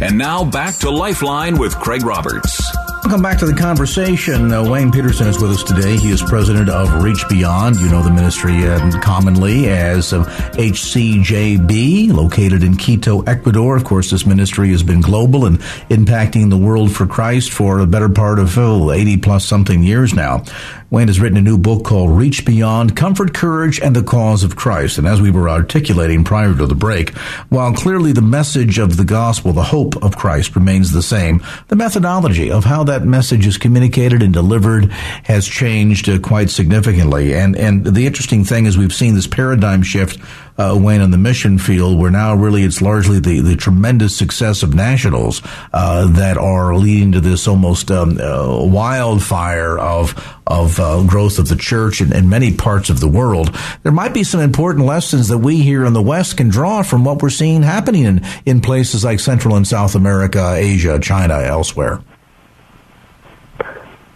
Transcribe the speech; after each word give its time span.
And 0.00 0.16
now 0.16 0.44
back 0.44 0.76
to 0.76 0.90
Lifeline 0.90 1.58
with 1.58 1.74
Craig 1.76 2.04
Roberts. 2.04 2.62
Welcome 3.02 3.22
back 3.22 3.38
to 3.38 3.46
the 3.46 3.54
conversation. 3.54 4.52
Uh, 4.52 4.70
Wayne 4.70 4.92
Pederson 4.92 5.26
is 5.26 5.40
with 5.40 5.50
us 5.50 5.64
today. 5.64 5.96
He 5.96 6.10
is 6.10 6.22
president 6.22 6.68
of 6.68 7.02
Reach 7.02 7.24
Beyond. 7.28 7.76
You 7.76 7.88
know 7.88 8.02
the 8.02 8.10
ministry 8.10 8.68
uh, 8.68 9.00
commonly 9.00 9.68
as 9.68 10.12
uh, 10.12 10.24
HCJB, 10.52 12.12
located 12.12 12.62
in 12.62 12.76
Quito, 12.76 13.22
Ecuador. 13.22 13.76
Of 13.76 13.84
course, 13.84 14.10
this 14.10 14.24
ministry 14.26 14.70
has 14.70 14.84
been 14.84 15.00
global 15.00 15.46
and 15.46 15.58
impacting 15.88 16.50
the 16.50 16.58
world 16.58 16.92
for 16.92 17.06
Christ 17.06 17.50
for 17.50 17.80
a 17.80 17.86
better 17.86 18.08
part 18.08 18.38
of 18.38 18.56
oh, 18.58 18.92
80 18.92 19.16
plus 19.16 19.44
something 19.44 19.82
years 19.82 20.14
now. 20.14 20.44
Wayne 20.90 21.08
has 21.08 21.20
written 21.20 21.36
a 21.36 21.42
new 21.42 21.58
book 21.58 21.84
called 21.84 22.16
Reach 22.16 22.46
Beyond 22.46 22.96
Comfort, 22.96 23.34
Courage, 23.34 23.78
and 23.78 23.94
the 23.94 24.02
Cause 24.02 24.42
of 24.42 24.56
Christ. 24.56 24.96
And 24.96 25.06
as 25.06 25.20
we 25.20 25.30
were 25.30 25.50
articulating 25.50 26.24
prior 26.24 26.54
to 26.54 26.66
the 26.66 26.74
break, 26.74 27.10
while 27.50 27.74
clearly 27.74 28.12
the 28.12 28.22
message 28.22 28.78
of 28.78 28.96
the 28.96 29.04
gospel, 29.04 29.52
the 29.52 29.64
hope 29.64 30.02
of 30.02 30.16
Christ 30.16 30.56
remains 30.56 30.92
the 30.92 31.02
same, 31.02 31.42
the 31.68 31.76
methodology 31.76 32.50
of 32.50 32.64
how 32.64 32.84
that 32.84 33.04
message 33.04 33.46
is 33.46 33.58
communicated 33.58 34.22
and 34.22 34.32
delivered 34.32 34.90
has 35.24 35.46
changed 35.46 36.08
uh, 36.08 36.18
quite 36.20 36.48
significantly. 36.48 37.34
And, 37.34 37.54
and 37.54 37.84
the 37.84 38.06
interesting 38.06 38.44
thing 38.44 38.64
is 38.64 38.78
we've 38.78 38.90
seen 38.90 39.14
this 39.14 39.26
paradigm 39.26 39.82
shift 39.82 40.18
uh, 40.58 40.74
in 40.88 41.10
the 41.10 41.18
mission 41.18 41.58
field, 41.58 41.98
where 41.98 42.10
now 42.10 42.34
really 42.34 42.64
it's 42.64 42.82
largely 42.82 43.20
the, 43.20 43.40
the 43.40 43.56
tremendous 43.56 44.16
success 44.16 44.62
of 44.62 44.74
nationals 44.74 45.40
uh, 45.72 46.06
that 46.08 46.36
are 46.36 46.74
leading 46.74 47.12
to 47.12 47.20
this 47.20 47.46
almost 47.46 47.90
um, 47.90 48.18
uh, 48.18 48.64
wildfire 48.64 49.78
of 49.78 50.14
of 50.46 50.80
uh, 50.80 51.02
growth 51.04 51.38
of 51.38 51.48
the 51.48 51.56
church 51.56 52.00
in, 52.00 52.12
in 52.12 52.28
many 52.28 52.54
parts 52.54 52.88
of 52.88 53.00
the 53.00 53.08
world. 53.08 53.54
There 53.82 53.92
might 53.92 54.14
be 54.14 54.24
some 54.24 54.40
important 54.40 54.86
lessons 54.86 55.28
that 55.28 55.38
we 55.38 55.58
here 55.58 55.84
in 55.84 55.92
the 55.92 56.02
West 56.02 56.38
can 56.38 56.48
draw 56.48 56.82
from 56.82 57.04
what 57.04 57.22
we're 57.22 57.28
seeing 57.28 57.62
happening 57.62 58.04
in, 58.04 58.24
in 58.46 58.60
places 58.62 59.04
like 59.04 59.20
Central 59.20 59.56
and 59.56 59.66
South 59.66 59.94
America, 59.94 60.54
Asia, 60.56 60.98
China, 60.98 61.34
elsewhere. 61.34 62.00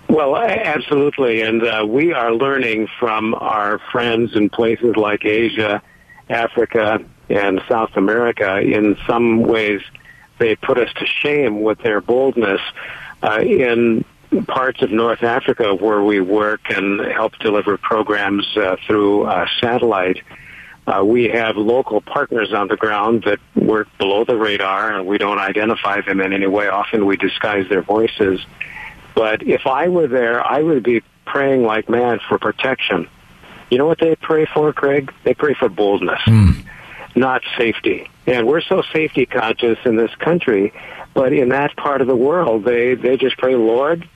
Well, 0.09 0.37
absolutely. 0.37 1.43
And 1.43 1.62
uh, 1.62 1.87
we 1.89 2.12
are 2.12 2.33
learning 2.33 2.89
from 2.99 3.34
our 3.34 3.79
friends 3.91 4.34
in 4.34 4.51
places 4.51 4.97
like 4.97 5.25
Asia 5.25 5.83
Africa 6.33 7.05
and 7.28 7.62
South 7.69 7.97
America, 7.97 8.61
in 8.61 8.97
some 9.06 9.42
ways, 9.42 9.80
they 10.38 10.56
put 10.56 10.78
us 10.78 10.92
to 10.94 11.06
shame 11.06 11.62
with 11.62 11.78
their 11.78 12.00
boldness. 12.00 12.61
Uh, 13.22 13.41
in 13.41 14.05
parts 14.48 14.83
of 14.83 14.91
North 14.91 15.22
Africa 15.22 15.75
where 15.75 16.03
we 16.03 16.20
work 16.20 16.70
and 16.70 17.00
help 17.00 17.38
deliver 17.38 17.77
programs 17.77 18.47
uh, 18.56 18.77
through 18.86 19.25
uh, 19.25 19.47
satellite, 19.60 20.22
uh, 20.86 21.05
we 21.05 21.28
have 21.28 21.56
local 21.56 22.00
partners 22.00 22.53
on 22.53 22.66
the 22.66 22.77
ground 22.77 23.22
that 23.25 23.38
work 23.55 23.86
below 23.98 24.25
the 24.25 24.36
radar, 24.36 24.92
and 24.92 25.06
we 25.06 25.16
don't 25.16 25.38
identify 25.38 26.00
them 26.00 26.20
in 26.20 26.33
any 26.33 26.48
way. 26.48 26.66
Often 26.66 27.06
we 27.06 27.16
disguise 27.16 27.69
their 27.69 27.83
voices. 27.83 28.41
But 29.14 29.42
if 29.44 29.66
I 29.66 29.88
were 29.88 30.08
there, 30.08 30.44
I 30.44 30.60
would 30.62 30.82
be 30.82 31.03
praying 31.25 31.62
like 31.62 31.88
mad 31.88 32.21
for 32.28 32.38
protection 32.38 33.09
you 33.72 33.78
know 33.78 33.87
what 33.87 34.00
they 34.00 34.15
pray 34.16 34.44
for, 34.44 34.71
Craig? 34.75 35.10
They 35.25 35.33
pray 35.33 35.55
for 35.55 35.71
boldness, 35.71 36.21
mm. 36.27 36.62
not 37.16 37.41
safety. 37.56 38.06
And 38.27 38.47
we're 38.47 38.60
so 38.60 38.83
safety 38.93 39.25
conscious 39.25 39.78
in 39.87 39.97
this 39.97 40.15
country, 40.16 40.75
but 41.15 41.33
in 41.33 41.49
that 41.49 41.75
part 41.75 42.03
of 42.03 42.06
the 42.06 42.15
world, 42.15 42.65
they, 42.65 42.97
they 42.97 43.16
just 43.16 43.38
pray, 43.38 43.56
Lord, 43.56 44.06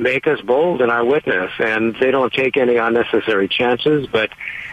make 0.00 0.26
us 0.26 0.40
bold 0.40 0.82
in 0.82 0.90
our 0.90 1.04
witness. 1.04 1.52
And 1.60 1.94
they 2.00 2.10
don't 2.10 2.32
take 2.32 2.56
any 2.56 2.74
unnecessary 2.74 3.46
chances. 3.46 4.08
But 4.08 4.30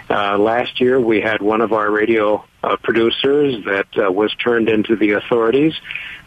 uh, 0.09 0.39
last 0.39 0.81
year, 0.81 0.99
we 0.99 1.21
had 1.21 1.43
one 1.43 1.61
of 1.61 1.71
our 1.71 1.91
radio 1.91 2.43
uh, 2.63 2.77
producers 2.77 3.63
that 3.65 3.95
uh, 3.95 4.11
was 4.11 4.33
turned 4.33 4.69
into 4.69 4.95
the 4.95 5.11
authorities. 5.11 5.75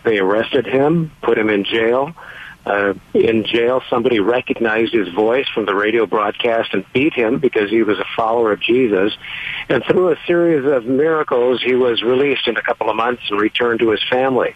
They 0.04 0.20
arrested 0.20 0.66
him, 0.66 1.10
put 1.20 1.36
him 1.36 1.50
in 1.50 1.64
jail 1.64 2.14
uh, 2.66 2.94
in 3.12 3.44
jail. 3.44 3.82
Somebody 3.90 4.20
recognized 4.20 4.92
his 4.92 5.08
voice 5.08 5.46
from 5.52 5.66
the 5.66 5.74
radio 5.74 6.06
broadcast 6.06 6.72
and 6.72 6.84
beat 6.92 7.14
him 7.14 7.38
because 7.38 7.70
he 7.70 7.82
was 7.82 7.98
a 7.98 8.06
follower 8.16 8.52
of 8.52 8.60
Jesus. 8.60 9.16
And 9.68 9.84
through 9.84 10.12
a 10.12 10.16
series 10.26 10.64
of 10.64 10.86
miracles, 10.86 11.62
he 11.62 11.74
was 11.74 12.02
released 12.02 12.46
in 12.46 12.56
a 12.56 12.62
couple 12.62 12.90
of 12.90 12.96
months 12.96 13.22
and 13.30 13.40
returned 13.40 13.80
to 13.80 13.90
his 13.90 14.02
family. 14.10 14.54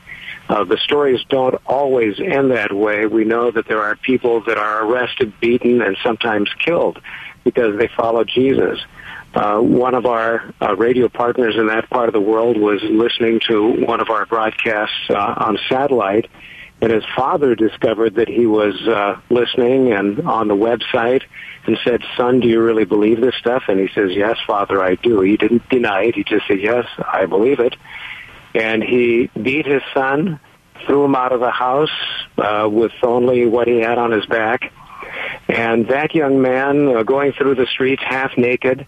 Uh, 0.48 0.64
the 0.64 0.78
stories 0.78 1.20
don't 1.28 1.56
always 1.66 2.19
end 2.19 2.52
that 2.52 2.72
way. 2.72 3.04
We 3.06 3.24
know 3.24 3.50
that 3.50 3.69
there 3.69 3.82
are 3.82 3.96
people 3.96 4.40
that 4.44 4.56
are 4.56 4.84
arrested, 4.86 5.38
beaten, 5.40 5.82
and 5.82 5.96
sometimes 6.02 6.50
killed 6.64 6.98
because 7.44 7.78
they 7.78 7.88
follow 7.88 8.25
Jesus. 8.25 8.78
Uh, 9.34 9.58
one 9.58 9.94
of 9.94 10.06
our 10.06 10.54
uh, 10.60 10.75
radio 10.75 11.08
partners 11.08 11.54
in 11.56 11.66
that 11.66 11.90
part 11.90 12.08
of 12.08 12.14
the 12.14 12.20
world 12.20 12.56
was 12.56 12.82
listening 12.82 13.40
to 13.46 13.84
one 13.84 14.00
of 14.00 14.08
our 14.08 14.25
broadcasts 14.25 14.96
uh, 15.10 15.14
on 15.14 15.58
satellite, 15.69 16.30
and 16.80 16.92
his 16.92 17.04
father 17.16 17.54
discovered 17.54 18.14
that 18.16 18.28
he 18.28 18.46
was 18.46 18.74
uh, 18.86 19.20
listening 19.30 19.92
and 19.92 20.20
on 20.20 20.46
the 20.46 20.54
website 20.54 21.22
and 21.66 21.76
said, 21.82 22.02
son, 22.16 22.40
do 22.40 22.46
you 22.46 22.62
really 22.62 22.84
believe 22.84 23.20
this 23.20 23.34
stuff? 23.34 23.64
And 23.68 23.80
he 23.80 23.88
says, 23.94 24.12
yes, 24.12 24.38
father, 24.46 24.82
I 24.82 24.94
do. 24.94 25.20
He 25.20 25.36
didn't 25.36 25.68
deny 25.68 26.04
it. 26.04 26.14
He 26.14 26.24
just 26.24 26.46
said, 26.46 26.60
yes, 26.60 26.86
I 26.98 27.26
believe 27.26 27.58
it. 27.58 27.74
And 28.54 28.82
he 28.82 29.28
beat 29.40 29.66
his 29.66 29.82
son, 29.92 30.38
threw 30.86 31.04
him 31.04 31.16
out 31.16 31.32
of 31.32 31.40
the 31.40 31.50
house 31.50 31.90
uh, 32.38 32.68
with 32.70 32.92
only 33.02 33.46
what 33.46 33.66
he 33.66 33.80
had 33.80 33.98
on 33.98 34.12
his 34.12 34.24
back. 34.26 34.72
And 35.48 35.88
that 35.88 36.14
young 36.14 36.40
man 36.40 36.88
uh, 36.88 37.02
going 37.02 37.32
through 37.32 37.56
the 37.56 37.66
streets 37.66 38.02
half 38.04 38.36
naked 38.38 38.86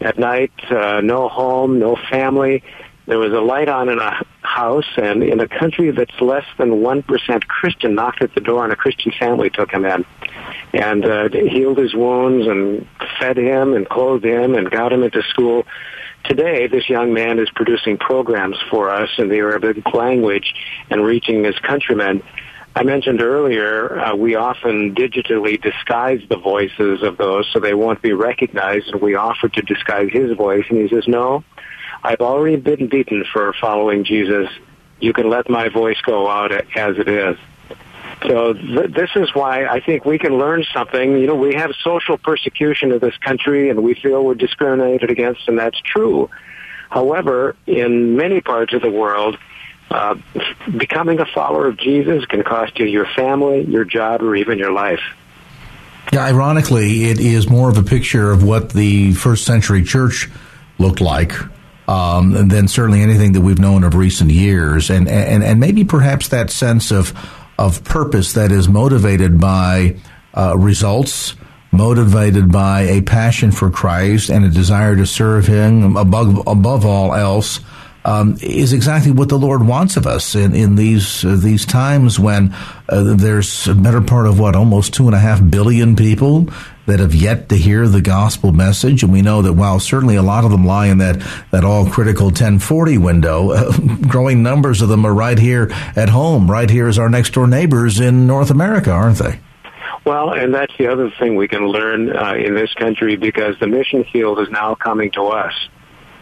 at 0.00 0.18
night, 0.18 0.52
uh, 0.70 1.00
no 1.02 1.28
home, 1.28 1.78
no 1.78 1.96
family, 2.10 2.62
there 3.06 3.18
was 3.18 3.32
a 3.32 3.40
light 3.40 3.68
on 3.68 3.88
in 3.88 3.98
a 3.98 4.24
house, 4.42 4.88
and 4.96 5.22
in 5.22 5.40
a 5.40 5.48
country 5.48 5.90
that's 5.90 6.20
less 6.20 6.44
than 6.58 6.70
1% 6.70 7.46
Christian, 7.46 7.94
knocked 7.94 8.22
at 8.22 8.34
the 8.34 8.40
door, 8.40 8.64
and 8.64 8.72
a 8.72 8.76
Christian 8.76 9.12
family 9.18 9.50
took 9.50 9.70
him 9.70 9.84
in 9.84 10.04
and 10.72 11.04
uh, 11.04 11.28
healed 11.30 11.78
his 11.78 11.94
wounds 11.94 12.46
and 12.46 12.86
fed 13.18 13.38
him 13.38 13.74
and 13.74 13.88
clothed 13.88 14.24
him 14.24 14.54
and 14.54 14.70
got 14.70 14.92
him 14.92 15.02
into 15.02 15.22
school. 15.30 15.64
Today, 16.24 16.66
this 16.66 16.88
young 16.88 17.14
man 17.14 17.38
is 17.38 17.48
producing 17.54 17.98
programs 17.98 18.56
for 18.70 18.90
us 18.90 19.10
in 19.18 19.28
the 19.28 19.36
Arabic 19.36 19.94
language 19.94 20.54
and 20.90 21.04
reaching 21.04 21.44
his 21.44 21.56
countrymen. 21.60 22.22
I 22.74 22.82
mentioned 22.82 23.22
earlier, 23.22 23.98
uh, 23.98 24.16
we 24.16 24.34
often 24.34 24.94
digitally 24.94 25.60
disguise 25.60 26.20
the 26.28 26.36
voices 26.36 27.02
of 27.02 27.16
those 27.16 27.48
so 27.52 27.60
they 27.60 27.74
won't 27.74 28.02
be 28.02 28.12
recognized, 28.12 28.88
and 28.88 29.00
we 29.00 29.14
offer 29.14 29.48
to 29.48 29.62
disguise 29.62 30.10
his 30.12 30.36
voice, 30.36 30.64
and 30.68 30.80
he 30.80 30.88
says, 30.94 31.06
no, 31.06 31.44
I've 32.02 32.20
already 32.20 32.56
been 32.56 32.88
beaten 32.88 33.24
for 33.32 33.52
following 33.60 34.04
Jesus. 34.04 34.48
You 35.00 35.12
can 35.12 35.28
let 35.28 35.48
my 35.50 35.68
voice 35.68 36.00
go 36.02 36.28
out 36.28 36.52
as 36.52 36.98
it 36.98 37.08
is. 37.08 37.36
So 38.22 38.54
th- 38.54 38.92
this 38.92 39.10
is 39.14 39.34
why 39.34 39.66
I 39.66 39.80
think 39.80 40.04
we 40.04 40.18
can 40.18 40.38
learn 40.38 40.64
something. 40.72 41.18
You 41.18 41.26
know, 41.26 41.34
we 41.34 41.54
have 41.54 41.72
social 41.82 42.16
persecution 42.16 42.92
in 42.92 42.98
this 42.98 43.16
country 43.18 43.68
and 43.70 43.82
we 43.82 43.94
feel 43.94 44.24
we're 44.24 44.34
discriminated 44.34 45.10
against 45.10 45.48
and 45.48 45.58
that's 45.58 45.78
true. 45.80 46.30
However, 46.88 47.56
in 47.66 48.16
many 48.16 48.40
parts 48.40 48.72
of 48.72 48.80
the 48.80 48.90
world, 48.90 49.36
uh, 49.90 50.16
becoming 50.76 51.20
a 51.20 51.26
follower 51.26 51.66
of 51.66 51.76
Jesus 51.76 52.24
can 52.26 52.42
cost 52.42 52.78
you 52.78 52.86
your 52.86 53.06
family, 53.06 53.64
your 53.64 53.84
job, 53.84 54.22
or 54.22 54.34
even 54.34 54.58
your 54.58 54.72
life. 54.72 55.00
Yeah, 56.12 56.24
ironically, 56.24 57.04
it 57.04 57.20
is 57.20 57.48
more 57.48 57.68
of 57.68 57.76
a 57.76 57.82
picture 57.82 58.30
of 58.30 58.42
what 58.42 58.70
the 58.70 59.12
first 59.12 59.44
century 59.44 59.82
church 59.82 60.30
looked 60.78 61.00
like 61.00 61.32
um, 61.88 62.48
than 62.48 62.68
certainly 62.68 63.02
anything 63.02 63.32
that 63.32 63.40
we've 63.40 63.58
known 63.58 63.84
of 63.84 63.94
recent 63.94 64.30
years, 64.30 64.90
and 64.90 65.08
and 65.08 65.44
and 65.44 65.60
maybe 65.60 65.84
perhaps 65.84 66.28
that 66.28 66.50
sense 66.50 66.90
of 66.90 67.12
of 67.58 67.84
purpose 67.84 68.32
that 68.34 68.52
is 68.52 68.68
motivated 68.68 69.40
by 69.40 69.96
uh, 70.34 70.56
results, 70.56 71.34
motivated 71.72 72.50
by 72.50 72.82
a 72.82 73.02
passion 73.02 73.52
for 73.52 73.70
Christ 73.70 74.30
and 74.30 74.44
a 74.44 74.50
desire 74.50 74.96
to 74.96 75.06
serve 75.06 75.46
Him 75.46 75.96
above 75.96 76.46
above 76.46 76.84
all 76.84 77.14
else. 77.14 77.60
Um, 78.04 78.38
is 78.40 78.72
exactly 78.72 79.10
what 79.10 79.28
the 79.28 79.38
Lord 79.38 79.66
wants 79.66 79.96
of 79.96 80.06
us 80.06 80.36
in, 80.36 80.54
in 80.54 80.76
these 80.76 81.24
uh, 81.24 81.34
these 81.34 81.66
times 81.66 82.20
when 82.20 82.54
uh, 82.88 83.02
there's 83.16 83.66
a 83.66 83.74
better 83.74 84.00
part 84.00 84.28
of 84.28 84.38
what 84.38 84.54
almost 84.54 84.94
two 84.94 85.06
and 85.06 85.14
a 85.16 85.18
half 85.18 85.42
billion 85.50 85.96
people 85.96 86.48
that 86.86 87.00
have 87.00 87.14
yet 87.14 87.48
to 87.50 87.56
hear 87.56 87.88
the 87.88 88.00
gospel 88.00 88.52
message. 88.52 89.02
And 89.02 89.12
we 89.12 89.22
know 89.22 89.42
that 89.42 89.52
while 89.52 89.80
certainly 89.80 90.16
a 90.16 90.22
lot 90.22 90.44
of 90.44 90.50
them 90.50 90.64
lie 90.64 90.86
in 90.86 90.98
that, 90.98 91.22
that 91.50 91.64
all 91.64 91.88
critical 91.88 92.26
1040 92.26 92.98
window, 92.98 93.50
uh, 93.50 93.76
growing 94.08 94.42
numbers 94.42 94.82
of 94.82 94.88
them 94.88 95.04
are 95.04 95.14
right 95.14 95.38
here 95.38 95.68
at 95.94 96.08
home, 96.08 96.50
right 96.50 96.70
here 96.70 96.88
as 96.88 96.98
our 96.98 97.08
next 97.08 97.34
door 97.34 97.46
neighbors 97.46 98.00
in 98.00 98.26
North 98.26 98.50
America, 98.50 98.90
aren't 98.90 99.18
they? 99.18 99.40
Well, 100.04 100.32
and 100.32 100.54
that's 100.54 100.72
the 100.78 100.86
other 100.86 101.10
thing 101.18 101.34
we 101.34 101.48
can 101.48 101.66
learn 101.66 102.16
uh, 102.16 102.34
in 102.34 102.54
this 102.54 102.72
country 102.74 103.16
because 103.16 103.58
the 103.58 103.66
mission 103.66 104.04
field 104.12 104.38
is 104.38 104.48
now 104.50 104.76
coming 104.76 105.10
to 105.12 105.24
us. 105.24 105.52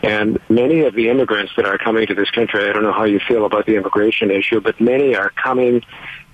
And 0.02 0.38
many 0.49 0.81
of 0.81 0.94
the 0.94 1.08
immigrants 1.08 1.52
that 1.56 1.67
are 1.67 1.78
coming 1.78 2.06
to 2.06 2.14
this 2.14 2.31
country, 2.31 2.69
I 2.69 2.72
don't 2.72 2.82
know 2.82 2.93
how 2.93 3.05
you 3.05 3.20
feel 3.26 3.46
about 3.46 3.64
the 3.64 3.76
immigration 3.76 4.31
issue, 4.31 4.60
but 4.60 4.81
many 4.81 5.14
are 5.17 5.31
coming 5.31 5.82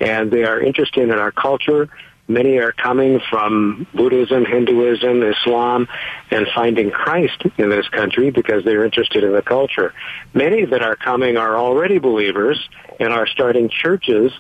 and 0.01 0.31
they 0.31 0.45
are 0.45 0.61
interested 0.61 1.05
in 1.05 1.13
our 1.13 1.31
culture. 1.31 1.89
Many 2.31 2.59
are 2.59 2.73
coming 2.73 3.21
from 3.29 3.89
Buddhism, 3.93 4.45
Hinduism, 4.45 5.23
Islam, 5.23 5.89
and 6.31 6.47
finding 6.55 6.91
Christ 6.91 7.43
in 7.59 7.71
this 7.71 7.89
country 7.89 8.31
because 8.31 8.65
they're 8.65 8.85
interested 8.85 9.25
in 9.25 9.33
the 9.33 9.43
culture. 9.43 9.93
Many 10.33 10.65
that 10.65 10.81
are 10.81 10.95
coming 10.95 11.37
are 11.37 11.57
already 11.57 11.99
believers 11.99 12.69
and 13.01 13.13
are 13.13 13.27
starting 13.27 13.69
churches 13.69 14.33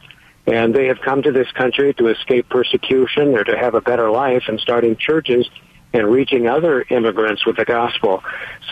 and 0.46 0.75
they 0.75 0.87
have 0.87 1.00
come 1.00 1.22
to 1.22 1.32
this 1.32 1.50
country 1.52 1.92
to 1.94 2.08
escape 2.08 2.48
persecution 2.48 3.37
or 3.37 3.44
to 3.44 3.56
have 3.56 3.75
a 3.75 3.81
better 3.81 4.10
life 4.10 4.44
and 4.48 4.58
starting 4.60 4.96
churches 4.96 5.48
and 5.93 6.08
reaching 6.08 6.46
other 6.46 6.84
immigrants 6.90 7.44
with 7.44 7.56
the 7.56 7.64
gospel. 7.64 8.22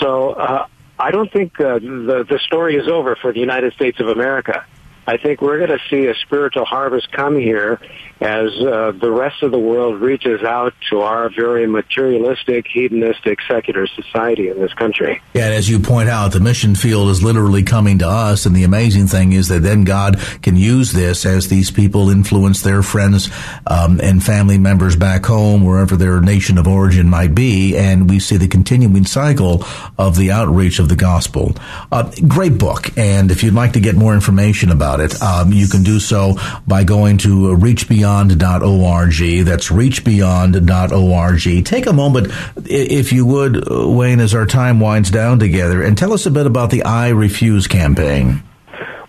So 0.01 0.31
uh, 0.31 0.67
I 0.99 1.11
don't 1.11 1.33
think 1.33 1.61
uh, 1.61 1.79
the 1.79 2.25
the 2.29 2.39
story 2.41 2.77
is 2.77 2.89
over 2.89 3.17
for 3.17 3.33
the 3.33 3.41
United 3.41 3.73
States 3.75 4.01
of 4.01 4.09
America. 4.09 4.65
I 5.09 5.17
think 5.17 5.41
we're 5.41 5.57
going 5.57 5.71
to 5.71 5.83
see 5.89 6.07
a 6.07 6.15
spiritual 6.27 6.67
harvest 6.67 7.11
come 7.13 7.35
here 7.39 7.81
as 8.21 8.51
uh, 8.61 8.93
the 9.01 9.11
rest 9.11 9.43
of 9.43 9.53
the 9.53 9.59
world 9.59 10.01
reaches 10.03 10.43
out 10.43 10.75
to 10.91 11.01
our 11.01 11.31
very 11.31 11.67
materialistic, 11.67 12.67
hedonistic, 12.67 13.39
secular 13.49 13.87
society 13.87 14.49
in 14.49 14.59
this 14.59 14.75
country. 14.75 15.23
Yeah, 15.35 15.47
and 15.47 15.55
as 15.55 15.71
you 15.71 15.79
point 15.79 16.09
out, 16.09 16.33
the 16.33 16.41
mission 16.41 16.75
field 16.75 17.09
is 17.11 17.23
literally 17.23 17.63
coming 17.63 18.01
to 18.01 18.09
us, 18.09 18.45
and 18.45 18.55
the 18.55 18.65
amazing 18.65 19.07
thing 19.07 19.33
is 19.33 19.49
that 19.49 19.61
then 19.61 19.85
God 19.85 20.19
can 20.43 20.57
use 20.57 20.93
this 20.93 21.25
as 21.25 21.49
these 21.49 21.71
people 21.71 22.11
influence 22.11 22.61
their 22.63 22.83
friends 22.83 23.31
um, 23.67 24.01
and 24.03 24.23
family 24.23 24.59
members 24.59 24.97
back 24.97 25.25
home, 25.25 25.65
wherever 25.65 25.97
their 25.97 26.21
nation 26.21 26.59
of 26.59 26.67
origin 26.67 27.09
might 27.09 27.35
be, 27.35 27.77
and 27.77 28.11
we 28.11 28.19
see 28.19 28.37
the 28.37 28.49
continuing 28.49 29.07
cycle 29.07 29.65
of 29.97 30.17
the 30.17 30.33
outreach 30.33 30.81
of 30.81 30.89
the 30.89 30.97
gospel. 30.97 31.55
Uh, 31.93 32.11
great 32.27 32.59
book, 32.59 32.91
and 32.99 33.31
if 33.31 33.43
you'd 33.43 33.55
like 33.55 33.73
to 33.73 33.81
get 33.81 33.95
more 33.95 34.13
information 34.13 34.71
about 34.71 34.98
it, 35.01 35.21
um, 35.23 35.53
you 35.53 35.69
can 35.69 35.83
do 35.83 35.99
so 36.01 36.37
by 36.67 36.85
going 36.85 37.19
to 37.19 37.55
Reach 37.55 37.89
Beyond 37.89 38.19
reachbeyond.org. 38.19 39.45
That's 39.45 39.69
reachbeyond.org. 39.69 41.65
Take 41.65 41.87
a 41.87 41.93
moment, 41.93 42.33
if 42.65 43.13
you 43.13 43.27
would, 43.27 43.69
Wayne, 43.69 44.21
as 44.21 44.35
our 44.35 44.47
time 44.47 44.81
winds 44.81 45.11
down 45.11 45.39
together, 45.39 45.83
and 45.83 45.97
tell 45.97 46.13
us 46.13 46.27
a 46.27 46.31
bit 46.31 46.47
about 46.47 46.71
the 46.71 46.85
I 46.85 47.09
Refuse 47.11 47.67
campaign. 47.67 48.43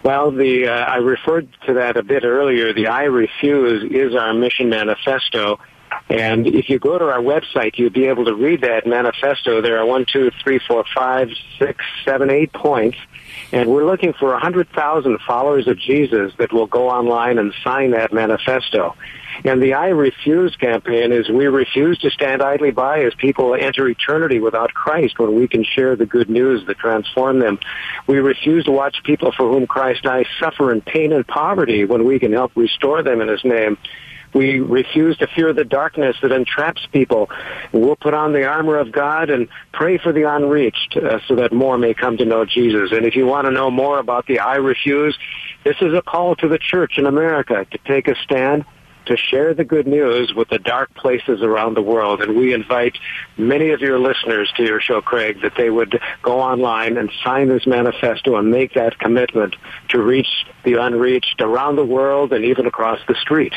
Well, 0.04 0.32
the 0.32 0.68
uh, 0.68 0.72
I 0.72 0.98
referred 0.98 1.50
to 1.68 1.74
that 1.76 1.98
a 1.98 2.04
bit 2.04 2.24
earlier. 2.24 2.74
The 2.74 2.88
I 2.88 3.04
Refuse 3.04 3.92
is 3.92 4.16
our 4.16 4.34
mission 4.34 4.70
manifesto. 4.70 5.60
And 6.10 6.48
if 6.48 6.70
you 6.70 6.80
go 6.80 6.98
to 6.98 7.06
our 7.06 7.20
website, 7.20 7.78
you'll 7.78 7.92
be 7.92 8.06
able 8.06 8.26
to 8.26 8.34
read 8.34 8.62
that 8.62 8.88
manifesto. 8.88 9.62
There 9.62 9.78
are 9.78 9.86
one, 9.86 10.06
two, 10.12 10.32
three, 10.44 10.60
four, 10.68 10.84
five, 10.96 11.30
six, 11.60 11.86
seven, 12.04 12.32
eight 12.32 12.52
points. 12.52 12.98
And 13.52 13.70
we're 13.70 13.86
looking 13.86 14.14
for 14.14 14.30
100,000 14.32 15.20
followers 15.26 15.68
of 15.68 15.80
Jesus 15.80 16.32
that 16.38 16.54
will 16.54 16.68
go 16.68 16.90
online 16.90 17.40
and 17.40 17.54
sign 17.64 17.92
that 17.92 18.14
manifesto. 18.14 18.96
And 19.44 19.62
the 19.62 19.74
I 19.74 19.88
Refuse 19.88 20.56
campaign 20.56 21.12
is 21.12 21.30
we 21.30 21.48
refuse 21.48 21.98
to 22.00 22.10
stand 22.10 22.42
idly 22.42 22.72
by 22.72 23.04
as 23.04 23.14
people 23.16 23.56
enter 23.56 23.88
eternity 23.88 24.40
without 24.40 24.74
Christ 24.74 25.18
when 25.18 25.36
we 25.36 25.48
can 25.48 25.64
share 25.64 25.96
the 25.96 26.06
good 26.06 26.30
news 26.30 26.66
that 26.68 26.78
transform 26.78 27.40
them. 27.40 27.60
We 28.06 28.18
refuse 28.20 28.66
to 28.66 28.72
watch 28.72 29.02
people 29.04 29.32
for 29.32 29.50
whom 29.50 29.66
Christ 29.66 30.04
died 30.04 30.28
suffer 30.40 30.72
in 30.72 30.82
pain 30.82 31.12
and 31.12 31.26
poverty 31.26 31.86
when 31.86 32.06
we 32.06 32.20
can 32.20 32.34
help 32.34 32.52
restore 32.56 33.02
them 33.02 33.22
in 33.22 33.30
His 33.30 33.44
name. 33.44 33.78
We 34.34 34.60
refuse 34.60 35.18
to 35.18 35.28
fear 35.28 35.54
the 35.54 35.66
darkness 35.66 36.16
that 36.22 36.32
entraps 36.32 36.86
people. 36.92 37.30
We'll 37.72 37.96
put 37.96 38.14
on 38.14 38.34
the 38.34 38.46
armor 38.46 38.78
of 38.78 38.92
God 38.92 39.30
and 39.30 39.48
pray 39.74 39.98
for 39.98 40.12
the 40.12 40.24
unreached 40.24 40.98
uh, 40.98 41.20
so 41.28 41.36
that 41.36 41.52
more 41.52 41.78
may 41.78 41.94
come 41.94 42.18
to 42.18 42.26
know 42.26 42.46
Jesus. 42.46 42.92
And 42.92 43.06
if 43.06 43.16
you 43.16 43.26
want 43.26 43.46
to 43.46 43.52
know 43.52 43.72
more 43.72 44.00
about 44.00 44.28
the 44.28 44.40
I 44.40 44.56
Refuse, 44.56 45.18
this 45.64 45.78
is 45.82 45.94
a 45.94 46.02
call 46.02 46.36
to 46.38 46.48
the 46.48 46.60
church 46.60 46.98
in 46.98 47.06
America 47.06 47.66
to 47.72 47.78
take 47.86 48.08
a 48.08 48.16
stand 48.24 48.66
to 49.10 49.18
share 49.18 49.56
the 49.56 49.64
good 49.64 49.88
news 49.88 50.34
with 50.36 50.50
the 50.50 50.60
dark 50.60 50.94
places 50.94 51.42
around 51.42 51.76
the 51.76 51.82
world. 51.82 52.22
And 52.22 52.38
we 52.38 52.54
invite 52.54 52.96
many 53.38 53.72
of 53.72 53.82
your 53.82 53.98
listeners 53.98 54.52
to 54.58 54.64
your 54.64 54.80
show, 54.80 55.02
Craig, 55.02 55.42
that 55.42 55.54
they 55.58 55.72
would 55.72 56.00
go 56.22 56.40
online 56.40 56.96
and 56.96 57.12
sign 57.24 57.50
this 57.50 57.66
manifesto 57.66 58.36
and 58.36 58.52
make 58.52 58.76
that 58.76 59.00
commitment 59.00 59.56
to 59.90 60.00
reach 60.00 60.46
the 60.64 60.76
unreached 60.76 61.42
around 61.42 61.76
the 61.76 61.86
world 61.86 62.32
and 62.34 62.46
even 62.46 62.68
across 62.68 63.00
the 63.08 63.16
street. 63.16 63.54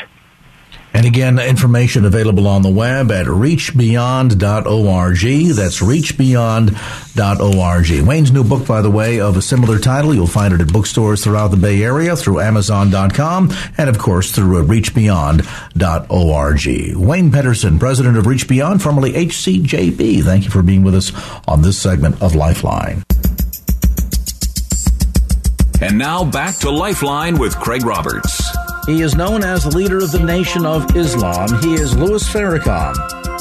And 0.93 1.05
again, 1.07 1.39
information 1.39 2.05
available 2.05 2.47
on 2.47 2.61
the 2.61 2.69
web 2.69 3.11
at 3.11 3.25
reachbeyond.org. 3.25 5.55
That's 5.55 5.81
reachbeyond.org. 5.81 8.07
Wayne's 8.07 8.31
new 8.31 8.43
book, 8.43 8.67
by 8.67 8.81
the 8.81 8.91
way, 8.91 9.19
of 9.19 9.35
a 9.35 9.41
similar 9.41 9.79
title, 9.79 10.13
you'll 10.13 10.27
find 10.27 10.53
it 10.53 10.61
at 10.61 10.71
bookstores 10.71 11.23
throughout 11.23 11.47
the 11.47 11.57
Bay 11.57 11.81
Area, 11.81 12.15
through 12.15 12.41
Amazon.com, 12.41 13.51
and 13.77 13.89
of 13.89 13.97
course 13.97 14.31
through 14.31 14.63
reachbeyond.org. 14.63 16.95
Wayne 16.95 17.31
Pederson, 17.31 17.79
president 17.79 18.17
of 18.17 18.27
Reach 18.27 18.47
Beyond, 18.47 18.83
formerly 18.83 19.13
HCJB. 19.13 20.21
Thank 20.23 20.45
you 20.45 20.51
for 20.51 20.61
being 20.61 20.83
with 20.83 20.93
us 20.93 21.11
on 21.47 21.63
this 21.63 21.79
segment 21.79 22.21
of 22.21 22.35
Lifeline. 22.35 23.01
And 25.81 25.97
now 25.97 26.23
back 26.23 26.57
to 26.57 26.69
Lifeline 26.69 27.39
with 27.39 27.57
Craig 27.57 27.83
Roberts. 27.83 28.42
He 28.85 29.01
is 29.01 29.15
known 29.15 29.43
as 29.43 29.63
the 29.63 29.69
leader 29.69 29.99
of 29.99 30.11
the 30.11 30.19
Nation 30.19 30.65
of 30.65 30.93
Islam. 30.95 31.47
He 31.61 31.73
is 31.73 31.95
Louis 31.95 32.21
Farrakhan. 32.27 32.93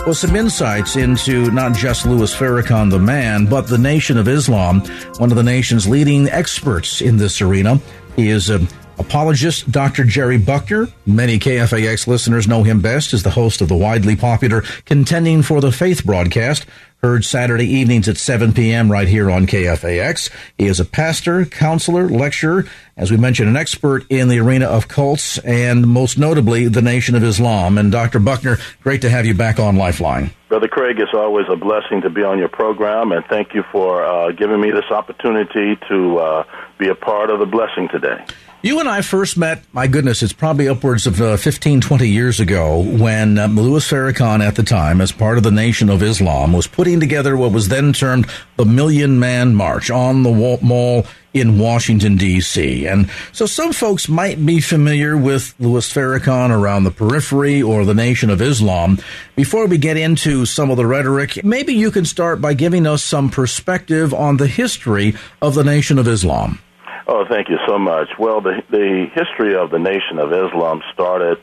Well, 0.06 0.15
some 0.15 0.37
insights 0.37 0.94
into 0.94 1.50
not 1.50 1.75
just 1.77 2.06
Louis 2.06 2.33
Farrakhan, 2.33 2.91
the 2.91 3.00
man, 3.00 3.47
but 3.47 3.67
the 3.67 3.79
Nation 3.79 4.19
of 4.19 4.29
Islam, 4.29 4.83
one 5.19 5.33
of 5.33 5.37
the 5.37 5.43
nation's 5.43 5.89
leading 5.89 6.29
experts 6.29 7.00
in 7.00 7.17
this 7.17 7.41
arena. 7.41 7.81
He 8.15 8.29
is 8.29 8.50
a 8.50 8.61
apologist 8.99 9.71
Dr. 9.71 10.05
Jerry 10.05 10.39
Buckner. 10.39 10.89
Many 11.06 11.39
KFAX 11.39 12.06
listeners 12.06 12.49
know 12.49 12.62
him 12.62 12.81
best 12.81 13.12
as 13.12 13.23
the 13.23 13.31
host 13.31 13.61
of 13.61 13.69
the 13.69 13.77
widely 13.77 14.17
popular 14.17 14.62
Contending 14.85 15.43
for 15.43 15.61
the 15.61 15.73
Faith 15.73 16.05
broadcast, 16.05 16.67
heard 17.03 17.25
Saturday 17.25 17.67
evenings 17.67 18.09
at 18.09 18.17
7 18.17 18.53
p.m. 18.53 18.91
right 18.91 19.09
here 19.09 19.31
on 19.31 19.47
KFAX. 19.47 20.31
He 20.56 20.67
is 20.67 20.79
a 20.79 20.85
pastor, 20.85 21.44
counselor, 21.44 22.09
lecturer, 22.09 22.65
as 22.97 23.11
we 23.11 23.17
mentioned, 23.17 23.49
an 23.49 23.56
expert 23.56 24.05
in 24.08 24.29
the 24.29 24.39
arena 24.39 24.67
of 24.67 24.87
cults 24.87 25.39
and 25.39 25.87
most 25.87 26.17
notably 26.17 26.69
the 26.69 26.82
Nation 26.82 27.15
of 27.15 27.25
Islam. 27.25 27.79
And 27.79 27.91
Dr. 27.91 28.20
Buckner, 28.20 28.58
great 28.82 29.01
to 29.03 29.11
have 29.11 29.27
you 29.27 29.34
back 29.34 29.58
on 29.58 29.77
Lifeline. 29.77 30.31
Brother 30.49 30.69
Craig, 30.69 31.01
it's 31.01 31.15
always 31.15 31.46
a 31.51 31.56
blessing 31.56 32.03
to 32.03 32.11
be 32.11 32.22
on 32.22 32.39
your 32.39 32.51
program, 32.51 33.11
and 33.11 33.25
thank 33.25 33.55
you 33.55 33.65
for 33.72 34.05
uh, 34.05 34.32
giving 34.32 34.61
me 34.61 34.70
this 34.70 34.84
opportunity 34.91 35.77
to 35.89 36.19
uh, 36.19 36.44
be 36.79 36.89
a 36.89 36.94
part 36.94 37.31
of 37.31 37.39
the 37.39 37.46
blessing 37.46 37.89
today. 37.89 38.22
You 38.65 38.79
and 38.79 38.89
I 38.89 39.03
first 39.03 39.37
met, 39.37 39.65
my 39.73 39.89
goodness, 39.89 40.23
it's 40.23 40.33
probably 40.33 40.69
upwards 40.69 41.09
of 41.09 41.21
uh, 41.21 41.37
15, 41.37 41.81
20 41.81 42.09
years 42.09 42.39
ago 42.39 42.79
when 42.79 43.37
uh, 43.37 43.49
Louis 43.49 43.85
Farrakhan 43.85 44.41
at 44.41 44.55
the 44.55 44.63
time, 44.63 45.01
as 45.01 45.11
part 45.11 45.37
of 45.37 45.43
the 45.43 45.51
Nation 45.51 45.91
of 45.91 46.01
Islam, 46.01 46.53
was 46.53 46.69
putting 46.69 47.01
together 47.01 47.37
what 47.37 47.51
was 47.51 47.67
then 47.67 47.93
termed 47.93 48.31
the 48.57 48.65
Million 48.65 49.19
Man 49.19 49.57
March 49.57 49.91
on 49.91 50.23
the 50.23 50.31
mall 50.63 51.07
in 51.35 51.59
Washington, 51.59 52.17
D.C. 52.17 52.87
And 52.87 53.11
so 53.33 53.47
some 53.47 53.73
folks 53.73 54.09
might 54.09 54.47
be 54.47 54.61
familiar 54.61 55.17
with 55.17 55.57
Louis 55.59 55.93
Farrakhan 55.93 56.51
around 56.51 56.85
the 56.85 56.93
periphery 56.93 57.61
or 57.61 57.85
the 57.85 57.95
Nation 57.95 58.31
of 58.31 58.41
Islam. 58.41 59.01
Before 59.35 59.67
we 59.67 59.77
get 59.77 59.97
into 59.97 60.47
some 60.47 60.71
of 60.71 60.77
the 60.77 60.87
rhetoric, 60.87 61.45
maybe 61.45 61.75
you 61.75 61.91
can 61.91 62.05
start 62.05 62.41
by 62.41 62.55
giving 62.55 62.87
us 62.87 63.03
some 63.03 63.29
perspective 63.29 64.15
on 64.15 64.37
the 64.37 64.47
history 64.47 65.17
of 65.41 65.57
the 65.57 65.65
Nation 65.65 65.99
of 65.99 66.07
Islam. 66.07 66.61
Oh, 67.06 67.25
thank 67.29 67.49
you 67.49 67.59
so 67.67 67.79
much. 67.79 68.09
Well, 68.19 68.41
the 68.41 68.63
the 68.71 69.06
history 69.15 69.56
of 69.56 69.71
the 69.71 69.79
Nation 69.79 70.19
of 70.19 70.32
Islam 70.32 70.82
started 70.93 71.39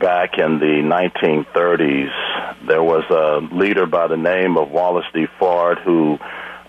back 0.00 0.38
in 0.38 0.58
the 0.58 0.80
1930s. 0.82 2.66
There 2.66 2.82
was 2.82 3.04
a 3.10 3.54
leader 3.54 3.86
by 3.86 4.06
the 4.06 4.16
name 4.16 4.56
of 4.56 4.70
Wallace 4.70 5.04
D. 5.12 5.26
Fard 5.38 5.82
who 5.82 6.18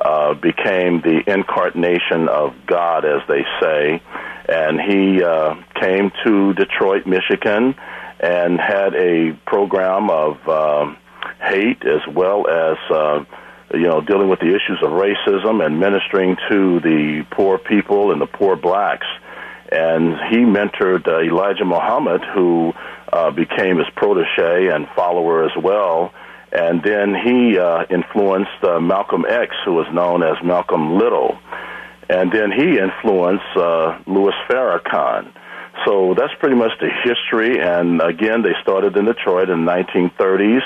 uh, 0.02 0.34
became 0.34 1.02
the 1.02 1.24
incarnation 1.26 2.28
of 2.28 2.54
God, 2.68 3.06
as 3.06 3.22
they 3.30 3.46
say, 3.62 4.02
and 4.50 4.82
he 4.82 5.24
uh, 5.24 5.56
came 5.80 6.12
to 6.26 6.54
Detroit, 6.54 7.06
Michigan, 7.08 7.76
and 8.20 8.60
had 8.60 8.96
a 8.96 9.32
program 9.46 10.10
of 10.10 10.38
uh, 10.48 10.94
hate 11.42 11.84
as 11.86 12.02
well 12.14 12.48
as 12.50 12.78
uh, 12.92 13.24
you 13.74 13.88
know, 13.88 14.02
dealing 14.02 14.30
with 14.30 14.40
the 14.40 14.50
issues 14.56 14.80
of 14.82 14.92
racism 14.92 15.66
and 15.66 15.80
ministering 15.80 16.38
to 16.50 16.80
the 16.82 17.26
poor 17.32 17.58
people 17.58 18.12
and 18.12 18.22
the 18.22 18.28
poor 18.28 18.56
blacks. 18.56 19.08
And 19.72 20.16
he 20.30 20.38
mentored 20.38 21.08
uh, 21.08 21.22
Elijah 21.22 21.66
Muhammad, 21.66 22.22
who 22.34 22.74
uh, 23.12 23.32
became 23.32 23.78
his 23.78 23.88
protege 23.96 24.68
and 24.68 24.88
follower 24.96 25.46
as 25.46 25.52
well. 25.62 26.14
And 26.52 26.84
then 26.84 27.16
he 27.16 27.58
uh, 27.58 27.84
influenced 27.90 28.64
uh, 28.64 28.80
Malcolm 28.80 29.26
X, 29.28 29.56
who 29.66 29.74
was 29.74 29.88
known 29.92 30.24
as 30.24 30.36
Malcolm 30.44 30.98
Little. 30.98 31.38
And 32.08 32.32
then 32.32 32.52
he 32.52 32.78
influenced 32.78 33.58
uh, 33.58 34.00
Louis 34.06 34.34
Farrakhan. 34.48 35.34
So 35.86 36.14
that's 36.18 36.34
pretty 36.40 36.56
much 36.56 36.72
the 36.80 36.90
history. 37.04 37.60
And 37.60 38.02
again, 38.02 38.44
they 38.44 38.54
started 38.62 38.96
in 38.96 39.06
Detroit 39.06 39.50
in 39.50 39.66
the 39.66 39.72
1930s 39.72 40.62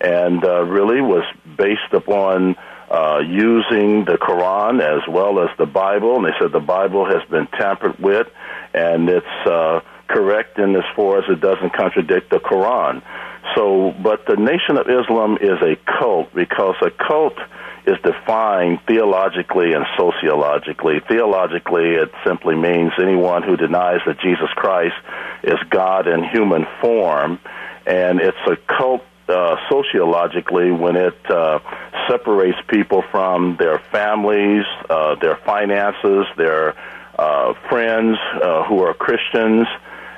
and 0.00 0.44
uh, 0.44 0.62
really 0.64 1.00
was 1.00 1.24
based 1.56 1.92
upon 1.92 2.56
uh, 2.90 3.18
using 3.18 4.04
the 4.04 4.16
Quran 4.16 4.80
as 4.80 5.06
well 5.08 5.40
as 5.40 5.50
the 5.58 5.66
Bible. 5.66 6.16
And 6.16 6.24
they 6.24 6.38
said 6.40 6.52
the 6.52 6.60
Bible 6.60 7.04
has 7.04 7.22
been 7.28 7.46
tampered 7.48 7.98
with 7.98 8.28
and 8.72 9.08
it's 9.08 9.46
uh, 9.46 9.80
correct 10.08 10.58
in 10.58 10.74
as 10.76 10.84
far 10.96 11.18
as 11.18 11.24
it 11.28 11.40
doesn't 11.40 11.72
contradict 11.74 12.30
the 12.30 12.38
Quran. 12.38 13.02
So, 13.54 13.94
but 14.02 14.26
the 14.26 14.36
Nation 14.36 14.76
of 14.76 14.88
Islam 14.88 15.38
is 15.40 15.58
a 15.62 15.76
cult 15.98 16.34
because 16.34 16.76
a 16.82 16.90
cult 16.90 17.36
is 17.86 17.96
defined 18.02 18.80
theologically 18.86 19.72
and 19.72 19.84
sociologically. 19.96 21.00
Theologically, 21.08 21.94
it 21.94 22.12
simply 22.26 22.54
means 22.54 22.92
anyone 23.00 23.42
who 23.42 23.56
denies 23.56 24.00
that 24.06 24.20
Jesus 24.20 24.50
Christ 24.54 24.96
is 25.42 25.58
God 25.70 26.06
in 26.06 26.22
human 26.24 26.66
form, 26.80 27.38
and 27.86 28.20
it's 28.20 28.36
a 28.46 28.56
cult 28.56 29.02
uh, 29.28 29.56
sociologically 29.70 30.70
when 30.70 30.96
it 30.96 31.18
uh, 31.30 31.58
separates 32.08 32.58
people 32.68 33.02
from 33.10 33.56
their 33.58 33.78
families, 33.92 34.64
uh, 34.88 35.14
their 35.16 35.36
finances, 35.36 36.26
their 36.36 36.74
uh, 37.18 37.54
friends 37.68 38.16
uh, 38.42 38.64
who 38.64 38.82
are 38.82 38.94
Christians, 38.94 39.66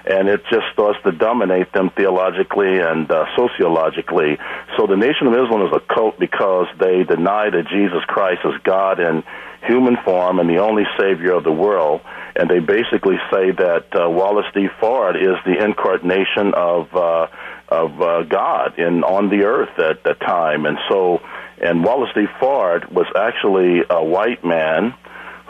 and 0.06 0.28
it 0.28 0.42
just 0.50 0.66
starts 0.72 0.98
to 1.04 1.12
dominate 1.12 1.72
them 1.72 1.90
theologically 1.90 2.78
and 2.78 3.10
uh, 3.10 3.26
sociologically. 3.36 4.38
So 4.76 4.86
the 4.86 4.96
Nation 4.96 5.26
of 5.26 5.34
Islam 5.34 5.66
is 5.66 5.72
a 5.74 5.94
cult 5.94 6.18
because 6.18 6.66
they 6.78 7.04
deny 7.04 7.50
that 7.50 7.68
Jesus 7.68 8.02
Christ 8.06 8.40
is 8.44 8.54
God 8.64 8.98
in 9.00 9.22
human 9.66 9.96
form 10.04 10.38
and 10.38 10.48
the 10.48 10.58
only 10.58 10.84
Savior 10.98 11.32
of 11.32 11.44
the 11.44 11.52
world. 11.52 12.00
And 12.36 12.48
they 12.48 12.60
basically 12.60 13.18
say 13.30 13.50
that 13.50 13.86
uh, 13.94 14.08
Wallace 14.08 14.46
D. 14.54 14.68
Fard 14.80 15.16
is 15.16 15.36
the 15.44 15.62
incarnation 15.62 16.54
of 16.54 16.94
uh, 16.94 17.26
of 17.70 18.00
uh, 18.00 18.22
God 18.24 18.78
in 18.78 19.04
on 19.04 19.30
the 19.30 19.44
earth 19.44 19.78
at 19.78 20.02
that 20.04 20.20
time. 20.20 20.66
And 20.66 20.78
so, 20.88 21.20
and 21.62 21.84
Wallace 21.84 22.10
D. 22.14 22.26
Fard 22.40 22.90
was 22.90 23.06
actually 23.16 23.82
a 23.88 24.04
white 24.04 24.44
man 24.44 24.94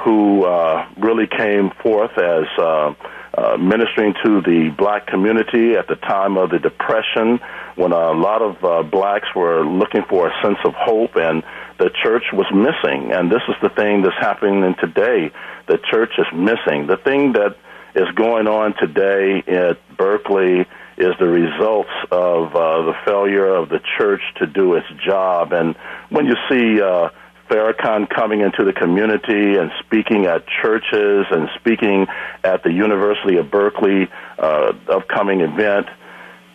who 0.05 0.45
uh, 0.45 0.87
really 0.99 1.27
came 1.27 1.71
forth 1.83 2.17
as 2.17 2.47
uh, 2.59 2.95
uh, 3.37 3.57
ministering 3.59 4.15
to 4.25 4.41
the 4.41 4.75
black 4.77 5.07
community 5.07 5.75
at 5.75 5.87
the 5.89 5.95
time 5.97 6.37
of 6.37 6.51
the 6.51 6.59
Depression, 6.59 7.39
when 7.77 7.93
a 7.93 8.13
lot 8.13 8.43
of 8.43 8.65
uh, 8.65 8.83
blacks 8.83 9.29
were 9.37 9.65
looking 9.65 10.03
for 10.09 10.29
a 10.29 10.43
sense 10.43 10.59
of 10.65 10.75
hope, 10.75 11.17
and 11.17 11.43
the 11.79 11.91
church 12.03 12.25
was 12.33 12.47
missing. 12.53 13.13
And 13.13 13.31
this 13.31 13.43
is 13.49 13.55
the 13.63 13.69
thing 13.71 14.03
that's 14.03 14.17
happening 14.19 14.75
today. 14.81 15.31
The 15.69 15.79
church 15.91 16.13
is 16.19 16.27
missing. 16.35 16.87
The 16.87 16.99
thing 17.03 17.33
that 17.35 17.57
is 17.95 18.09
going 18.15 18.47
on 18.49 18.75
today 18.79 19.43
at 19.47 19.79
Berkeley 19.97 20.67
is 21.01 21.15
the 21.19 21.27
results 21.27 21.91
of 22.11 22.55
uh, 22.55 22.83
the 22.83 22.95
failure 23.05 23.47
of 23.47 23.69
the 23.69 23.81
church 23.99 24.23
to 24.37 24.47
do 24.47 24.75
its 24.75 24.87
job. 25.05 25.53
And 25.53 25.75
when 26.11 26.27
you 26.27 26.37
see 26.49 26.81
uh, 26.81 27.09
Farrakhan 27.51 28.09
coming 28.09 28.43
into 28.43 28.65
the 28.65 28.73
community 28.73 29.57
and 29.57 29.73
speaking 29.85 30.27
at 30.27 30.45
churches 30.63 31.27
and 31.31 31.49
speaking 31.59 32.07
at 32.45 32.63
the 32.63 32.71
University 32.71 33.39
of 33.39 33.51
Berkeley 33.51 34.09
uh, 34.39 34.73
upcoming 34.89 35.41
event. 35.41 35.89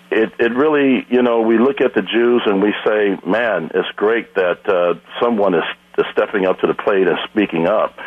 It, 0.09 0.31
it 0.39 0.53
really, 0.55 1.05
you 1.09 1.21
know, 1.21 1.41
we 1.41 1.57
look 1.57 1.81
at 1.81 1.93
the 1.95 2.01
Jews 2.01 2.43
and 2.45 2.61
we 2.61 2.73
say, 2.85 3.17
man, 3.27 3.71
it's 3.73 3.89
great 3.97 4.35
that 4.35 4.69
uh, 4.69 4.93
someone 5.21 5.53
is, 5.53 5.63
is 5.97 6.05
stepping 6.13 6.45
up 6.45 6.59
to 6.59 6.67
the 6.67 6.75
plate 6.75 7.07
and 7.07 7.17
speaking 7.29 7.67
up. 7.67 7.97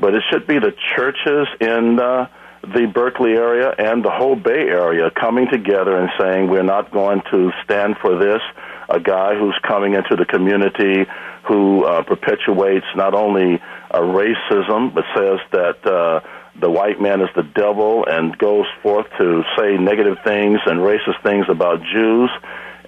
But 0.00 0.14
it 0.14 0.22
should 0.30 0.46
be 0.46 0.58
the 0.58 0.72
churches 0.96 1.48
in 1.60 2.00
uh, 2.00 2.28
the 2.62 2.90
Berkeley 2.92 3.32
area 3.32 3.72
and 3.78 4.04
the 4.04 4.10
whole 4.10 4.36
Bay 4.36 4.68
Area 4.68 5.10
coming 5.10 5.46
together 5.50 5.96
and 5.96 6.10
saying, 6.18 6.50
we're 6.50 6.62
not 6.62 6.90
going 6.92 7.22
to 7.30 7.50
stand 7.64 7.96
for 8.00 8.18
this. 8.18 8.40
A 8.88 9.00
guy 9.00 9.36
who's 9.38 9.58
coming 9.66 9.94
into 9.94 10.16
the 10.16 10.24
community 10.24 11.06
who 11.44 11.84
uh, 11.84 12.02
perpetuates 12.02 12.86
not 12.96 13.14
only 13.14 13.60
uh, 13.90 14.00
racism, 14.00 14.94
but 14.94 15.04
says 15.14 15.38
that 15.52 15.86
uh, 15.86 16.20
the 16.60 16.70
white 16.70 17.00
man 17.00 17.20
is 17.20 17.28
the 17.36 17.42
devil 17.42 18.04
and 18.06 18.36
goes 18.38 18.66
forth 18.82 19.06
to 19.18 19.44
say 19.56 19.76
negative 19.76 20.18
things 20.24 20.58
and 20.66 20.80
racist 20.80 21.22
things 21.22 21.46
about 21.48 21.80
Jews. 21.82 22.30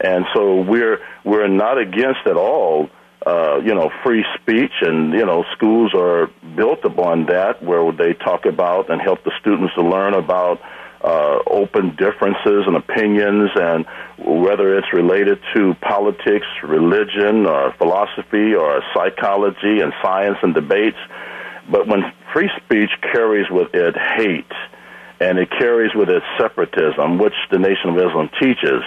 And 0.00 0.24
so 0.34 0.62
we're 0.62 0.98
we're 1.24 1.48
not 1.48 1.78
against 1.78 2.26
at 2.26 2.36
all, 2.36 2.88
uh, 3.26 3.60
you 3.62 3.74
know, 3.74 3.90
free 4.02 4.24
speech, 4.40 4.72
and 4.80 5.12
you 5.12 5.26
know, 5.26 5.44
schools 5.54 5.92
are 5.94 6.30
built 6.56 6.84
upon 6.84 7.26
that, 7.26 7.62
where 7.62 7.92
they 7.92 8.14
talk 8.14 8.46
about 8.46 8.90
and 8.90 9.00
help 9.00 9.22
the 9.24 9.32
students 9.40 9.74
to 9.74 9.82
learn 9.82 10.14
about 10.14 10.60
uh, 11.02 11.38
open 11.46 11.96
differences 11.96 12.64
and 12.66 12.76
opinions, 12.76 13.50
and 13.54 13.86
whether 14.18 14.76
it's 14.76 14.92
related 14.92 15.38
to 15.54 15.74
politics, 15.82 16.46
religion, 16.62 17.46
or 17.46 17.72
philosophy, 17.78 18.54
or 18.54 18.82
psychology 18.94 19.80
and 19.80 19.92
science 20.02 20.38
and 20.42 20.54
debates. 20.54 20.98
But 21.70 21.86
when 21.86 22.12
free 22.32 22.50
speech 22.64 22.90
carries 23.12 23.50
with 23.50 23.74
it 23.74 23.96
hate, 24.16 24.52
and 25.20 25.38
it 25.38 25.50
carries 25.50 25.94
with 25.94 26.08
it 26.08 26.22
separatism, 26.38 27.18
which 27.18 27.34
the 27.50 27.58
Nation 27.58 27.90
of 27.90 27.96
Islam 27.98 28.30
teaches, 28.40 28.82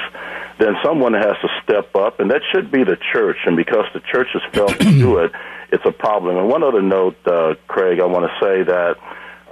then 0.60 0.76
someone 0.84 1.14
has 1.14 1.36
to 1.42 1.50
step 1.64 1.96
up, 1.96 2.20
and 2.20 2.30
that 2.32 2.42
should 2.52 2.72
be 2.72 2.84
the 2.84 2.98
church. 3.12 3.38
And 3.46 3.56
because 3.56 3.86
the 3.94 4.02
church 4.12 4.28
has 4.34 4.42
failed 4.54 4.80
to 4.80 4.92
do 4.92 5.18
it, 5.20 5.32
it's 5.72 5.86
a 5.86 5.92
problem. 5.92 6.38
And 6.38 6.48
one 6.48 6.64
other 6.64 6.82
note, 6.82 7.18
uh, 7.26 7.56
Craig, 7.68 8.00
I 8.00 8.06
want 8.06 8.26
to 8.26 8.46
say 8.46 8.64
that 8.64 8.98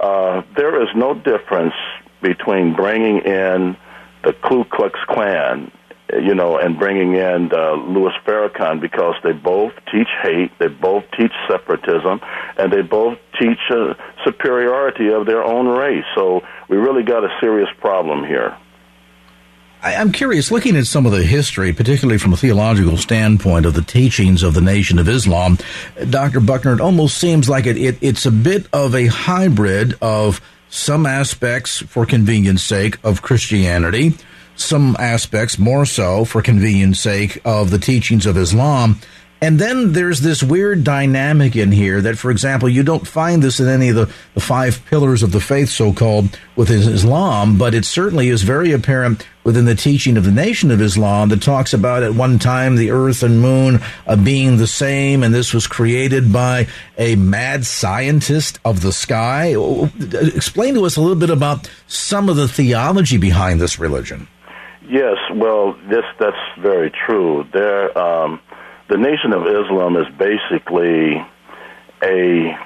uh, 0.00 0.42
there 0.56 0.82
is 0.82 0.88
no 0.94 1.14
difference 1.14 1.74
between 2.22 2.74
bringing 2.74 3.18
in 3.18 3.76
the 4.24 4.32
Ku 4.32 4.64
Klux 4.64 4.98
Klan, 5.08 5.72
you 6.12 6.34
know, 6.34 6.58
and 6.58 6.78
bringing 6.78 7.14
in 7.14 7.50
uh, 7.52 7.72
Louis 7.72 8.12
Farrakhan 8.24 8.80
because 8.80 9.14
they 9.24 9.32
both 9.32 9.72
teach 9.90 10.08
hate, 10.22 10.52
they 10.58 10.68
both 10.68 11.04
teach 11.18 11.32
separatism, 11.48 12.20
and 12.56 12.72
they 12.72 12.82
both 12.82 13.18
teach 13.40 13.58
uh, 13.70 13.94
superiority 14.24 15.08
of 15.12 15.26
their 15.26 15.42
own 15.42 15.66
race. 15.66 16.04
So 16.14 16.42
we 16.68 16.76
really 16.76 17.02
got 17.02 17.24
a 17.24 17.36
serious 17.40 17.68
problem 17.80 18.24
here. 18.24 18.56
I'm 19.82 20.12
curious, 20.12 20.52
looking 20.52 20.76
at 20.76 20.86
some 20.86 21.06
of 21.06 21.12
the 21.12 21.24
history, 21.24 21.72
particularly 21.72 22.18
from 22.18 22.32
a 22.32 22.36
theological 22.36 22.96
standpoint 22.96 23.66
of 23.66 23.74
the 23.74 23.82
teachings 23.82 24.44
of 24.44 24.54
the 24.54 24.60
Nation 24.60 25.00
of 25.00 25.08
Islam, 25.08 25.58
Dr. 26.08 26.38
Buckner, 26.38 26.74
it 26.74 26.80
almost 26.80 27.18
seems 27.18 27.48
like 27.48 27.66
it, 27.66 27.76
it, 27.76 27.98
it's 28.00 28.24
a 28.24 28.30
bit 28.30 28.66
of 28.72 28.94
a 28.94 29.06
hybrid 29.06 29.98
of 30.00 30.40
some 30.68 31.04
aspects 31.04 31.80
for 31.80 32.06
convenience 32.06 32.62
sake 32.62 32.96
of 33.02 33.22
Christianity, 33.22 34.14
some 34.54 34.96
aspects 35.00 35.58
more 35.58 35.84
so 35.84 36.24
for 36.24 36.42
convenience 36.42 37.00
sake 37.00 37.40
of 37.44 37.70
the 37.70 37.78
teachings 37.78 38.24
of 38.24 38.36
Islam, 38.36 39.00
and 39.42 39.58
then 39.58 39.92
there's 39.92 40.20
this 40.20 40.40
weird 40.40 40.84
dynamic 40.84 41.56
in 41.56 41.72
here 41.72 42.00
that, 42.00 42.16
for 42.16 42.30
example, 42.30 42.68
you 42.68 42.84
don't 42.84 43.08
find 43.08 43.42
this 43.42 43.58
in 43.58 43.66
any 43.66 43.88
of 43.88 43.96
the, 43.96 44.12
the 44.34 44.40
five 44.40 44.86
pillars 44.86 45.24
of 45.24 45.32
the 45.32 45.40
faith, 45.40 45.68
so 45.68 45.92
called, 45.92 46.38
within 46.54 46.78
Islam, 46.80 47.58
but 47.58 47.74
it 47.74 47.84
certainly 47.84 48.28
is 48.28 48.42
very 48.42 48.70
apparent 48.70 49.26
within 49.42 49.64
the 49.64 49.74
teaching 49.74 50.16
of 50.16 50.24
the 50.24 50.30
Nation 50.30 50.70
of 50.70 50.80
Islam 50.80 51.28
that 51.30 51.42
talks 51.42 51.74
about 51.74 52.04
at 52.04 52.14
one 52.14 52.38
time 52.38 52.76
the 52.76 52.92
earth 52.92 53.24
and 53.24 53.40
moon 53.40 53.80
uh, 54.06 54.14
being 54.14 54.58
the 54.58 54.66
same, 54.68 55.24
and 55.24 55.34
this 55.34 55.52
was 55.52 55.66
created 55.66 56.32
by 56.32 56.68
a 56.96 57.16
mad 57.16 57.66
scientist 57.66 58.60
of 58.64 58.80
the 58.80 58.92
sky. 58.92 59.56
Explain 60.36 60.74
to 60.74 60.86
us 60.86 60.96
a 60.96 61.00
little 61.00 61.16
bit 61.16 61.30
about 61.30 61.68
some 61.88 62.28
of 62.28 62.36
the 62.36 62.46
theology 62.46 63.18
behind 63.18 63.60
this 63.60 63.76
religion. 63.80 64.28
Yes, 64.88 65.16
well, 65.34 65.72
this 65.88 66.04
that's 66.20 66.36
very 66.60 66.92
true. 67.06 67.44
There. 67.52 67.96
Um, 67.98 68.40
the 68.88 68.96
Nation 68.96 69.32
of 69.32 69.46
Islam 69.46 69.96
is 69.96 70.06
basically 70.18 71.24
a 72.02 72.58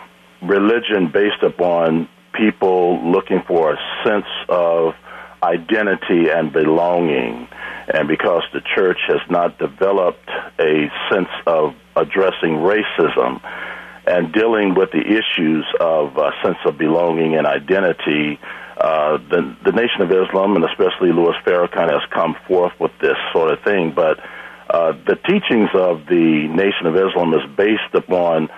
religion 0.43 1.11
based 1.13 1.43
upon 1.43 2.09
people 2.33 3.11
looking 3.11 3.43
for 3.47 3.73
a 3.73 3.79
sense 4.05 4.27
of 4.49 4.95
identity 5.43 6.31
and 6.31 6.53
belonging. 6.53 7.49
And 7.93 8.09
because 8.09 8.43
the 8.53 8.61
church 8.75 8.99
has 9.09 9.21
not 9.31 9.59
developed 9.59 10.29
a 10.59 10.91
sense 11.11 11.29
of 11.47 11.75
addressing 11.95 12.59
racism 12.59 13.41
and 14.07 14.33
dealing 14.33 14.75
with 14.75 14.91
the 14.93 15.03
issues 15.03 15.65
of 15.81 16.17
a 16.17 16.31
sense 16.43 16.59
of 16.65 16.79
belonging 16.79 17.37
and 17.37 17.47
identity, 17.47 18.39
uh, 18.77 19.19
the, 19.31 19.57
the 19.65 19.73
Nation 19.73 20.03
of 20.03 20.11
Islam, 20.11 20.57
and 20.57 20.65
especially 20.65 21.13
Louis 21.13 21.35
Farrakhan, 21.45 21.91
has 21.91 22.03
come 22.13 22.37
forth 22.47 22.73
with 22.79 22.93
this 23.01 23.17
sort 23.33 23.51
of 23.53 23.63
thing. 23.63 23.93
But 23.95 24.19
uh, 24.69 24.93
the 25.07 25.17
teachings 25.29 25.71
of 25.75 26.07
the 26.07 26.49
Nation 26.49 26.87
of 26.87 26.97
Islam 26.97 27.35
is 27.35 27.57
based 27.57 27.95
upon 27.95 28.49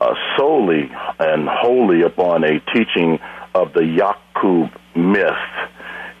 uh, 0.00 0.14
solely 0.36 0.90
and 1.18 1.48
wholly 1.48 2.02
upon 2.02 2.44
a 2.44 2.60
teaching 2.72 3.18
of 3.54 3.72
the 3.72 3.80
Yaqub 3.80 4.70
myth. 4.94 5.32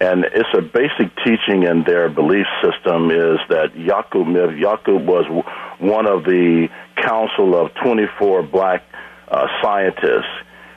And 0.00 0.24
it's 0.24 0.48
a 0.54 0.60
basic 0.60 1.14
teaching 1.24 1.62
in 1.62 1.84
their 1.84 2.08
belief 2.08 2.46
system 2.62 3.10
is 3.10 3.38
that 3.48 3.74
Yaqub 3.74 4.26
myth, 4.26 4.58
Yaqub 4.58 5.04
was 5.04 5.26
one 5.78 6.06
of 6.06 6.24
the 6.24 6.68
council 6.96 7.54
of 7.54 7.72
24 7.82 8.42
black 8.42 8.82
uh, 9.28 9.46
scientists, 9.62 10.32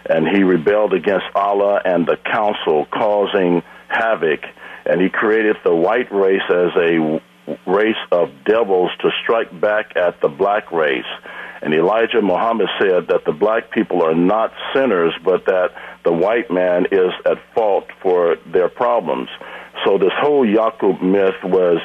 and 0.10 0.28
he 0.28 0.44
rebelled 0.44 0.94
against 0.94 1.26
Allah 1.36 1.82
and 1.84 2.06
the 2.06 2.18
council, 2.18 2.86
causing 2.86 3.64
havoc. 3.88 4.42
And 4.86 5.02
he 5.02 5.10
created 5.10 5.58
the 5.64 5.76
white 5.76 6.12
race 6.12 6.42
as 6.50 6.72
a 6.76 7.22
race 7.66 7.98
of 8.12 8.30
devils 8.46 8.92
to 9.02 9.10
strike 9.24 9.60
back 9.60 9.96
at 9.96 10.20
the 10.22 10.28
black 10.28 10.72
race. 10.72 11.10
And 11.62 11.74
Elijah 11.74 12.22
Muhammad 12.22 12.68
said 12.80 13.08
that 13.08 13.26
the 13.26 13.34
black 13.34 13.72
people 13.72 14.04
are 14.04 14.16
not 14.16 14.54
sinners, 14.74 15.14
but 15.24 15.46
that 15.46 15.72
the 16.06 16.14
white 16.14 16.50
man 16.50 16.86
is 16.92 17.12
at 17.26 17.38
fault 17.54 17.88
for 18.02 18.38
their 18.46 18.70
problems. 18.70 19.30
So 19.86 19.98
this 19.98 20.14
whole 20.16 20.46
Yaqub 20.46 21.02
myth 21.02 21.36
was 21.44 21.82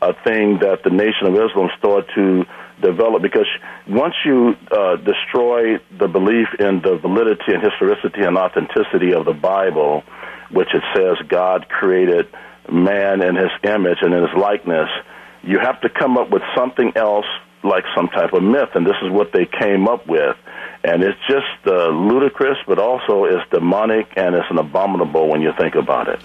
a 0.00 0.12
thing 0.24 0.58
that 0.60 0.80
the 0.82 0.90
Nation 0.90 1.26
of 1.28 1.34
Islam 1.34 1.70
started 1.78 2.10
to 2.16 2.44
develop 2.82 3.22
because 3.22 3.46
once 3.88 4.14
you 4.24 4.56
uh, 4.70 4.96
destroy 4.96 5.78
the 5.98 6.08
belief 6.08 6.48
in 6.58 6.82
the 6.82 6.98
validity 7.00 7.54
and 7.54 7.62
historicity 7.62 8.22
and 8.22 8.36
authenticity 8.36 9.14
of 9.14 9.24
the 9.24 9.32
Bible, 9.32 10.02
which 10.50 10.68
it 10.74 10.82
says 10.94 11.16
God 11.28 11.68
created 11.68 12.28
man 12.70 13.22
in 13.22 13.36
his 13.36 13.50
image 13.64 13.98
and 14.02 14.14
in 14.14 14.22
his 14.22 14.36
likeness, 14.36 14.88
you 15.42 15.58
have 15.58 15.80
to 15.80 15.88
come 15.88 16.16
up 16.16 16.30
with 16.30 16.42
something 16.56 16.92
else 16.96 17.26
like 17.64 17.84
some 17.94 18.08
type 18.08 18.32
of 18.32 18.42
myth, 18.42 18.70
and 18.74 18.84
this 18.84 18.96
is 19.02 19.10
what 19.10 19.32
they 19.32 19.46
came 19.46 19.88
up 19.88 20.06
with. 20.06 20.36
And 20.84 21.02
it's 21.02 21.18
just 21.28 21.66
uh, 21.66 21.88
ludicrous, 21.88 22.58
but 22.66 22.78
also 22.78 23.24
it's 23.24 23.48
demonic 23.50 24.08
and 24.16 24.34
it's 24.34 24.50
an 24.50 24.58
abominable 24.58 25.28
when 25.28 25.40
you 25.40 25.52
think 25.56 25.76
about 25.76 26.08
it. 26.08 26.20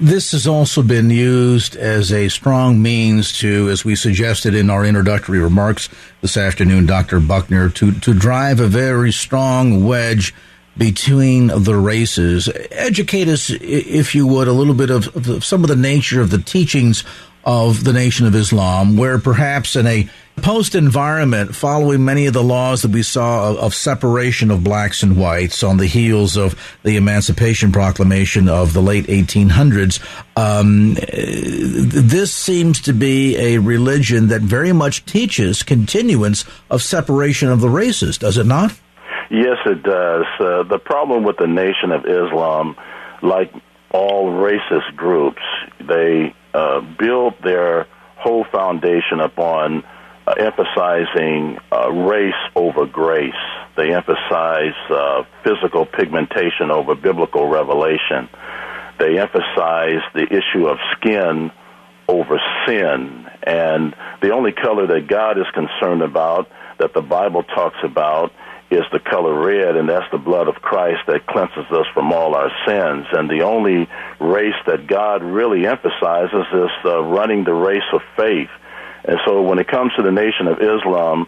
This 0.00 0.32
has 0.32 0.46
also 0.46 0.82
been 0.82 1.10
used 1.10 1.76
as 1.76 2.10
a 2.10 2.28
strong 2.28 2.80
means 2.80 3.38
to, 3.40 3.68
as 3.68 3.84
we 3.84 3.94
suggested 3.94 4.54
in 4.54 4.70
our 4.70 4.84
introductory 4.84 5.38
remarks 5.38 5.90
this 6.22 6.38
afternoon, 6.38 6.86
Dr. 6.86 7.20
Buckner, 7.20 7.68
to, 7.68 7.92
to 7.92 8.14
drive 8.14 8.60
a 8.60 8.66
very 8.66 9.12
strong 9.12 9.84
wedge 9.84 10.34
between 10.80 11.48
the 11.48 11.76
races. 11.76 12.48
Educate 12.70 13.28
us, 13.28 13.50
if 13.50 14.14
you 14.14 14.26
would, 14.26 14.48
a 14.48 14.52
little 14.52 14.72
bit 14.72 14.88
of, 14.88 15.14
of 15.14 15.44
some 15.44 15.62
of 15.62 15.68
the 15.68 15.76
nature 15.76 16.22
of 16.22 16.30
the 16.30 16.38
teachings 16.38 17.04
of 17.44 17.84
the 17.84 17.92
Nation 17.92 18.26
of 18.26 18.34
Islam, 18.34 18.96
where 18.96 19.18
perhaps 19.18 19.76
in 19.76 19.86
a 19.86 20.08
post 20.36 20.74
environment, 20.74 21.54
following 21.54 22.02
many 22.02 22.24
of 22.24 22.32
the 22.32 22.42
laws 22.42 22.80
that 22.80 22.92
we 22.92 23.02
saw 23.02 23.50
of, 23.50 23.56
of, 23.58 23.74
separation 23.74 24.50
of 24.50 24.64
blacks 24.64 25.02
and 25.02 25.18
whites 25.18 25.62
on 25.62 25.76
the 25.76 25.86
heels 25.86 26.38
of 26.38 26.58
the 26.82 26.96
Emancipation 26.96 27.72
Proclamation 27.72 28.48
of 28.48 28.72
the 28.72 28.80
late 28.80 29.04
1800s, 29.06 30.00
um, 30.34 30.94
this 30.94 32.32
seems 32.32 32.80
to 32.80 32.94
be 32.94 33.36
a 33.36 33.58
religion 33.58 34.28
that 34.28 34.40
very 34.40 34.72
much 34.72 35.04
teaches 35.04 35.62
continuance 35.62 36.46
of 36.70 36.82
separation 36.82 37.50
of 37.50 37.60
the 37.60 37.68
races, 37.68 38.16
does 38.16 38.38
it 38.38 38.46
not? 38.46 38.72
Yes, 39.30 39.58
it 39.64 39.82
does. 39.84 40.26
Uh, 40.40 40.64
the 40.64 40.80
problem 40.84 41.22
with 41.22 41.36
the 41.36 41.46
Nation 41.46 41.92
of 41.92 42.04
Islam, 42.04 42.76
like 43.22 43.52
all 43.92 44.30
racist 44.32 44.96
groups, 44.96 45.42
they 45.78 46.34
uh, 46.52 46.80
build 46.98 47.34
their 47.42 47.86
whole 48.16 48.44
foundation 48.50 49.20
upon 49.20 49.84
uh, 50.26 50.32
emphasizing 50.32 51.58
uh, 51.72 51.90
race 51.90 52.34
over 52.56 52.86
grace. 52.86 53.32
They 53.76 53.94
emphasize 53.94 54.74
uh, 54.90 55.22
physical 55.44 55.86
pigmentation 55.86 56.70
over 56.70 56.94
biblical 56.94 57.48
revelation. 57.48 58.28
They 58.98 59.18
emphasize 59.18 60.02
the 60.12 60.26
issue 60.28 60.66
of 60.66 60.78
skin 60.96 61.52
over 62.08 62.40
sin. 62.66 63.26
And 63.44 63.94
the 64.20 64.32
only 64.32 64.52
color 64.52 64.86
that 64.88 65.06
God 65.08 65.38
is 65.38 65.46
concerned 65.54 66.02
about, 66.02 66.50
that 66.78 66.94
the 66.94 67.00
Bible 67.00 67.44
talks 67.44 67.78
about, 67.84 68.32
is 68.70 68.84
the 68.92 69.00
color 69.00 69.34
red, 69.34 69.76
and 69.76 69.88
that's 69.88 70.10
the 70.12 70.18
blood 70.18 70.46
of 70.46 70.54
Christ 70.56 71.00
that 71.08 71.26
cleanses 71.26 71.66
us 71.70 71.86
from 71.92 72.12
all 72.12 72.34
our 72.34 72.50
sins. 72.66 73.06
And 73.12 73.28
the 73.28 73.42
only 73.42 73.88
race 74.20 74.54
that 74.66 74.86
God 74.86 75.22
really 75.22 75.66
emphasizes 75.66 76.46
is 76.52 76.70
uh, 76.84 77.02
running 77.02 77.44
the 77.44 77.54
race 77.54 77.88
of 77.92 78.00
faith. 78.16 78.50
And 79.04 79.18
so 79.26 79.42
when 79.42 79.58
it 79.58 79.66
comes 79.66 79.92
to 79.96 80.02
the 80.02 80.12
Nation 80.12 80.46
of 80.46 80.58
Islam, 80.60 81.26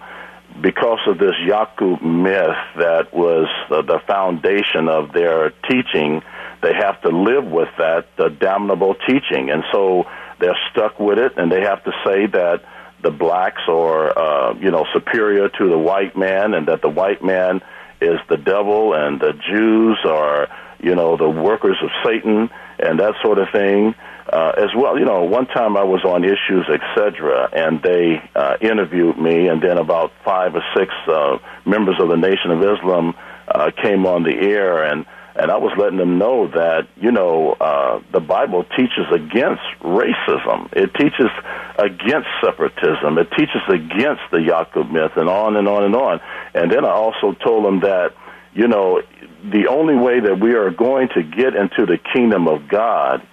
because 0.61 1.01
of 1.07 1.19
this 1.19 1.35
Yaqub 1.45 2.03
myth 2.03 2.57
that 2.77 3.13
was 3.13 3.49
uh, 3.71 3.83
the 3.83 3.99
foundation 4.07 4.89
of 4.89 5.13
their 5.13 5.51
teaching, 5.69 6.23
they 6.63 6.75
have 6.75 7.01
to 7.03 7.09
live 7.09 7.47
with 7.47 7.71
that 7.79 8.07
uh, 8.19 8.29
damnable 8.29 8.95
teaching. 9.07 9.51
And 9.51 9.65
so 9.73 10.05
they're 10.39 10.59
stuck 10.71 11.01
with 11.01 11.19
it, 11.19 11.39
and 11.39 11.51
they 11.51 11.63
have 11.63 11.83
to 11.85 11.93
say 12.05 12.27
that 12.27 12.65
the 13.03 13.11
blacks 13.11 13.63
are, 13.69 14.19
uh, 14.19 14.55
you 14.55 14.71
know, 14.71 14.87
superior 14.93 15.49
to 15.49 15.69
the 15.69 15.79
white 15.79 16.17
man, 16.17 16.55
and 16.55 16.69
that 16.69 16.83
the 16.83 16.89
white 16.89 17.23
man 17.25 17.61
is 18.01 18.19
the 18.29 18.37
devil, 18.37 18.95
and 18.95 19.21
the 19.21 19.33
Jews 19.33 19.99
are, 20.05 20.49
you 20.81 20.95
know, 20.95 21.17
the 21.17 21.29
workers 21.29 21.77
of 21.83 21.91
Satan, 22.05 22.51
and 22.79 23.01
that 23.01 23.15
sort 23.23 23.39
of 23.39 23.49
thing. 23.53 23.95
Uh, 24.33 24.53
as 24.57 24.71
well, 24.75 24.99
you 24.99 25.05
know, 25.05 25.25
one 25.25 25.47
time 25.47 25.77
I 25.77 25.83
was 25.83 26.05
on 26.05 26.25
Issues, 26.25 26.67
etc., 26.69 27.51
and 27.53 27.83
they 27.83 28.23
uh, 28.35 28.57
interviewed 28.61 29.19
me, 29.19 29.49
and 29.49 29.61
then 29.61 29.79
about 29.79 30.13
five 30.25 30.55
or 30.55 30.63
six 30.77 30.93
uh, 31.09 31.39
members 31.67 31.97
of 32.01 32.09
the 32.09 32.17
Nation 32.17 32.51
of 32.51 32.63
Islam 32.63 33.15
uh, 33.49 33.71
came 33.83 34.07
on 34.07 34.23
the 34.23 34.35
air, 34.35 34.85
and 34.85 35.05
and 35.35 35.51
I 35.51 35.57
was 35.57 35.73
letting 35.79 35.99
them 35.99 36.19
know 36.19 36.47
that 36.49 36.89
you 36.97 37.11
know 37.11 37.53
uh, 37.53 38.01
the 38.13 38.21
Bible 38.21 38.65
teaches 38.77 39.07
against 39.13 39.63
racism. 39.81 40.69
It 40.73 40.93
teaches 40.95 41.31
against 41.79 42.29
separatism. 42.45 43.19
It 43.19 43.31
teaches 43.37 43.63
against 43.69 44.23
the 44.31 44.39
Yaqub 44.39 44.91
myth, 44.91 45.13
and 45.17 45.29
on 45.29 45.57
and 45.57 45.69
on 45.69 45.85
and 45.85 45.95
on. 45.95 46.21
And 46.55 46.71
then 46.71 46.85
I 46.85 46.91
also 46.91 47.33
told 47.33 47.65
them 47.65 47.81
that 47.81 48.15
you 48.55 48.69
know 48.69 49.03
the 49.51 49.69
only 49.69 49.97
way 49.97 50.21
that 50.21 50.39
we 50.39 50.55
are 50.55 50.71
going 50.71 51.09
to 51.15 51.23
get 51.23 51.57
into 51.57 51.87
the 51.87 51.99
kingdom 52.13 52.47
of 52.47 52.69
God 52.69 53.27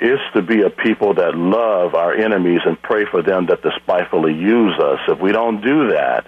is 0.00 0.18
to 0.34 0.42
be 0.42 0.62
a 0.62 0.70
people 0.70 1.14
that 1.14 1.34
love 1.34 1.94
our 1.94 2.14
enemies 2.14 2.60
and 2.66 2.80
pray 2.82 3.04
for 3.10 3.22
them 3.22 3.46
that 3.46 3.62
despitefully 3.62 4.34
use 4.34 4.78
us. 4.78 5.00
If 5.08 5.20
we 5.20 5.32
don't 5.32 5.62
do 5.62 5.88
that, 5.92 6.26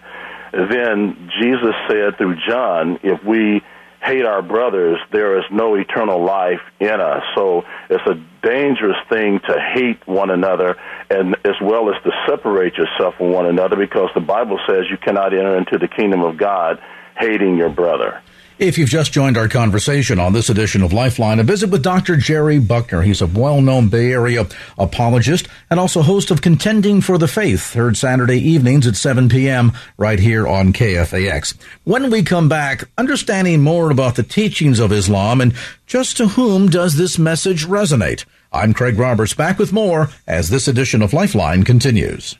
then 0.52 1.30
Jesus 1.40 1.74
said 1.88 2.16
through 2.16 2.36
John, 2.48 2.98
if 3.02 3.22
we 3.24 3.62
hate 4.08 4.24
our 4.24 4.42
brothers, 4.42 4.98
there 5.12 5.38
is 5.38 5.44
no 5.50 5.74
eternal 5.74 6.24
life 6.24 6.60
in 6.80 7.00
us. 7.00 7.22
So 7.36 7.64
it's 7.90 8.06
a 8.06 8.14
dangerous 8.42 8.96
thing 9.08 9.40
to 9.40 9.60
hate 9.74 10.06
one 10.06 10.30
another 10.30 10.76
and 11.10 11.36
as 11.44 11.54
well 11.60 11.94
as 11.94 12.02
to 12.04 12.10
separate 12.26 12.74
yourself 12.74 13.16
from 13.16 13.32
one 13.32 13.46
another 13.46 13.76
because 13.76 14.10
the 14.14 14.20
Bible 14.20 14.58
says 14.66 14.84
you 14.90 14.96
cannot 14.96 15.34
enter 15.34 15.56
into 15.56 15.78
the 15.78 15.88
kingdom 15.88 16.22
of 16.22 16.36
God 16.36 16.80
hating 17.18 17.56
your 17.56 17.68
brother. 17.68 18.22
If 18.58 18.76
you've 18.76 18.88
just 18.88 19.12
joined 19.12 19.38
our 19.38 19.46
conversation 19.46 20.18
on 20.18 20.32
this 20.32 20.50
edition 20.50 20.82
of 20.82 20.92
Lifeline, 20.92 21.38
a 21.38 21.44
visit 21.44 21.70
with 21.70 21.84
Dr. 21.84 22.16
Jerry 22.16 22.58
Buckner. 22.58 23.02
He's 23.02 23.22
a 23.22 23.26
well-known 23.28 23.86
Bay 23.88 24.10
Area 24.10 24.48
apologist 24.76 25.46
and 25.70 25.78
also 25.78 26.02
host 26.02 26.32
of 26.32 26.42
Contending 26.42 27.00
for 27.00 27.18
the 27.18 27.28
Faith, 27.28 27.74
heard 27.74 27.96
Saturday 27.96 28.40
evenings 28.40 28.88
at 28.88 28.96
7 28.96 29.28
p.m. 29.28 29.70
right 29.96 30.18
here 30.18 30.48
on 30.48 30.72
KFAX. 30.72 31.54
When 31.84 32.10
we 32.10 32.24
come 32.24 32.48
back, 32.48 32.82
understanding 32.98 33.62
more 33.62 33.92
about 33.92 34.16
the 34.16 34.24
teachings 34.24 34.80
of 34.80 34.90
Islam 34.90 35.40
and 35.40 35.54
just 35.86 36.16
to 36.16 36.26
whom 36.26 36.68
does 36.68 36.96
this 36.96 37.16
message 37.16 37.64
resonate? 37.64 38.24
I'm 38.50 38.74
Craig 38.74 38.98
Roberts 38.98 39.34
back 39.34 39.60
with 39.60 39.72
more 39.72 40.10
as 40.26 40.50
this 40.50 40.66
edition 40.66 41.00
of 41.00 41.12
Lifeline 41.12 41.62
continues. 41.62 42.36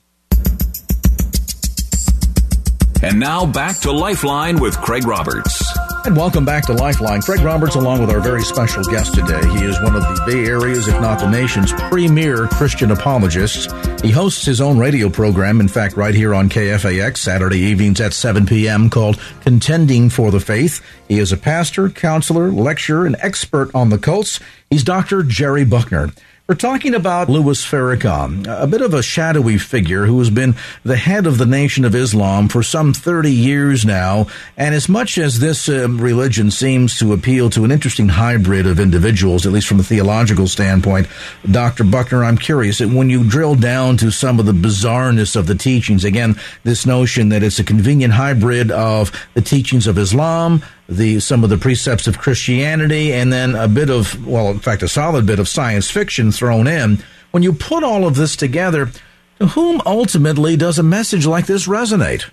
And 3.04 3.20
now 3.20 3.46
back 3.46 3.78
to 3.83 3.92
Lifeline 3.92 4.59
with 4.59 4.76
Craig 4.81 5.07
Roberts. 5.07 5.62
And 6.04 6.16
welcome 6.16 6.44
back 6.44 6.64
to 6.66 6.72
Lifeline. 6.72 7.20
Craig 7.20 7.40
Roberts, 7.40 7.74
along 7.74 8.00
with 8.00 8.11
our 8.11 8.20
very 8.20 8.42
special 8.42 8.82
guest 8.84 9.14
today. 9.14 9.40
He 9.50 9.64
is 9.64 9.78
one 9.82 9.94
of 9.94 10.02
the 10.02 10.22
Bay 10.26 10.46
Area's, 10.46 10.88
if 10.88 10.98
not 11.00 11.18
the 11.18 11.28
nation's, 11.28 11.72
premier 11.72 12.46
Christian 12.46 12.90
apologists. 12.92 13.66
He 14.00 14.11
hosts 14.11 14.44
his 14.46 14.61
own 14.61 14.78
radio 14.78 15.11
program, 15.11 15.61
in 15.61 15.68
fact, 15.68 15.96
right 15.96 16.14
here 16.14 16.34
on 16.34 16.48
KFAX, 16.48 17.18
Saturday 17.18 17.58
evenings 17.58 18.00
at 18.00 18.14
7 18.14 18.46
p.m., 18.46 18.88
called 18.88 19.20
Contending 19.42 20.08
for 20.08 20.30
the 20.30 20.40
Faith. 20.40 20.80
He 21.08 21.18
is 21.18 21.32
a 21.32 21.37
pastor, 21.37 21.90
counselor, 21.90 22.50
lecturer, 22.50 23.04
and 23.04 23.16
expert 23.20 23.74
on 23.74 23.90
the 23.90 23.98
cults. 23.98 24.40
He's 24.70 24.84
Dr. 24.84 25.22
Jerry 25.22 25.64
Buckner. 25.64 26.11
We're 26.48 26.54
talking 26.54 26.94
about 26.94 27.28
Louis 27.28 27.62
Farrakhan, 27.62 28.46
a 28.48 28.66
bit 28.66 28.80
of 28.80 28.94
a 28.94 29.02
shadowy 29.02 29.58
figure 29.58 30.06
who 30.06 30.18
has 30.18 30.30
been 30.30 30.54
the 30.82 30.96
head 30.96 31.26
of 31.26 31.37
the 31.37 31.44
Nation 31.44 31.84
of 31.84 31.94
Islam 31.94 32.48
for 32.48 32.62
some 32.62 32.94
30 32.94 33.30
years 33.30 33.84
now. 33.84 34.28
And 34.56 34.74
as 34.74 34.88
much 34.88 35.18
as 35.18 35.40
this 35.40 35.68
um, 35.68 35.97
religion 36.00 36.50
seems 36.50 36.98
to 36.98 37.12
appeal 37.12 37.50
to 37.50 37.64
an 37.64 37.70
interesting 37.70 38.08
hybrid 38.08 38.66
of 38.66 38.80
individuals, 38.80 39.46
at 39.46 39.52
least 39.52 39.66
from 39.66 39.80
a 39.80 39.82
theological 39.82 40.46
standpoint, 40.46 41.06
Dr. 41.50 41.84
Buckner, 41.84 42.24
I'm 42.24 42.38
curious 42.38 42.80
when 42.80 43.11
you 43.11 43.28
drill 43.28 43.54
down 43.54 43.96
to 43.98 44.11
some 44.11 44.38
of 44.38 44.46
the 44.46 44.52
bizarreness 44.52 45.37
of 45.37 45.46
the 45.46 45.54
teachings, 45.54 46.04
again, 46.04 46.37
this 46.64 46.87
notion 46.87 47.28
that 47.30 47.42
it's 47.42 47.58
a 47.58 47.64
convenient 47.64 48.14
hybrid 48.14 48.70
of 48.70 49.12
the 49.34 49.40
teachings 49.40 49.87
of 49.87 49.98
Islam, 49.98 50.62
the 50.88 51.20
some 51.20 51.44
of 51.44 51.50
the 51.50 51.58
precepts 51.58 52.06
of 52.06 52.18
Christianity, 52.18 53.12
and 53.12 53.32
then 53.32 53.54
a 53.54 53.68
bit 53.68 53.90
of, 53.90 54.26
well, 54.26 54.48
in 54.50 54.58
fact, 54.58 54.82
a 54.82 54.88
solid 54.88 55.26
bit 55.26 55.38
of 55.38 55.48
science 55.48 55.90
fiction 55.90 56.32
thrown 56.32 56.66
in. 56.66 57.02
When 57.30 57.42
you 57.42 57.52
put 57.52 57.84
all 57.84 58.06
of 58.06 58.16
this 58.16 58.37
together, 58.37 58.90
to 59.38 59.46
whom 59.48 59.80
ultimately 59.87 60.56
does 60.56 60.78
a 60.78 60.82
message 60.82 61.26
like 61.26 61.46
this 61.46 61.66
resonate? 61.68 62.30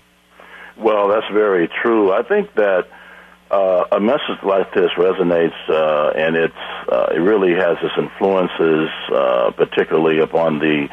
Well, 0.78 1.08
that's 1.08 1.28
very 1.32 1.70
true. 1.82 2.12
I 2.12 2.24
think 2.24 2.54
that 2.56 2.88
uh, 3.56 3.86
a 3.94 4.00
message 4.02 4.42
like 4.44 4.74
this 4.74 4.92
resonates, 4.98 5.56
uh, 5.70 6.10
and 6.10 6.36
it's 6.36 6.54
uh, 6.92 7.08
it 7.16 7.20
really 7.20 7.54
has 7.54 7.78
its 7.82 7.94
influences, 7.98 8.90
uh, 9.14 9.52
particularly 9.52 10.20
upon 10.20 10.60
the 10.60 10.90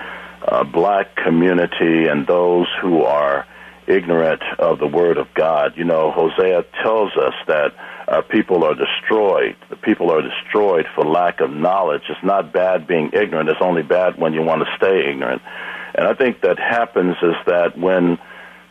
uh, 0.46 0.62
black 0.62 1.16
community 1.16 2.06
and 2.06 2.26
those 2.26 2.68
who 2.80 3.02
are 3.02 3.46
ignorant 3.88 4.42
of 4.60 4.78
the 4.78 4.86
Word 4.86 5.18
of 5.18 5.26
God. 5.34 5.72
You 5.76 5.84
know, 5.84 6.12
Hosea 6.12 6.64
tells 6.82 7.10
us 7.16 7.34
that 7.48 7.74
our 8.06 8.22
people 8.22 8.62
are 8.62 8.74
destroyed. 8.74 9.56
The 9.68 9.76
people 9.76 10.10
are 10.12 10.22
destroyed 10.22 10.86
for 10.94 11.04
lack 11.04 11.40
of 11.40 11.50
knowledge. 11.50 12.02
It's 12.08 12.24
not 12.24 12.52
bad 12.52 12.86
being 12.86 13.10
ignorant. 13.12 13.48
It's 13.48 13.60
only 13.60 13.82
bad 13.82 14.18
when 14.18 14.34
you 14.34 14.42
want 14.42 14.62
to 14.62 14.68
stay 14.76 15.10
ignorant. 15.10 15.42
And 15.96 16.06
I 16.06 16.14
think 16.14 16.42
that 16.42 16.58
happens 16.60 17.16
is 17.22 17.34
that 17.46 17.76
when 17.76 18.18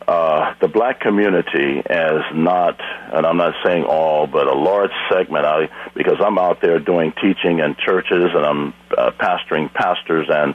uh, 0.08 0.54
the 0.60 0.68
black 0.68 1.00
community 1.00 1.82
as 1.88 2.22
not, 2.34 2.80
and 3.12 3.26
I'm 3.26 3.36
not 3.36 3.54
saying 3.64 3.84
all, 3.84 4.26
but 4.26 4.46
a 4.46 4.54
large 4.54 4.90
segment, 5.10 5.44
I, 5.46 5.68
because 5.94 6.18
I'm 6.20 6.38
out 6.38 6.60
there 6.60 6.78
doing 6.78 7.12
teaching 7.12 7.60
in 7.60 7.76
churches 7.84 8.30
and 8.34 8.44
I'm 8.44 8.74
uh, 8.96 9.10
pastoring 9.18 9.72
pastors 9.72 10.28
and 10.30 10.54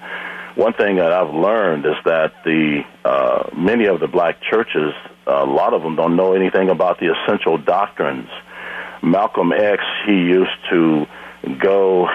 one 0.58 0.74
thing 0.74 0.96
that 0.96 1.14
I've 1.14 1.36
learned 1.36 1.86
is 1.86 1.94
that 2.06 2.44
the 2.44 2.82
uh, 3.06 3.50
many 3.56 3.86
of 3.86 4.00
the 4.00 4.08
black 4.08 4.42
churches, 4.42 4.92
a 5.28 5.46
lot 5.46 5.76
of 5.76 5.84
them 5.84 5.96
don't 5.96 6.16
know 6.16 6.34
anything 6.34 6.70
about 6.70 7.00
the 7.00 7.14
essential 7.14 7.60
doctrines. 7.60 8.28
Malcolm 9.04 9.52
X, 9.52 9.84
he 10.08 10.14
used 10.14 10.58
to 10.72 11.06
go 11.62 12.10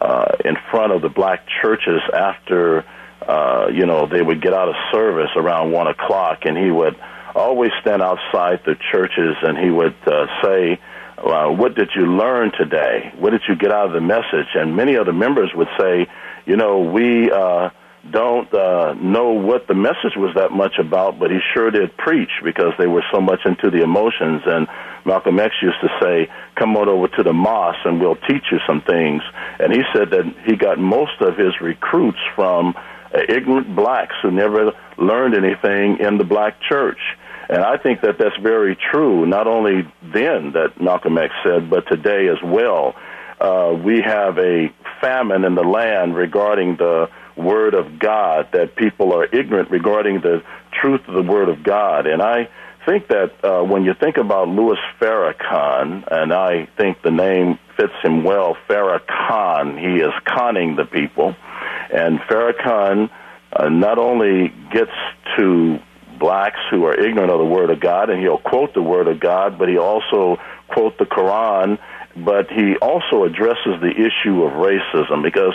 uh, 0.00 0.36
in 0.44 0.56
front 0.70 0.92
of 0.92 1.02
the 1.02 1.08
black 1.08 1.44
churches 1.60 2.00
after, 2.14 2.84
uh, 3.30 3.68
you 3.68 3.86
know, 3.86 4.06
they 4.06 4.22
would 4.22 4.42
get 4.42 4.52
out 4.52 4.68
of 4.68 4.74
service 4.90 5.30
around 5.36 5.70
one 5.70 5.86
o'clock, 5.86 6.40
and 6.46 6.58
he 6.58 6.70
would 6.70 6.96
always 7.34 7.70
stand 7.80 8.02
outside 8.02 8.60
the 8.66 8.74
churches 8.90 9.36
and 9.42 9.56
he 9.56 9.70
would 9.70 9.94
uh, 10.04 10.26
say, 10.42 10.80
uh, 11.16 11.48
"What 11.48 11.76
did 11.76 11.90
you 11.94 12.06
learn 12.06 12.50
today? 12.58 13.12
What 13.18 13.30
did 13.30 13.42
you 13.48 13.54
get 13.54 13.70
out 13.70 13.86
of 13.86 13.92
the 13.92 14.00
message?" 14.00 14.48
And 14.54 14.74
many 14.74 14.94
of 14.94 15.06
the 15.06 15.12
members 15.12 15.50
would 15.54 15.68
say, 15.78 16.08
"You 16.46 16.56
know, 16.56 16.80
we." 16.80 17.30
Uh, 17.30 17.70
don't 18.10 18.52
uh, 18.54 18.94
know 18.94 19.32
what 19.32 19.66
the 19.68 19.74
message 19.74 20.16
was 20.16 20.34
that 20.34 20.50
much 20.52 20.78
about, 20.78 21.18
but 21.18 21.30
he 21.30 21.38
sure 21.52 21.70
did 21.70 21.94
preach 21.98 22.30
because 22.42 22.72
they 22.78 22.86
were 22.86 23.04
so 23.12 23.20
much 23.20 23.40
into 23.44 23.70
the 23.70 23.82
emotions. 23.82 24.40
And 24.46 24.66
Malcolm 25.04 25.38
X 25.38 25.54
used 25.60 25.80
to 25.82 25.90
say, 26.00 26.30
"Come 26.54 26.78
on 26.78 26.88
over 26.88 27.08
to 27.08 27.22
the 27.22 27.34
mosque 27.34 27.84
and 27.84 28.00
we'll 28.00 28.16
teach 28.16 28.44
you 28.50 28.58
some 28.66 28.80
things." 28.80 29.22
And 29.58 29.70
he 29.70 29.82
said 29.92 30.10
that 30.12 30.24
he 30.46 30.56
got 30.56 30.78
most 30.78 31.20
of 31.20 31.36
his 31.36 31.60
recruits 31.60 32.18
from 32.34 32.74
ignorant 33.12 33.74
blacks 33.74 34.14
who 34.22 34.30
never 34.30 34.72
learned 34.98 35.34
anything 35.34 35.98
in 35.98 36.18
the 36.18 36.24
black 36.24 36.60
church. 36.60 36.98
And 37.48 37.64
I 37.64 37.78
think 37.78 38.02
that 38.02 38.18
that's 38.18 38.36
very 38.36 38.76
true, 38.76 39.26
not 39.26 39.48
only 39.48 39.82
then 40.02 40.52
that 40.52 40.80
Malcolm 40.80 41.18
X 41.18 41.34
said, 41.42 41.68
but 41.68 41.86
today 41.88 42.28
as 42.28 42.38
well. 42.44 42.94
Uh, 43.40 43.72
we 43.82 44.02
have 44.02 44.38
a 44.38 44.72
famine 45.00 45.44
in 45.44 45.54
the 45.54 45.64
land 45.64 46.14
regarding 46.14 46.76
the 46.76 47.08
Word 47.36 47.74
of 47.74 47.98
God, 47.98 48.48
that 48.52 48.76
people 48.76 49.12
are 49.12 49.24
ignorant 49.24 49.70
regarding 49.70 50.20
the 50.20 50.42
truth 50.80 51.00
of 51.08 51.14
the 51.14 51.22
Word 51.22 51.48
of 51.48 51.62
God. 51.62 52.06
And 52.06 52.22
I 52.22 52.48
think 52.86 53.08
that 53.08 53.32
uh, 53.44 53.62
when 53.64 53.84
you 53.84 53.94
think 53.94 54.16
about 54.16 54.48
Louis 54.48 54.78
Farrakhan, 55.00 56.06
and 56.10 56.32
I 56.32 56.66
think 56.76 57.02
the 57.02 57.10
name 57.10 57.58
fits 57.76 57.94
him 58.02 58.24
well, 58.24 58.56
Farrakhan, 58.68 59.78
he 59.78 60.02
is 60.02 60.12
conning 60.24 60.76
the 60.76 60.84
people. 60.84 61.34
And 61.92 62.18
Farrakhan 62.20 63.10
uh, 63.52 63.68
not 63.68 63.98
only 63.98 64.52
gets 64.72 64.92
to 65.36 65.78
blacks 66.18 66.60
who 66.70 66.84
are 66.84 66.94
ignorant 66.94 67.30
of 67.30 67.38
the 67.38 67.44
Word 67.44 67.70
of 67.70 67.80
God, 67.80 68.10
and 68.10 68.20
he'll 68.20 68.38
quote 68.38 68.74
the 68.74 68.82
Word 68.82 69.08
of 69.08 69.18
God, 69.18 69.58
but 69.58 69.68
he 69.68 69.78
also 69.78 70.38
quote 70.68 70.98
the 70.98 71.06
Quran, 71.06 71.78
but 72.16 72.50
he 72.50 72.76
also 72.76 73.24
addresses 73.24 73.80
the 73.80 73.90
issue 73.90 74.42
of 74.44 74.52
racism 74.52 75.22
because 75.22 75.54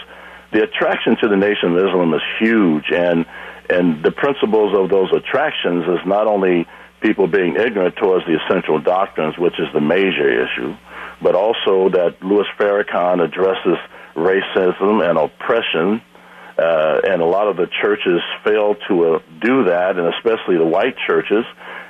the 0.51 0.63
attraction 0.63 1.17
to 1.21 1.27
the 1.27 1.37
Nation 1.37 1.77
of 1.77 1.77
Islam 1.77 2.13
is 2.13 2.21
huge, 2.39 2.85
and 2.91 3.25
and 3.69 4.03
the 4.03 4.11
principles 4.11 4.77
of 4.77 4.89
those 4.89 5.11
attractions 5.11 5.85
is 5.87 6.05
not 6.05 6.27
only 6.27 6.67
people 7.01 7.27
being 7.27 7.55
ignorant 7.55 7.95
towards 7.95 8.25
the 8.25 8.37
essential 8.45 8.79
doctrines, 8.79 9.37
which 9.37 9.59
is 9.59 9.67
the 9.73 9.81
major 9.81 10.29
issue, 10.45 10.75
but 11.21 11.35
also 11.35 11.89
that 11.89 12.15
Louis 12.21 12.45
Farrakhan 12.59 13.23
addresses 13.23 13.77
racism 14.15 15.07
and 15.07 15.17
oppression, 15.17 16.01
uh, 16.57 17.01
and 17.07 17.21
a 17.21 17.25
lot 17.25 17.47
of 17.47 17.57
the 17.57 17.67
churches 17.81 18.21
fail 18.43 18.75
to 18.87 19.15
uh, 19.15 19.19
do 19.41 19.65
that, 19.65 19.97
and 19.97 20.13
especially 20.13 20.57
the 20.57 20.65
white 20.65 20.95
churches, 21.05 21.45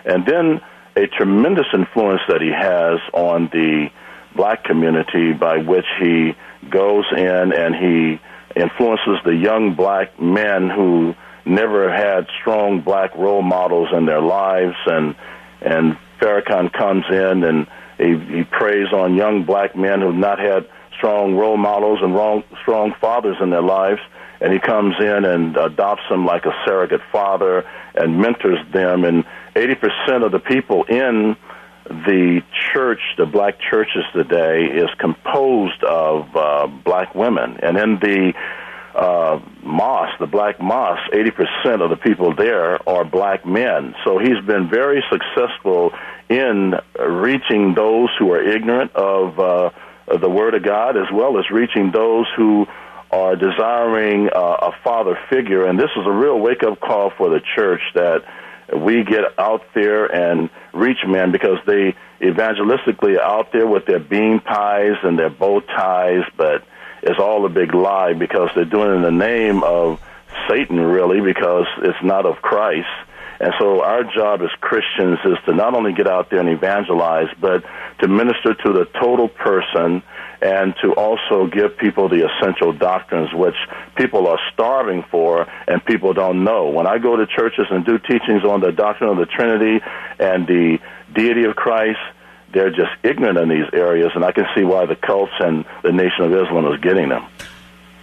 and 0.06 0.25
then 0.25 0.62
a 0.95 1.08
tremendous 1.08 1.67
influence 1.73 2.21
that 2.28 2.41
he 2.41 2.51
has 2.51 2.99
on 3.13 3.47
the 3.51 3.89
black 4.36 4.63
community 4.63 5.34
by 5.34 5.58
which 5.58 5.86
he 5.99 6.36
goes 6.69 7.06
in 7.12 7.54
and 7.54 7.75
he 7.75 8.19
influences 8.56 9.17
the 9.23 9.36
young 9.36 9.75
black 9.75 10.19
men 10.19 10.69
who 10.69 11.15
never 11.45 11.91
had 11.91 12.28
strong 12.41 12.82
black 12.82 13.15
role 13.15 13.41
models 13.41 13.89
in 13.93 14.06
their 14.06 14.21
lives. 14.21 14.75
And 14.86 15.15
and 15.62 15.97
Farrakhan 16.19 16.71
comes 16.71 17.06
in 17.10 17.43
and 17.43 17.67
he, 17.97 18.38
he 18.38 18.43
preys 18.43 18.91
on 18.93 19.15
young 19.15 19.43
black 19.43 19.75
men 19.75 20.01
who've 20.01 20.15
not 20.15 20.39
had 20.39 20.67
strong 20.97 21.36
role 21.36 21.58
models 21.58 21.99
and 22.01 22.13
wrong, 22.13 22.43
strong 22.62 22.93
fathers 22.99 23.38
in 23.41 23.49
their 23.49 23.62
lives 23.62 24.01
and 24.41 24.51
he 24.53 24.60
comes 24.60 24.95
in 24.99 25.25
and 25.25 25.58
adopts 25.58 26.03
them 26.10 26.25
like 26.25 26.45
a 26.45 26.53
surrogate 26.65 27.01
father 27.12 27.65
and 27.95 28.19
mentors 28.19 28.60
them 28.73 29.03
and 29.03 29.23
80% 29.55 30.25
of 30.25 30.31
the 30.31 30.39
people 30.39 30.84
in 30.84 31.36
the 31.88 32.41
church, 32.73 32.99
the 33.17 33.25
black 33.25 33.60
churches 33.60 34.03
today, 34.13 34.65
is 34.65 34.89
composed 34.97 35.84
of 35.84 36.36
uh, 36.36 36.67
black 36.67 37.13
women. 37.13 37.60
And 37.62 37.77
in 37.77 37.99
the 37.99 38.34
uh, 38.95 39.39
mosque, 39.63 40.17
the 40.19 40.25
black 40.25 40.60
mosque, 40.60 41.12
80% 41.12 41.84
of 41.84 41.89
the 41.89 41.97
people 41.97 42.34
there 42.34 42.88
are 42.89 43.05
black 43.05 43.45
men. 43.45 43.93
So 44.03 44.17
he's 44.17 44.43
been 44.45 44.69
very 44.69 45.03
successful 45.12 45.93
in 46.27 46.73
reaching 46.99 47.75
those 47.75 48.10
who 48.17 48.31
are 48.31 48.41
ignorant 48.41 48.95
of, 48.95 49.39
uh, 49.39 49.69
the 50.08 50.30
Word 50.30 50.54
of 50.56 50.63
God, 50.63 50.98
as 50.98 51.12
well 51.12 51.39
as 51.39 51.50
reaching 51.50 51.91
those 51.91 52.28
who 52.36 52.68
are 53.12 53.36
desiring 53.36 54.30
uh, 54.30 54.39
a 54.39 54.72
father 54.84 55.18
figure. 55.30 55.65
And 55.65 55.80
this 55.80 55.89
is 55.96 56.06
a 56.06 56.12
real 56.12 56.39
wake 56.39 56.63
up 56.63 56.80
call 56.80 57.12
for 57.18 57.30
the 57.30 57.41
church 57.56 57.82
that 57.94 58.24
we 58.76 59.04
get 59.04 59.39
out 59.39 59.63
there 59.74 60.06
and 60.06 60.50
reach 60.74 60.98
men 61.06 61.32
because 61.32 61.60
they 61.65 61.96
evangelistically 62.22 63.18
are 63.18 63.39
out 63.39 63.52
there 63.52 63.68
with 63.68 63.86
their 63.86 64.00
bean 64.00 64.39
pies 64.39 64.96
and 65.04 65.20
their 65.20 65.30
bow 65.30 65.60
ties, 65.60 66.24
but 66.36 66.63
it's 67.04 67.20
all 67.20 67.46
a 67.46 67.50
big 67.50 67.74
lie 67.74 68.13
because 68.13 68.50
they're 68.56 68.65
doing 68.65 68.89
it 68.89 68.96
in 68.96 69.02
the 69.04 69.12
name 69.12 69.63
of 69.63 70.02
Satan, 70.50 70.80
really, 70.80 71.22
because 71.22 71.68
it's 71.80 72.04
not 72.04 72.26
of 72.26 72.41
Christ. 72.41 72.88
And 73.39 73.54
so 73.60 73.82
our 73.84 74.04
job 74.04 74.41
as 74.41 74.50
Christians 74.62 75.19
is 75.26 75.38
to 75.45 75.54
not 75.54 75.74
only 75.74 75.93
get 75.93 76.08
out 76.08 76.30
there 76.30 76.39
and 76.39 76.50
evangelize, 76.50 77.28
but 77.39 77.63
to 78.00 78.08
minister 78.08 78.54
to 78.54 78.74
the 78.74 78.86
total 79.00 79.28
person 79.28 80.04
and 80.41 80.74
to 80.82 80.93
also 80.93 81.48
give 81.48 81.78
people 81.78 82.10
the 82.10 82.28
essential 82.28 82.74
doctrines 82.74 83.34
which 83.34 83.56
people 83.95 84.28
are 84.28 84.39
starving 84.54 85.04
for 85.10 85.48
and 85.67 85.84
people 85.86 86.13
don't 86.13 86.43
know. 86.43 86.69
When 86.69 86.88
I 86.88 86.98
go 86.98 87.15
to 87.15 87.26
churches 87.26 87.65
and 87.69 87.86
do 87.86 87.98
teachings 87.98 88.43
on 88.43 88.62
the 88.62 88.71
doctrine 88.71 89.10
of 89.10 89.17
the 89.17 89.26
Trinity 89.26 89.84
and 90.19 90.48
the 90.48 90.80
deity 91.13 91.45
of 91.45 91.56
Christ, 91.56 92.00
they're 92.54 92.69
just 92.69 92.91
ignorant 93.04 93.38
in 93.38 93.50
these 93.50 93.67
areas, 93.74 94.12
and 94.15 94.24
I 94.24 94.32
can 94.32 94.45
see 94.56 94.63
why 94.63 94.86
the 94.86 94.95
cults 94.95 95.34
and 95.39 95.65
the 95.84 95.91
Nation 95.91 96.24
of 96.24 96.32
Islam 96.32 96.74
is 96.74 96.80
getting 96.80 97.10
them. 97.10 97.26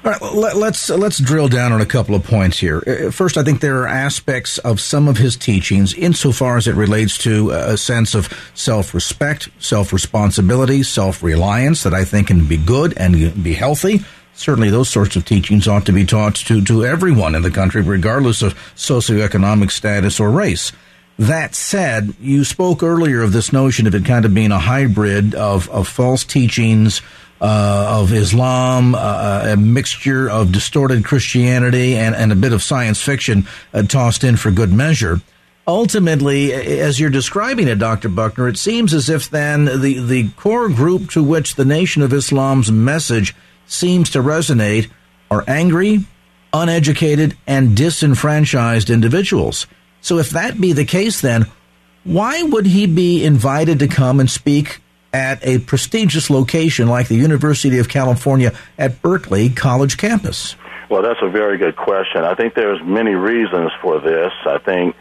All 0.04 0.10
right, 0.10 0.20
let, 0.34 0.56
let's 0.56 0.90
let's 0.90 1.20
drill 1.20 1.46
down 1.46 1.70
on 1.70 1.80
a 1.80 1.86
couple 1.86 2.16
of 2.16 2.24
points 2.24 2.58
here. 2.58 2.82
Uh, 2.84 3.12
first, 3.12 3.36
I 3.36 3.44
think 3.44 3.60
there 3.60 3.82
are 3.82 3.86
aspects 3.86 4.58
of 4.58 4.80
some 4.80 5.06
of 5.06 5.16
his 5.16 5.36
teachings, 5.36 5.94
insofar 5.94 6.56
as 6.56 6.66
it 6.66 6.74
relates 6.74 7.16
to 7.18 7.50
a 7.50 7.76
sense 7.76 8.16
of 8.16 8.28
self-respect, 8.54 9.48
self-responsibility, 9.60 10.82
self-reliance, 10.82 11.84
that 11.84 11.94
I 11.94 12.04
think 12.04 12.26
can 12.26 12.48
be 12.48 12.56
good 12.56 12.94
and 12.96 13.44
be 13.44 13.54
healthy. 13.54 14.00
Certainly, 14.34 14.70
those 14.70 14.90
sorts 14.90 15.14
of 15.14 15.24
teachings 15.24 15.68
ought 15.68 15.86
to 15.86 15.92
be 15.92 16.04
taught 16.04 16.34
to 16.34 16.60
to 16.64 16.84
everyone 16.84 17.36
in 17.36 17.42
the 17.42 17.50
country, 17.52 17.80
regardless 17.82 18.42
of 18.42 18.54
socioeconomic 18.74 19.70
status 19.70 20.18
or 20.18 20.32
race. 20.32 20.72
That 21.16 21.54
said, 21.54 22.14
you 22.20 22.42
spoke 22.42 22.82
earlier 22.82 23.22
of 23.22 23.32
this 23.32 23.52
notion 23.52 23.86
of 23.86 23.94
it 23.94 24.04
kind 24.04 24.24
of 24.24 24.34
being 24.34 24.50
a 24.50 24.58
hybrid 24.58 25.36
of, 25.36 25.68
of 25.68 25.86
false 25.86 26.24
teachings, 26.24 27.00
uh, 27.00 27.04
of 27.44 28.12
Islam, 28.12 28.94
uh, 28.94 29.46
a 29.48 29.56
mixture 29.56 30.30
of 30.30 30.52
distorted 30.52 31.04
Christianity, 31.04 31.96
and, 31.96 32.14
and 32.14 32.30
a 32.30 32.36
bit 32.36 32.52
of 32.52 32.62
science 32.62 33.02
fiction 33.02 33.46
uh, 33.74 33.82
tossed 33.82 34.22
in 34.22 34.36
for 34.36 34.50
good 34.50 34.72
measure. 34.72 35.20
ultimately, 35.66 36.52
as 36.52 36.98
you're 37.00 37.10
describing 37.10 37.68
it, 37.68 37.78
Dr. 37.78 38.08
Buckner, 38.08 38.48
it 38.48 38.58
seems 38.58 38.92
as 38.94 39.08
if 39.08 39.30
then 39.30 39.64
the, 39.64 39.98
the 39.98 40.28
core 40.30 40.68
group 40.68 41.10
to 41.10 41.22
which 41.22 41.54
the 41.54 41.64
Nation 41.64 42.02
of 42.02 42.12
Islam's 42.12 42.70
message 42.70 43.34
seems 43.66 44.10
to 44.10 44.22
resonate 44.22 44.90
are 45.30 45.44
angry, 45.48 46.04
uneducated, 46.52 47.36
and 47.46 47.76
disenfranchised 47.76 48.90
individuals. 48.90 49.66
So, 50.00 50.18
if 50.18 50.30
that 50.30 50.60
be 50.60 50.72
the 50.72 50.84
case, 50.84 51.20
then 51.20 51.46
why 52.04 52.42
would 52.42 52.66
he 52.66 52.86
be 52.86 53.24
invited 53.24 53.78
to 53.78 53.88
come 53.88 54.20
and 54.20 54.30
speak 54.30 54.81
at 55.12 55.44
a 55.46 55.58
prestigious 55.58 56.30
location 56.30 56.88
like 56.88 57.08
the 57.08 57.16
University 57.16 57.78
of 57.78 57.88
California 57.88 58.52
at 58.78 59.02
Berkeley 59.02 59.50
College 59.50 59.96
campus? 59.96 60.56
Well, 60.88 61.02
that's 61.02 61.20
a 61.22 61.30
very 61.30 61.58
good 61.58 61.76
question. 61.76 62.22
I 62.22 62.34
think 62.34 62.54
there's 62.54 62.80
many 62.82 63.12
reasons 63.12 63.70
for 63.80 64.00
this. 64.00 64.32
I 64.44 64.58
think 64.58 64.94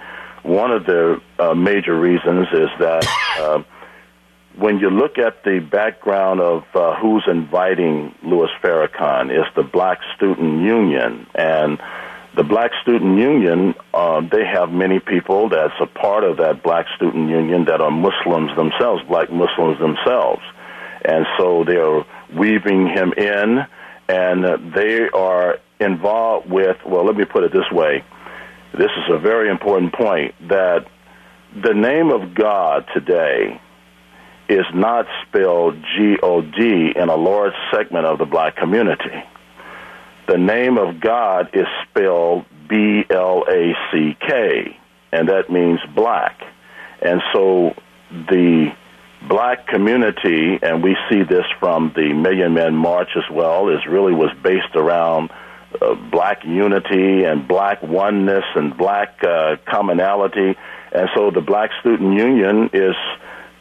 one 0.44 0.72
of 0.72 0.86
the 0.86 1.22
uh, 1.38 1.54
major 1.54 1.98
reasons 1.98 2.48
is 2.54 2.70
that 2.80 3.06
uh, 3.40 3.64
when 4.58 4.80
you 4.80 4.90
look 4.90 5.18
at 5.18 5.44
the 5.44 5.60
background 5.60 6.40
of 6.40 6.64
uh, 6.74 6.96
who's 6.96 7.24
inviting 7.28 8.16
Louis 8.24 8.50
Farrakhan, 8.64 9.30
it's 9.30 9.54
the 9.56 9.64
Black 9.64 10.00
Student 10.16 10.62
Union, 10.62 11.28
and 11.36 11.80
the 12.36 12.44
Black 12.44 12.72
Student 12.82 13.18
Union, 13.18 13.76
uh, 13.94 14.22
they 14.22 14.46
have 14.46 14.72
many 14.72 15.00
people 15.00 15.50
that's 15.50 15.74
a 15.82 15.86
part 15.86 16.24
of 16.24 16.38
that 16.38 16.64
Black 16.64 16.86
Student 16.96 17.30
Union 17.30 17.66
that 17.66 17.82
are 17.82 17.92
Muslims 17.92 18.56
themselves, 18.56 19.04
Black 19.08 19.32
Muslims 19.32 19.80
themselves, 19.80 20.42
and 21.04 21.26
so 21.38 21.64
they're 21.66 22.06
weaving 22.38 22.88
him 22.88 23.14
in, 23.18 23.66
and 24.08 24.74
they 24.74 25.10
are 25.10 25.60
involved 25.80 26.50
with. 26.50 26.78
Well, 26.86 27.06
let 27.06 27.16
me 27.16 27.26
put 27.26 27.44
it 27.44 27.52
this 27.52 27.70
way 27.72 28.04
this 28.74 28.92
is 28.98 29.14
a 29.14 29.20
very 29.20 29.50
important 29.50 29.94
point 29.94 30.34
that 30.48 30.88
the 31.62 31.74
name 31.74 32.10
of 32.10 32.34
God 32.34 32.86
today 32.94 33.60
is 34.48 34.66
not 34.74 35.06
spelled 35.28 35.76
G 35.96 36.18
O 36.24 36.42
D 36.42 36.94
in 36.96 37.10
a 37.10 37.16
large 37.16 37.54
segment 37.74 38.06
of 38.06 38.18
the 38.18 38.26
black 38.26 38.56
community. 38.56 39.24
The 40.32 40.38
name 40.38 40.78
of 40.78 41.02
God 41.02 41.50
is 41.52 41.66
spelled 41.84 42.46
B 42.70 43.04
L 43.10 43.44
A 43.50 43.74
C 43.92 44.16
K, 44.26 44.78
and 45.12 45.28
that 45.28 45.52
means 45.52 45.82
black. 45.94 46.42
And 47.02 47.22
so 47.34 47.76
the 48.10 48.74
black 49.28 49.68
community, 49.68 50.58
and 50.62 50.82
we 50.82 50.96
see 51.10 51.24
this 51.24 51.44
from 51.60 51.92
the 51.98 52.14
Million 52.14 52.54
Men 52.54 52.78
March 52.78 53.10
as 53.18 53.30
well, 53.30 53.68
is 53.68 53.86
really 53.86 54.14
was 54.14 54.32
based 54.42 54.74
around 54.74 55.32
uh, 55.82 55.96
black 55.96 56.46
unity 56.46 57.26
and 57.26 57.46
black 57.46 57.84
oneness 57.84 58.46
and 58.56 58.78
black 58.78 59.22
uh, 59.26 59.58
commonality. 59.66 60.56
And 60.94 61.10
so 61.14 61.32
the 61.32 61.42
Black 61.42 61.72
Student 61.82 62.18
Union 62.18 62.70
is 62.72 62.96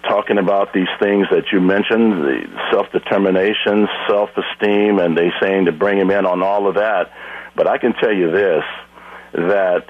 talking 0.02 0.38
about 0.38 0.72
these 0.72 0.88
things 0.98 1.26
that 1.30 1.52
you 1.52 1.60
mentioned, 1.60 2.12
the 2.12 2.42
self-determination, 2.72 3.88
self-esteem, 4.08 4.98
and 4.98 5.16
they 5.16 5.30
saying 5.40 5.66
to 5.66 5.72
bring 5.72 5.98
him 5.98 6.10
in 6.10 6.26
on 6.26 6.42
all 6.42 6.66
of 6.68 6.76
that. 6.76 7.12
But 7.54 7.66
I 7.66 7.78
can 7.78 7.92
tell 7.94 8.12
you 8.12 8.30
this, 8.30 8.64
that 9.32 9.86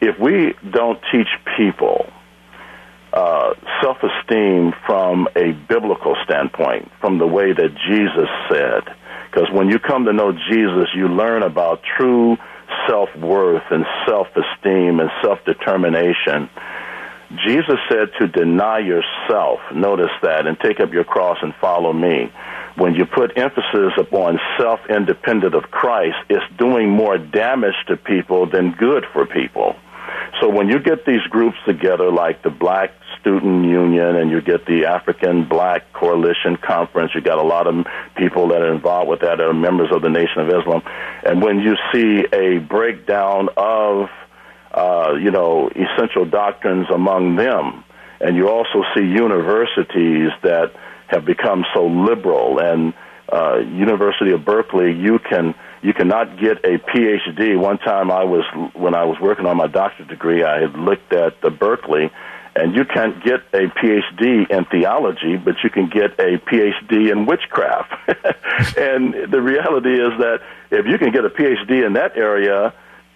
if 0.00 0.18
we 0.18 0.54
don't 0.70 1.00
teach 1.10 1.28
people 1.56 2.06
uh, 3.12 3.54
self-esteem 3.82 4.72
from 4.86 5.28
a 5.34 5.52
biblical 5.68 6.16
standpoint, 6.24 6.90
from 7.00 7.18
the 7.18 7.26
way 7.26 7.52
that 7.52 7.74
Jesus 7.88 8.28
said, 8.50 8.94
because 9.30 9.50
when 9.52 9.68
you 9.68 9.78
come 9.78 10.04
to 10.04 10.12
know 10.12 10.32
Jesus, 10.32 10.88
you 10.94 11.08
learn 11.08 11.42
about 11.42 11.82
true 11.98 12.36
self 12.88 13.08
worth 13.16 13.64
and 13.70 13.84
self 14.06 14.28
esteem 14.28 15.00
and 15.00 15.10
self 15.22 15.38
determination. 15.44 16.48
Jesus 17.46 17.78
said 17.90 18.10
to 18.18 18.26
deny 18.26 18.78
yourself, 18.78 19.60
notice 19.74 20.10
that, 20.22 20.46
and 20.46 20.58
take 20.58 20.80
up 20.80 20.92
your 20.92 21.04
cross 21.04 21.38
and 21.42 21.54
follow 21.60 21.92
me. 21.92 22.32
When 22.76 22.94
you 22.94 23.04
put 23.04 23.36
emphasis 23.36 23.92
upon 23.98 24.38
self 24.58 24.80
independent 24.88 25.54
of 25.54 25.64
Christ, 25.64 26.16
it's 26.30 26.44
doing 26.56 26.90
more 26.90 27.18
damage 27.18 27.74
to 27.88 27.96
people 27.96 28.46
than 28.46 28.72
good 28.72 29.04
for 29.12 29.26
people. 29.26 29.76
So 30.40 30.48
when 30.48 30.68
you 30.68 30.78
get 30.78 31.04
these 31.04 31.22
groups 31.28 31.56
together, 31.66 32.10
like 32.10 32.42
the 32.42 32.50
Black 32.50 32.92
Student 33.20 33.64
Union, 33.64 34.16
and 34.16 34.30
you 34.30 34.40
get 34.40 34.64
the 34.66 34.86
African 34.86 35.44
Black 35.44 35.92
Coalition 35.92 36.56
Conference, 36.56 37.12
you 37.14 37.20
got 37.20 37.38
a 37.38 37.46
lot 37.46 37.66
of 37.66 37.86
people 38.16 38.48
that 38.48 38.62
are 38.62 38.72
involved 38.72 39.10
with 39.10 39.20
that 39.20 39.38
that 39.38 39.44
are 39.44 39.52
members 39.52 39.90
of 39.92 40.00
the 40.00 40.08
Nation 40.08 40.40
of 40.40 40.48
Islam, 40.48 40.82
and 41.24 41.42
when 41.42 41.58
you 41.58 41.76
see 41.92 42.24
a 42.32 42.58
breakdown 42.58 43.48
of, 43.56 44.08
uh, 44.72 45.14
you 45.20 45.30
know, 45.30 45.70
essential 45.70 46.24
doctrines 46.24 46.86
among 46.92 47.36
them, 47.36 47.84
and 48.20 48.36
you 48.36 48.48
also 48.48 48.82
see 48.94 49.02
universities 49.02 50.30
that 50.42 50.72
have 51.08 51.24
become 51.24 51.64
so 51.74 51.86
liberal 51.86 52.58
and 52.58 52.92
uh, 53.32 53.58
University 53.58 54.32
of 54.32 54.44
Berkeley, 54.44 54.92
you 54.92 55.18
can 55.18 55.54
you 55.82 55.92
cannot 55.92 56.40
get 56.40 56.64
a 56.64 56.78
PhD. 56.78 57.58
One 57.58 57.78
time, 57.78 58.10
I 58.10 58.24
was 58.24 58.44
when 58.74 58.94
I 58.94 59.04
was 59.04 59.18
working 59.20 59.46
on 59.46 59.56
my 59.56 59.66
doctorate 59.66 60.08
degree, 60.08 60.42
I 60.42 60.60
had 60.60 60.74
looked 60.74 61.12
at 61.12 61.40
the 61.42 61.50
Berkeley, 61.50 62.10
and 62.56 62.74
you 62.74 62.84
can't 62.84 63.22
get 63.22 63.42
a 63.52 63.68
PhD 63.68 64.50
in 64.50 64.64
theology, 64.66 65.36
but 65.36 65.56
you 65.62 65.70
can 65.70 65.88
get 65.88 66.18
a 66.18 66.38
PhD 66.38 67.12
in 67.12 67.26
witchcraft. 67.26 67.92
and 68.78 69.14
the 69.30 69.40
reality 69.42 69.92
is 69.92 70.18
that 70.18 70.40
if 70.70 70.86
you 70.86 70.98
can 70.98 71.12
get 71.12 71.24
a 71.24 71.30
PhD 71.30 71.86
in 71.86 71.92
that 71.94 72.16
area, 72.16 72.72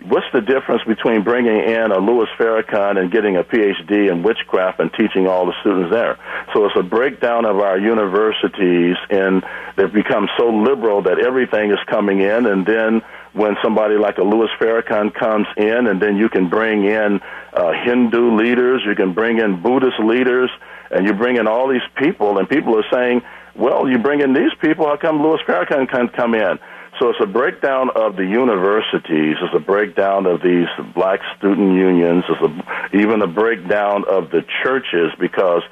what's 0.09 0.27
the 0.33 0.41
difference 0.41 0.83
between 0.85 1.23
bringing 1.23 1.59
in 1.59 1.93
a 1.93 1.99
Louis 1.99 2.29
Farrakhan 2.38 2.99
and 2.99 3.11
getting 3.11 3.37
a 3.37 3.45
PhD 3.45 4.11
in 4.11 4.23
witchcraft 4.23 4.81
and 4.81 4.93
teaching 4.93 5.27
all 5.27 5.47
the 5.47 5.55
students 5.61 5.91
there? 5.93 6.19
So 6.53 6.65
it's 6.67 6.77
a 6.77 6.83
breakdown 6.83 7.45
of 7.45 7.59
our 7.59 7.79
universities, 7.79 8.97
and 9.11 9.45
they've 9.77 9.93
become 9.93 10.29
so 10.37 10.49
liberal 10.49 11.03
that 11.03 11.19
everything 11.19 11.71
is 11.71 11.79
coming 11.87 12.21
in, 12.21 12.47
and 12.47 12.67
then 12.67 13.03
when 13.33 13.57
somebody 13.62 13.97
like 13.97 14.19
a 14.19 14.23
Louis 14.23 14.51
Farrakhan 14.61 15.15
comes 15.15 15.47
in, 15.57 15.87
and 15.87 16.01
then 16.01 16.17
you 16.17 16.29
can 16.29 16.49
bring 16.49 16.85
in 16.85 17.21
uh, 17.53 17.73
Hindu 17.85 18.37
leaders, 18.37 18.83
you 18.85 18.95
can 18.95 19.15
bring 19.15 19.38
in 19.38 19.62
Buddhist 19.62 19.99
leaders, 20.01 20.51
and 20.91 21.07
you 21.07 21.15
bring 21.15 21.37
in 21.37 21.47
all 21.47 21.69
these 21.69 21.81
people, 21.97 22.38
and 22.38 22.49
people 22.49 22.79
are 22.79 22.85
saying, 22.93 23.23
well, 23.55 23.88
you 23.88 23.99
bring 23.99 24.21
in 24.21 24.33
these 24.33 24.53
people, 24.61 24.87
how 24.87 24.97
come 24.97 25.23
Louis 25.23 25.41
Farrakhan 25.47 25.91
can't 25.91 26.12
come 26.12 26.35
in? 26.35 26.59
So 27.03 27.09
it's 27.09 27.19
a 27.21 27.27
breakdown 27.27 27.91
of 27.97 28.15
the 28.15 28.23
universities. 28.23 29.35
It's 29.43 29.55
a 29.57 29.59
breakdown 29.59 30.25
of 30.25 30.41
these 30.41 30.69
black 30.95 31.19
student 31.37 31.75
unions. 31.75 32.23
It's 32.29 32.41
a, 32.41 32.97
even 32.97 33.21
a 33.23 33.27
breakdown 33.27 34.05
of 34.09 34.31
the 34.31 34.45
churches 34.62 35.11
because 35.19 35.62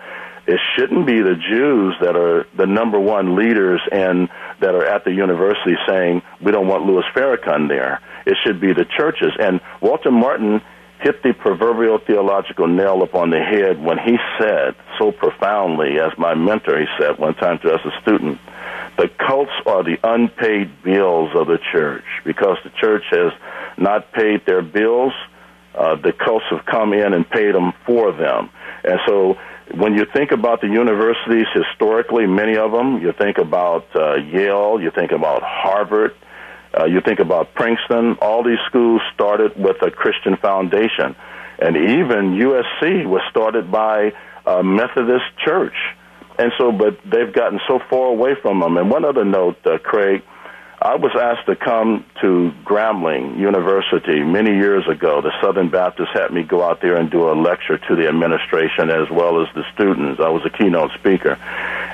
it 0.48 0.58
shouldn't 0.74 1.06
be 1.06 1.22
the 1.22 1.36
Jews 1.36 1.94
that 2.00 2.16
are 2.16 2.48
the 2.56 2.66
number 2.66 2.98
one 2.98 3.36
leaders 3.36 3.80
and 3.92 4.28
that 4.60 4.74
are 4.74 4.84
at 4.84 5.04
the 5.04 5.12
university 5.12 5.76
saying 5.86 6.22
we 6.42 6.50
don't 6.50 6.66
want 6.66 6.84
Louis 6.86 7.04
Farrakhan 7.14 7.68
there. 7.68 8.00
It 8.26 8.36
should 8.44 8.60
be 8.60 8.72
the 8.72 8.86
churches. 8.98 9.30
And 9.38 9.60
Walter 9.80 10.10
Martin 10.10 10.60
hit 11.00 11.22
the 11.22 11.32
proverbial 11.32 11.98
theological 11.98 12.66
nail 12.66 13.04
upon 13.04 13.30
the 13.30 13.38
head 13.38 13.80
when 13.80 13.98
he 13.98 14.16
said 14.40 14.74
so 14.98 15.12
profoundly, 15.12 16.00
as 16.00 16.10
my 16.18 16.34
mentor 16.34 16.80
he 16.80 16.86
said 16.98 17.20
one 17.20 17.34
time 17.34 17.60
to 17.60 17.72
us 17.72 17.80
a 17.84 18.00
student, 18.02 18.40
the 18.96 19.08
cults 19.08 19.52
are 19.66 19.82
the 19.82 19.98
unpaid 20.02 20.82
bills 20.82 21.30
of 21.34 21.46
the 21.46 21.58
church 21.72 22.04
because 22.24 22.58
the 22.64 22.70
church 22.70 23.04
has 23.10 23.32
not 23.78 24.12
paid 24.12 24.44
their 24.46 24.62
bills. 24.62 25.12
Uh, 25.74 25.96
the 25.96 26.12
cults 26.12 26.44
have 26.50 26.64
come 26.66 26.92
in 26.92 27.12
and 27.12 27.28
paid 27.28 27.54
them 27.54 27.72
for 27.86 28.12
them. 28.12 28.50
And 28.84 28.98
so 29.06 29.38
when 29.74 29.94
you 29.94 30.04
think 30.12 30.32
about 30.32 30.60
the 30.60 30.66
universities 30.66 31.46
historically, 31.54 32.26
many 32.26 32.56
of 32.56 32.72
them, 32.72 33.00
you 33.00 33.12
think 33.12 33.38
about 33.38 33.86
uh, 33.94 34.16
Yale, 34.16 34.80
you 34.80 34.90
think 34.90 35.12
about 35.12 35.42
Harvard, 35.42 36.14
uh, 36.78 36.84
you 36.84 37.00
think 37.00 37.20
about 37.20 37.54
Princeton, 37.54 38.16
all 38.20 38.42
these 38.42 38.58
schools 38.66 39.00
started 39.14 39.56
with 39.56 39.76
a 39.82 39.90
Christian 39.90 40.36
foundation. 40.36 41.16
And 41.58 41.76
even 41.76 42.38
USC 42.38 43.06
was 43.06 43.22
started 43.30 43.70
by 43.70 44.12
a 44.46 44.62
Methodist 44.62 45.24
church. 45.44 45.74
And 46.40 46.52
so, 46.56 46.72
but 46.72 46.98
they've 47.04 47.30
gotten 47.30 47.60
so 47.68 47.80
far 47.90 48.06
away 48.06 48.34
from 48.40 48.60
them. 48.60 48.78
And 48.78 48.90
one 48.90 49.04
other 49.04 49.26
note, 49.26 49.58
uh, 49.66 49.76
Craig, 49.76 50.22
I 50.80 50.94
was 50.94 51.12
asked 51.14 51.44
to 51.48 51.54
come 51.54 52.06
to 52.22 52.50
Grambling 52.64 53.38
University 53.38 54.22
many 54.22 54.56
years 54.56 54.88
ago. 54.88 55.20
The 55.20 55.38
Southern 55.42 55.68
Baptists 55.68 56.14
had 56.14 56.32
me 56.32 56.42
go 56.42 56.62
out 56.62 56.80
there 56.80 56.96
and 56.96 57.10
do 57.10 57.28
a 57.28 57.36
lecture 57.36 57.76
to 57.76 57.94
the 57.94 58.08
administration 58.08 58.88
as 58.88 59.10
well 59.10 59.42
as 59.42 59.48
the 59.54 59.64
students. 59.74 60.18
I 60.18 60.30
was 60.30 60.40
a 60.46 60.48
keynote 60.48 60.92
speaker. 60.98 61.36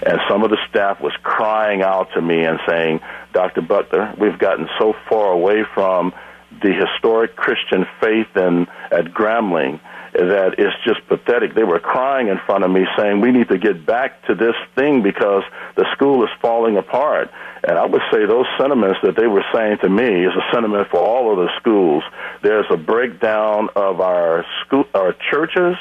And 0.06 0.20
some 0.28 0.44
of 0.44 0.50
the 0.50 0.58
staff 0.70 1.00
was 1.00 1.12
crying 1.24 1.82
out 1.82 2.12
to 2.14 2.22
me 2.22 2.44
and 2.44 2.60
saying, 2.68 3.00
Dr. 3.32 3.62
Buckner, 3.62 4.14
we've 4.16 4.38
gotten 4.38 4.68
so 4.78 4.94
far 5.08 5.32
away 5.32 5.64
from 5.74 6.14
the 6.62 6.72
historic 6.72 7.34
Christian 7.34 7.84
faith 8.00 8.28
in, 8.36 8.68
at 8.92 9.06
Grambling 9.06 9.80
that 10.16 10.54
it's 10.58 10.76
just 10.84 11.06
pathetic. 11.08 11.54
They 11.54 11.64
were 11.64 11.78
crying 11.78 12.28
in 12.28 12.38
front 12.46 12.64
of 12.64 12.70
me 12.70 12.86
saying, 12.96 13.20
we 13.20 13.32
need 13.32 13.48
to 13.48 13.58
get 13.58 13.84
back 13.84 14.24
to 14.26 14.34
this 14.34 14.54
thing 14.74 15.02
because 15.02 15.42
the 15.76 15.84
school 15.92 16.24
is 16.24 16.30
falling 16.40 16.76
apart. 16.76 17.30
And 17.62 17.78
I 17.78 17.84
would 17.84 18.02
say 18.12 18.24
those 18.26 18.46
sentiments 18.58 18.98
that 19.02 19.16
they 19.16 19.26
were 19.26 19.44
saying 19.52 19.78
to 19.82 19.88
me 19.88 20.24
is 20.24 20.32
a 20.34 20.52
sentiment 20.54 20.88
for 20.90 21.00
all 21.00 21.30
of 21.30 21.38
the 21.38 21.50
schools. 21.60 22.02
There's 22.42 22.66
a 22.70 22.76
breakdown 22.76 23.68
of 23.76 24.00
our 24.00 24.44
school, 24.64 24.84
our 24.94 25.14
churches, 25.30 25.76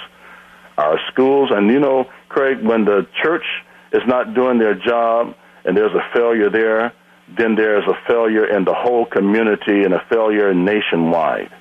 our 0.78 1.00
schools, 1.12 1.52
and 1.52 1.70
you 1.70 1.80
know, 1.80 2.10
Craig, 2.28 2.62
when 2.62 2.84
the 2.84 3.08
church 3.24 3.46
is 3.94 4.02
not 4.06 4.34
doing 4.34 4.60
their 4.60 4.76
job 4.76 5.36
and 5.64 5.78
there's 5.78 5.94
a 5.94 6.04
failure 6.14 6.50
there, 6.50 6.94
then 7.38 7.56
there's 7.56 7.86
a 7.88 7.98
failure 8.08 8.46
in 8.46 8.66
the 8.66 8.74
whole 8.74 9.06
community 9.06 9.84
and 9.84 9.94
a 9.94 10.04
failure 10.10 10.54
nationwide. 10.54 11.52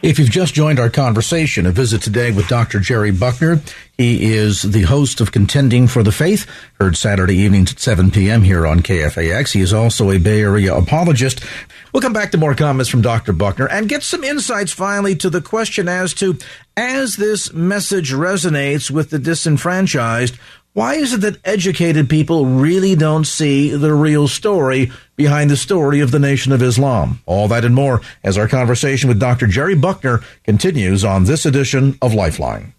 If 0.00 0.20
you've 0.20 0.30
just 0.30 0.54
joined 0.54 0.78
our 0.78 0.90
conversation, 0.90 1.66
a 1.66 1.72
visit 1.72 2.02
today 2.02 2.30
with 2.30 2.46
Dr. 2.46 2.78
Jerry 2.78 3.10
Buckner. 3.10 3.60
He 3.96 4.32
is 4.32 4.62
the 4.62 4.82
host 4.82 5.20
of 5.20 5.32
Contending 5.32 5.88
for 5.88 6.04
the 6.04 6.12
Faith, 6.12 6.46
heard 6.80 6.96
Saturday 6.96 7.34
evenings 7.34 7.72
at 7.72 7.80
7 7.80 8.12
p.m. 8.12 8.42
here 8.42 8.64
on 8.64 8.78
KFAX. 8.78 9.54
He 9.54 9.60
is 9.60 9.72
also 9.72 10.12
a 10.12 10.18
Bay 10.18 10.40
Area 10.40 10.72
apologist. 10.72 11.44
We'll 11.92 12.00
come 12.00 12.12
back 12.12 12.30
to 12.30 12.38
more 12.38 12.54
comments 12.54 12.88
from 12.88 13.02
Dr. 13.02 13.32
Buckner 13.32 13.66
and 13.66 13.88
get 13.88 14.04
some 14.04 14.22
insights 14.22 14.70
finally 14.70 15.16
to 15.16 15.28
the 15.28 15.42
question 15.42 15.88
as 15.88 16.14
to, 16.14 16.38
as 16.76 17.16
this 17.16 17.52
message 17.52 18.12
resonates 18.12 18.92
with 18.92 19.10
the 19.10 19.18
disenfranchised, 19.18 20.38
why 20.72 20.94
is 20.94 21.12
it 21.12 21.22
that 21.22 21.38
educated 21.44 22.08
people 22.08 22.46
really 22.46 22.94
don't 22.94 23.26
see 23.26 23.70
the 23.70 23.92
real 23.92 24.28
story 24.28 24.92
behind 25.16 25.50
the 25.50 25.56
story 25.56 26.00
of 26.00 26.10
the 26.10 26.18
Nation 26.18 26.52
of 26.52 26.62
Islam? 26.62 27.20
All 27.26 27.48
that 27.48 27.64
and 27.64 27.74
more 27.74 28.00
as 28.22 28.38
our 28.38 28.46
conversation 28.48 29.08
with 29.08 29.18
Dr. 29.18 29.46
Jerry 29.46 29.74
Buckner 29.74 30.20
continues 30.44 31.04
on 31.04 31.24
this 31.24 31.44
edition 31.44 31.98
of 32.00 32.14
Lifeline. 32.14 32.74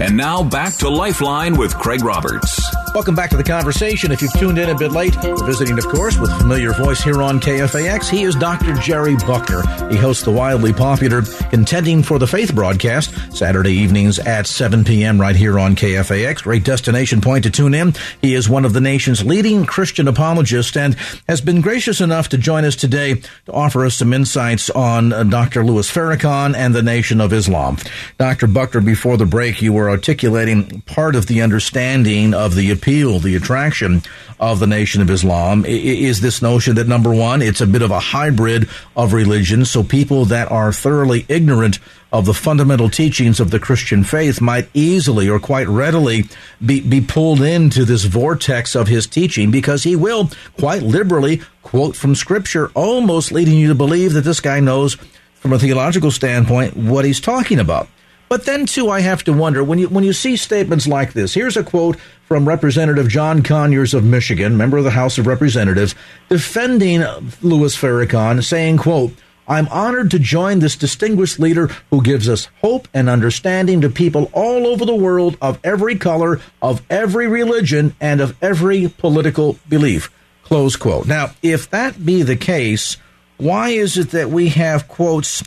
And 0.00 0.16
now 0.16 0.42
back 0.42 0.76
to 0.78 0.88
Lifeline 0.88 1.56
with 1.56 1.74
Craig 1.74 2.02
Roberts. 2.02 2.61
Welcome 2.94 3.14
back 3.14 3.30
to 3.30 3.38
the 3.38 3.42
conversation. 3.42 4.12
If 4.12 4.20
you've 4.20 4.34
tuned 4.34 4.58
in 4.58 4.68
a 4.68 4.76
bit 4.76 4.92
late, 4.92 5.16
we're 5.24 5.46
visiting, 5.46 5.78
of 5.78 5.86
course, 5.88 6.18
with 6.18 6.30
familiar 6.36 6.74
voice 6.74 7.00
here 7.00 7.22
on 7.22 7.40
KFAX. 7.40 8.10
He 8.10 8.24
is 8.24 8.34
Dr. 8.34 8.74
Jerry 8.74 9.16
Buckner. 9.26 9.62
He 9.88 9.96
hosts 9.96 10.24
the 10.24 10.30
wildly 10.30 10.74
popular 10.74 11.22
Contending 11.48 12.02
for 12.02 12.18
the 12.18 12.26
Faith 12.26 12.54
broadcast 12.54 13.34
Saturday 13.34 13.72
evenings 13.72 14.18
at 14.18 14.46
7 14.46 14.84
p.m. 14.84 15.18
right 15.18 15.34
here 15.34 15.58
on 15.58 15.74
KFAX. 15.74 16.42
Great 16.42 16.64
destination 16.64 17.22
point 17.22 17.44
to 17.44 17.50
tune 17.50 17.72
in. 17.72 17.94
He 18.20 18.34
is 18.34 18.46
one 18.46 18.66
of 18.66 18.74
the 18.74 18.80
nation's 18.82 19.24
leading 19.24 19.64
Christian 19.64 20.06
apologists 20.06 20.76
and 20.76 20.94
has 21.26 21.40
been 21.40 21.62
gracious 21.62 22.02
enough 22.02 22.28
to 22.28 22.36
join 22.36 22.66
us 22.66 22.76
today 22.76 23.14
to 23.46 23.52
offer 23.52 23.86
us 23.86 23.94
some 23.94 24.12
insights 24.12 24.68
on 24.68 25.14
uh, 25.14 25.22
Dr. 25.24 25.64
Louis 25.64 25.90
Farrakhan 25.90 26.54
and 26.54 26.74
the 26.74 26.82
Nation 26.82 27.22
of 27.22 27.32
Islam. 27.32 27.78
Dr. 28.18 28.48
Buckner, 28.48 28.82
before 28.82 29.16
the 29.16 29.24
break, 29.24 29.62
you 29.62 29.72
were 29.72 29.88
articulating 29.88 30.82
part 30.82 31.16
of 31.16 31.26
the 31.26 31.40
understanding 31.40 32.34
of 32.34 32.54
the 32.54 32.81
appeal, 32.82 33.20
the 33.20 33.36
attraction 33.36 34.02
of 34.40 34.58
the 34.58 34.66
Nation 34.66 35.00
of 35.00 35.08
Islam 35.08 35.64
is 35.64 36.20
this 36.20 36.42
notion 36.42 36.74
that 36.74 36.88
number 36.88 37.14
one, 37.14 37.40
it's 37.40 37.60
a 37.60 37.66
bit 37.66 37.80
of 37.80 37.92
a 37.92 38.00
hybrid 38.00 38.68
of 38.96 39.12
religion. 39.12 39.64
So 39.64 39.84
people 39.84 40.24
that 40.24 40.50
are 40.50 40.72
thoroughly 40.72 41.24
ignorant 41.28 41.78
of 42.12 42.26
the 42.26 42.34
fundamental 42.34 42.90
teachings 42.90 43.38
of 43.38 43.52
the 43.52 43.60
Christian 43.60 44.02
faith 44.02 44.40
might 44.40 44.68
easily 44.74 45.28
or 45.28 45.38
quite 45.38 45.68
readily 45.68 46.24
be, 46.64 46.80
be 46.80 47.00
pulled 47.00 47.40
into 47.40 47.84
this 47.84 48.02
vortex 48.02 48.74
of 48.74 48.88
his 48.88 49.06
teaching 49.06 49.52
because 49.52 49.84
he 49.84 49.94
will 49.94 50.28
quite 50.58 50.82
liberally 50.82 51.40
quote 51.62 51.94
from 51.94 52.16
scripture, 52.16 52.72
almost 52.74 53.30
leading 53.30 53.58
you 53.58 53.68
to 53.68 53.76
believe 53.76 54.12
that 54.14 54.24
this 54.24 54.40
guy 54.40 54.58
knows 54.58 54.96
from 55.34 55.52
a 55.52 55.58
theological 55.58 56.10
standpoint 56.10 56.76
what 56.76 57.04
he's 57.04 57.20
talking 57.20 57.60
about. 57.60 57.86
But 58.32 58.46
then 58.46 58.64
too, 58.64 58.88
I 58.88 59.00
have 59.00 59.22
to 59.24 59.32
wonder 59.34 59.62
when 59.62 59.78
you 59.78 59.90
when 59.90 60.04
you 60.04 60.14
see 60.14 60.38
statements 60.38 60.86
like 60.86 61.12
this. 61.12 61.34
Here's 61.34 61.58
a 61.58 61.62
quote 61.62 61.98
from 62.26 62.48
Representative 62.48 63.06
John 63.06 63.42
Conyers 63.42 63.92
of 63.92 64.04
Michigan, 64.04 64.56
member 64.56 64.78
of 64.78 64.84
the 64.84 64.92
House 64.92 65.18
of 65.18 65.26
Representatives, 65.26 65.94
defending 66.30 67.04
Louis 67.42 67.76
Farrakhan, 67.76 68.42
saying, 68.42 68.78
"quote." 68.78 69.12
I'm 69.46 69.68
honored 69.68 70.10
to 70.12 70.18
join 70.18 70.60
this 70.60 70.76
distinguished 70.76 71.40
leader 71.40 71.68
who 71.90 72.00
gives 72.00 72.26
us 72.26 72.48
hope 72.62 72.88
and 72.94 73.10
understanding 73.10 73.82
to 73.82 73.90
people 73.90 74.30
all 74.32 74.66
over 74.66 74.86
the 74.86 74.94
world 74.94 75.36
of 75.42 75.58
every 75.62 75.96
color, 75.96 76.40
of 76.62 76.80
every 76.88 77.28
religion, 77.28 77.94
and 78.00 78.22
of 78.22 78.34
every 78.40 78.88
political 78.96 79.58
belief. 79.68 80.10
Close 80.42 80.74
quote. 80.76 81.06
Now, 81.06 81.32
if 81.42 81.68
that 81.68 82.02
be 82.02 82.22
the 82.22 82.36
case, 82.36 82.96
why 83.36 83.70
is 83.70 83.98
it 83.98 84.12
that 84.12 84.30
we 84.30 84.48
have 84.48 84.88
quotes 84.88 85.42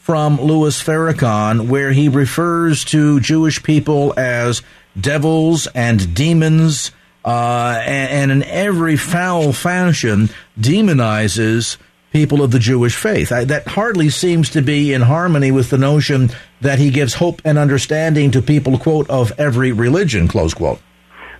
from 0.00 0.40
Louis 0.40 0.82
Farrakhan 0.82 1.68
where 1.68 1.92
he 1.92 2.08
refers 2.08 2.84
to 2.86 3.20
Jewish 3.20 3.62
people 3.62 4.14
as 4.16 4.62
devils 4.98 5.68
and 5.74 6.14
demons, 6.14 6.90
uh, 7.24 7.80
and, 7.84 8.10
and, 8.10 8.30
in 8.32 8.42
every 8.44 8.96
foul 8.96 9.52
fashion 9.52 10.30
demonizes 10.58 11.76
people 12.12 12.42
of 12.42 12.50
the 12.50 12.58
Jewish 12.58 12.96
faith. 12.96 13.30
I, 13.30 13.44
that 13.44 13.68
hardly 13.68 14.08
seems 14.08 14.50
to 14.50 14.62
be 14.62 14.94
in 14.94 15.02
harmony 15.02 15.50
with 15.50 15.68
the 15.68 15.78
notion 15.78 16.30
that 16.62 16.78
he 16.78 16.90
gives 16.90 17.14
hope 17.14 17.42
and 17.44 17.58
understanding 17.58 18.30
to 18.32 18.42
people, 18.42 18.78
quote, 18.78 19.08
of 19.10 19.32
every 19.38 19.70
religion, 19.72 20.28
close 20.28 20.54
quote. 20.54 20.80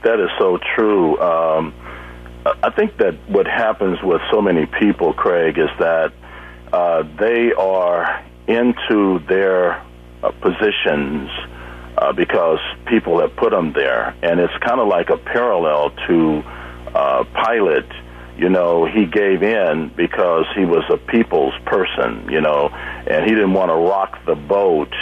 That 0.05 0.21
is 0.21 0.31
so 0.39 0.59
true. 0.77 1.19
Um, 1.19 1.75
I 2.63 2.71
think 2.71 2.99
that 2.99 3.15
what 3.29 3.47
happens 3.47 3.99
with 4.03 4.21
so 4.31 4.41
many 4.43 4.67
people, 4.67 5.15
Craig, 5.15 5.59
is 5.59 5.71
that 5.79 6.13
uh, 6.73 7.03
they 7.19 7.53
are 7.53 8.23
into 8.51 9.21
their 9.29 9.81
uh, 10.23 10.31
positions 10.41 11.31
uh, 11.97 12.13
because 12.13 12.59
people 12.87 13.21
have 13.21 13.35
put 13.37 13.51
them 13.51 13.73
there. 13.73 14.15
And 14.23 14.41
it's 14.41 14.57
kind 14.59 14.81
of 14.81 14.89
like 14.89 15.11
a 15.11 15.17
parallel 15.17 15.91
to 16.09 16.43
uh, 16.95 17.25
Pilate. 17.45 17.91
You 18.37 18.49
know, 18.49 18.87
he 18.87 19.07
gave 19.07 19.43
in 19.43 19.93
because 19.97 20.47
he 20.57 20.65
was 20.65 20.85
a 20.91 20.97
people's 20.97 21.55
person, 21.67 22.29
you 22.31 22.41
know, 22.41 22.69
and 22.69 23.25
he 23.25 23.31
didn't 23.31 23.53
want 23.53 23.71
to 23.71 23.77
rock 23.77 24.25
the 24.25 24.35
boat. 24.35 24.93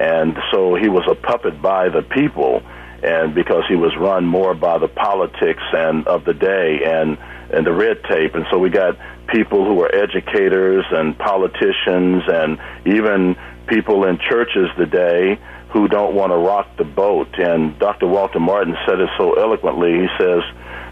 And 0.00 0.36
so 0.50 0.74
he 0.74 0.88
was 0.88 1.04
a 1.10 1.14
puppet 1.14 1.60
by 1.60 1.88
the 1.88 2.02
people 2.02 2.62
and 3.02 3.34
because 3.34 3.64
he 3.68 3.76
was 3.76 3.96
run 3.96 4.26
more 4.26 4.54
by 4.54 4.78
the 4.78 4.88
politics 4.88 5.62
and 5.72 6.06
of 6.08 6.24
the 6.24 6.34
day 6.34 6.80
and 6.84 7.16
and 7.52 7.66
the 7.66 7.72
red 7.72 8.02
tape 8.04 8.34
and 8.34 8.44
so 8.50 8.58
we 8.58 8.70
got 8.70 8.96
people 9.28 9.64
who 9.64 9.80
are 9.82 9.94
educators 9.94 10.84
and 10.90 11.16
politicians 11.18 12.22
and 12.26 12.58
even 12.86 13.36
people 13.66 14.04
in 14.04 14.18
churches 14.18 14.68
today 14.76 15.38
who 15.70 15.86
don't 15.86 16.14
want 16.14 16.32
to 16.32 16.36
rock 16.36 16.76
the 16.78 16.84
boat. 16.84 17.28
And 17.38 17.78
Dr. 17.78 18.06
Walter 18.06 18.40
Martin 18.40 18.74
said 18.86 19.00
it 19.00 19.10
so 19.18 19.34
eloquently. 19.34 19.92
He 19.92 20.08
says, 20.18 20.42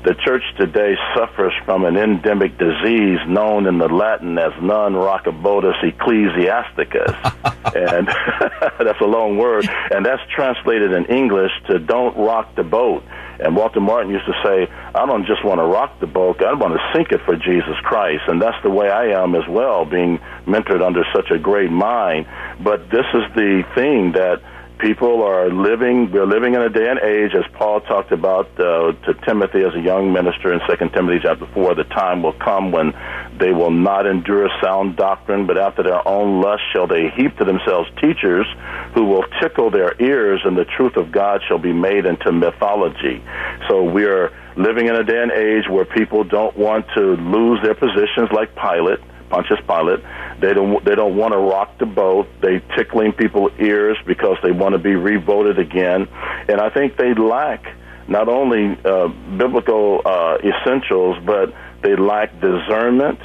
the 0.04 0.14
church 0.14 0.42
today 0.56 0.94
suffers 1.16 1.52
from 1.64 1.84
an 1.84 1.96
endemic 1.96 2.58
disease 2.58 3.18
known 3.26 3.66
in 3.66 3.78
the 3.78 3.88
Latin 3.88 4.38
as 4.38 4.52
non 4.60 4.92
rockabotus 4.92 5.82
ecclesiasticus. 5.82 7.10
and 7.74 8.06
that's 8.78 9.00
a 9.00 9.06
long 9.06 9.38
word. 9.38 9.68
And 9.90 10.04
that's 10.04 10.22
translated 10.34 10.92
in 10.92 11.06
English 11.06 11.50
to 11.68 11.78
don't 11.78 12.16
rock 12.16 12.54
the 12.54 12.62
boat. 12.62 13.02
And 13.38 13.56
Walter 13.56 13.80
Martin 13.80 14.10
used 14.10 14.26
to 14.26 14.34
say, 14.44 14.66
I 14.94 15.06
don't 15.06 15.26
just 15.26 15.44
want 15.44 15.60
to 15.60 15.64
rock 15.64 16.00
the 16.00 16.06
boat, 16.06 16.42
I 16.42 16.52
want 16.54 16.74
to 16.74 16.92
sink 16.94 17.12
it 17.12 17.20
for 17.24 17.36
Jesus 17.36 17.76
Christ. 17.82 18.22
And 18.28 18.40
that's 18.40 18.60
the 18.62 18.70
way 18.70 18.88
I 18.88 19.22
am 19.22 19.34
as 19.34 19.46
well, 19.48 19.84
being 19.84 20.18
mentored 20.46 20.84
under 20.84 21.04
such 21.14 21.30
a 21.30 21.38
great 21.38 21.70
mind. 21.70 22.26
But 22.62 22.90
this 22.90 23.06
is 23.14 23.22
the 23.34 23.64
thing 23.74 24.12
that 24.12 24.40
people 24.78 25.22
are 25.22 25.48
living 25.48 26.10
we're 26.12 26.26
living 26.26 26.54
in 26.54 26.60
a 26.60 26.68
day 26.68 26.88
and 26.88 26.98
age 27.00 27.34
as 27.34 27.44
paul 27.54 27.80
talked 27.80 28.12
about 28.12 28.48
uh, 28.60 28.92
to 29.04 29.14
timothy 29.26 29.62
as 29.62 29.74
a 29.74 29.80
young 29.80 30.12
minister 30.12 30.52
in 30.52 30.60
second 30.68 30.92
timothy 30.92 31.18
chapter 31.22 31.46
4 31.54 31.74
the 31.74 31.84
time 31.84 32.22
will 32.22 32.34
come 32.34 32.72
when 32.72 32.92
they 33.38 33.52
will 33.52 33.70
not 33.70 34.06
endure 34.06 34.48
sound 34.62 34.96
doctrine 34.96 35.46
but 35.46 35.56
after 35.56 35.82
their 35.82 36.06
own 36.06 36.40
lust 36.40 36.62
shall 36.72 36.86
they 36.86 37.08
heap 37.10 37.36
to 37.38 37.44
themselves 37.44 37.88
teachers 38.00 38.46
who 38.94 39.04
will 39.04 39.24
tickle 39.40 39.70
their 39.70 39.94
ears 40.00 40.40
and 40.44 40.56
the 40.56 40.64
truth 40.64 40.96
of 40.96 41.10
god 41.10 41.40
shall 41.46 41.58
be 41.58 41.72
made 41.72 42.06
into 42.06 42.32
mythology. 42.32 43.22
So 43.68 43.82
we 43.82 44.04
are 44.04 44.32
living 44.56 44.86
in 44.86 44.96
a 44.96 45.04
day 45.04 45.22
and 45.22 45.32
age 45.32 45.68
where 45.68 45.84
people 45.84 46.24
don't 46.24 46.56
want 46.56 46.86
to 46.94 47.16
lose 47.16 47.60
their 47.62 47.74
positions 47.74 48.30
like 48.32 48.54
pilate 48.54 49.00
Pontius 49.28 49.60
Pilate. 49.66 50.00
They 50.40 50.54
don't 50.54 50.84
they 50.84 50.94
don't 50.94 51.16
want 51.16 51.32
to 51.32 51.38
rock 51.38 51.78
the 51.78 51.86
boat. 51.86 52.28
They 52.40 52.60
tickling 52.76 53.12
people's 53.12 53.52
ears 53.58 53.96
because 54.06 54.36
they 54.42 54.52
want 54.52 54.72
to 54.72 54.78
be 54.78 54.94
revoted 54.94 55.58
again, 55.58 56.08
and 56.48 56.60
I 56.60 56.70
think 56.70 56.96
they 56.96 57.14
lack 57.14 57.64
not 58.08 58.28
only 58.28 58.78
uh, 58.84 59.08
biblical 59.36 60.02
uh, 60.04 60.38
essentials, 60.38 61.16
but 61.24 61.52
they 61.82 61.96
lack 61.96 62.32
discernment, 62.40 63.20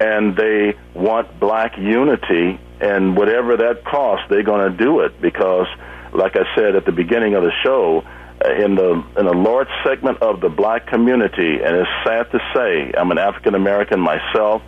and 0.00 0.36
they 0.36 0.74
want 0.94 1.38
black 1.38 1.76
unity, 1.76 2.58
and 2.80 3.16
whatever 3.16 3.56
that 3.58 3.84
costs, 3.84 4.26
they're 4.30 4.42
going 4.42 4.70
to 4.70 4.76
do 4.76 5.00
it 5.00 5.20
because, 5.20 5.66
like 6.12 6.36
I 6.36 6.44
said 6.54 6.76
at 6.76 6.84
the 6.84 6.92
beginning 6.92 7.34
of 7.34 7.42
the 7.42 7.52
show 7.62 8.04
uh, 8.44 8.54
in 8.54 8.74
the 8.74 9.04
in 9.18 9.26
a 9.26 9.32
large 9.32 9.68
segment 9.84 10.22
of 10.22 10.40
the 10.40 10.48
black 10.48 10.86
community, 10.86 11.60
and 11.62 11.76
it's 11.76 11.90
sad 12.04 12.30
to 12.32 12.38
say, 12.54 12.92
I'm 12.96 13.10
an 13.10 13.18
African 13.18 13.54
American 13.54 14.00
myself. 14.00 14.62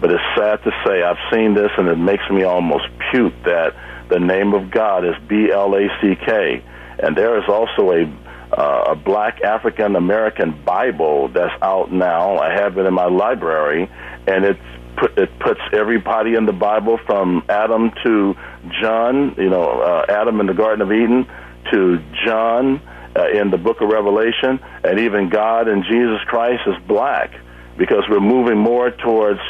But 0.00 0.12
it's 0.12 0.22
sad 0.36 0.62
to 0.64 0.70
say 0.84 1.02
I've 1.02 1.16
seen 1.32 1.54
this, 1.54 1.70
and 1.78 1.88
it 1.88 1.96
makes 1.96 2.28
me 2.30 2.42
almost 2.42 2.84
puke 3.10 3.34
that 3.44 3.74
the 4.08 4.20
name 4.20 4.54
of 4.54 4.70
God 4.70 5.04
is 5.04 5.14
B 5.26 5.50
L 5.50 5.74
A 5.74 5.88
C 6.00 6.14
K, 6.16 6.62
and 6.98 7.16
there 7.16 7.38
is 7.38 7.48
also 7.48 7.92
a 7.92 8.04
uh, 8.52 8.92
a 8.92 8.94
black 8.94 9.40
African 9.42 9.96
American 9.96 10.52
Bible 10.64 11.28
that's 11.28 11.60
out 11.62 11.92
now. 11.92 12.38
I 12.38 12.52
have 12.52 12.78
it 12.78 12.86
in 12.86 12.94
my 12.94 13.06
library, 13.06 13.90
and 14.26 14.44
it's 14.44 14.60
put, 14.96 15.18
it 15.18 15.38
puts 15.38 15.60
everybody 15.72 16.34
in 16.34 16.46
the 16.46 16.52
Bible 16.52 16.98
from 17.06 17.44
Adam 17.48 17.92
to 18.04 18.36
John, 18.80 19.34
you 19.36 19.50
know, 19.50 19.80
uh, 19.80 20.06
Adam 20.08 20.40
in 20.40 20.46
the 20.46 20.54
Garden 20.54 20.82
of 20.82 20.92
Eden 20.92 21.26
to 21.72 21.98
John 22.24 22.80
uh, 23.16 23.28
in 23.30 23.50
the 23.50 23.58
book 23.58 23.80
of 23.80 23.88
Revelation, 23.88 24.60
and 24.84 25.00
even 25.00 25.28
God 25.28 25.68
and 25.68 25.84
Jesus 25.84 26.20
Christ 26.26 26.62
is 26.66 26.76
black 26.86 27.32
because 27.76 28.04
we're 28.08 28.20
moving 28.20 28.58
more 28.58 28.90
towards 28.90 29.40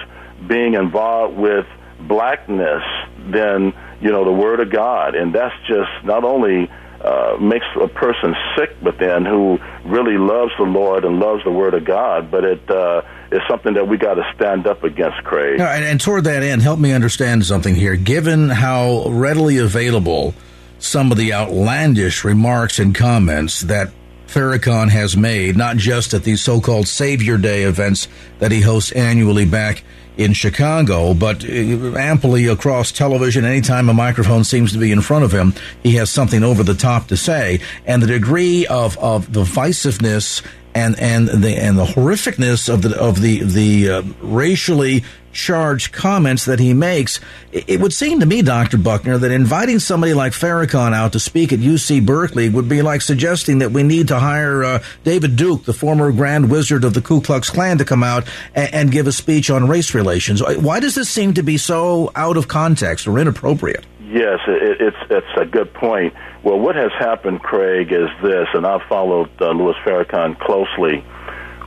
being 0.47 0.75
involved 0.75 1.37
with 1.37 1.67
blackness 2.01 2.83
than 3.31 3.73
you 4.01 4.11
know 4.11 4.25
the 4.25 4.33
Word 4.33 4.61
of 4.61 4.71
God, 4.71 5.15
and 5.15 5.35
that's 5.35 5.55
just 5.67 5.91
not 6.05 6.25
only 6.25 6.71
uh, 7.01 7.37
makes 7.41 7.67
a 7.81 7.89
person 7.89 8.35
sick 8.57 8.77
within 8.83 9.25
who 9.25 9.59
really 9.85 10.19
loves 10.19 10.53
the 10.59 10.65
Lord 10.65 11.05
and 11.05 11.19
loves 11.21 11.45
the 11.45 11.53
Word 11.53 11.75
of 11.75 11.85
God, 11.85 12.31
but 12.31 12.45
it 12.45 12.71
uh, 12.71 13.03
is 13.31 13.41
something 13.49 13.75
that 13.75 13.87
we 13.87 13.97
got 13.97 14.15
to 14.15 14.33
stand 14.35 14.67
up 14.67 14.83
against, 14.83 15.23
Craig. 15.25 15.61
and, 15.67 15.85
and 15.85 16.01
toward 16.01 16.25
that 16.25 16.43
end, 16.43 16.63
help 16.63 16.79
me 16.79 16.93
understand 16.93 17.45
something 17.45 17.75
here. 17.75 17.97
Given 17.97 18.49
how 18.49 19.09
readily 19.09 19.59
available 19.59 20.35
some 20.79 21.11
of 21.11 21.19
the 21.19 21.33
outlandish 21.33 22.25
remarks 22.25 22.79
and 22.79 22.95
comments 22.95 23.63
that 23.63 23.91
Farrakhan 24.27 24.91
has 24.91 25.17
made, 25.17 25.57
not 25.57 25.77
just 25.77 26.13
at 26.13 26.25
these 26.25 26.43
so-called 26.43 26.89
Savior 26.89 27.39
Day 27.39 27.63
events 27.63 28.09
that 28.39 28.53
he 28.53 28.61
hosts 28.61 28.93
annually 28.93 29.45
back 29.47 29.85
in 30.17 30.33
Chicago, 30.33 31.15
but 31.15 31.45
uh, 31.45 31.97
amply 31.97 32.47
across 32.47 32.93
television. 32.93 33.45
Anytime 33.45 33.89
a 33.89 33.95
microphone 33.95 34.45
seems 34.45 34.73
to 34.73 34.79
be 34.79 34.93
in 34.93 35.01
front 35.01 35.25
of 35.25 35.33
him, 35.33 35.55
he 35.83 35.97
has 35.97 36.11
something 36.11 36.43
over 36.43 36.63
the 36.63 36.75
top 36.75 37.09
to 37.09 37.17
say. 37.17 37.61
And 37.85 38.03
the 38.03 38.07
degree 38.07 38.67
of, 38.67 38.99
of 38.99 39.29
divisiveness 39.29 40.45
and, 40.75 40.99
and 40.99 41.29
the, 41.29 41.57
and 41.57 41.79
the 41.79 41.85
horrificness 41.85 42.73
of 42.73 42.83
the, 42.83 42.99
of 43.01 43.21
the, 43.21 43.43
the 43.43 43.91
uh, 43.91 44.03
racially 44.21 45.05
charged 45.37 45.93
comments 45.93 46.47
that 46.47 46.59
he 46.59 46.75
makes, 46.75 47.21
it 47.53 47.81
would 47.81 47.93
seem 47.93 48.21
to 48.21 48.27
me, 48.27 48.43
Dr. 48.43 48.79
Buckner, 48.79 49.19
that 49.19 49.31
inviting 49.31 49.79
somebody 49.79 50.15
like 50.15 50.33
Farrakhan 50.33 50.93
out 50.93 51.13
to 51.13 51.21
speak 51.21 51.53
at 51.53 51.61
UC 51.61 52.05
Berkeley 52.05 52.49
would 52.49 52.69
be 52.69 52.83
like 52.83 53.03
suggesting 53.03 53.59
that 53.59 53.71
we 53.71 53.83
need 53.83 54.09
to 54.09 54.19
hire 54.19 54.65
uh, 54.65 54.83
David 55.05 55.37
Duke, 55.37 55.65
the 55.65 55.73
former 55.73 56.11
Grand 56.11 56.51
Wizard 56.51 56.85
of 56.85 56.95
the 56.95 57.01
Ku 57.01 57.21
Klux 57.21 57.51
Klan, 57.51 57.79
to 57.79 57.85
come 57.85 58.03
out 58.03 58.27
and, 58.55 58.75
and 58.75 58.91
give 58.91 59.07
a 59.07 59.13
speech 59.13 59.51
on 59.51 59.69
race 59.69 59.95
relations. 59.95 60.43
Why 60.43 60.81
does 60.81 60.95
this 60.95 61.09
seem 61.09 61.35
to 61.35 61.43
be 61.43 61.57
so 61.57 62.11
out 62.17 62.37
of 62.37 62.49
context 62.49 63.07
or 63.07 63.19
inappropriate? 63.19 63.85
Yes, 64.01 64.39
it, 64.47 64.81
it's 64.81 64.97
it's 65.11 65.27
a 65.37 65.45
good 65.45 65.75
point. 65.75 66.15
Well, 66.45 66.59
what 66.61 66.77
has 66.77 66.93
happened, 66.99 67.43
Craig, 67.43 67.93
is 67.93 68.09
this, 68.23 68.47
and 68.55 68.65
I've 68.65 68.87
followed 68.89 69.31
uh, 69.41 69.51
Louis 69.51 69.75
Farrakhan 69.85 70.39
closely. 70.39 71.01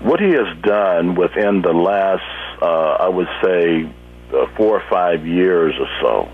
What 0.02 0.22
he 0.22 0.30
has 0.32 0.58
done 0.62 1.16
within 1.16 1.62
the 1.62 1.74
last 1.74 2.24
uh, 2.62 2.98
I 3.00 3.10
would 3.10 3.28
say, 3.44 3.92
uh, 4.34 4.46
four 4.56 4.80
or 4.80 4.84
five 4.90 5.26
years 5.26 5.74
or 5.80 5.88
so, 6.02 6.30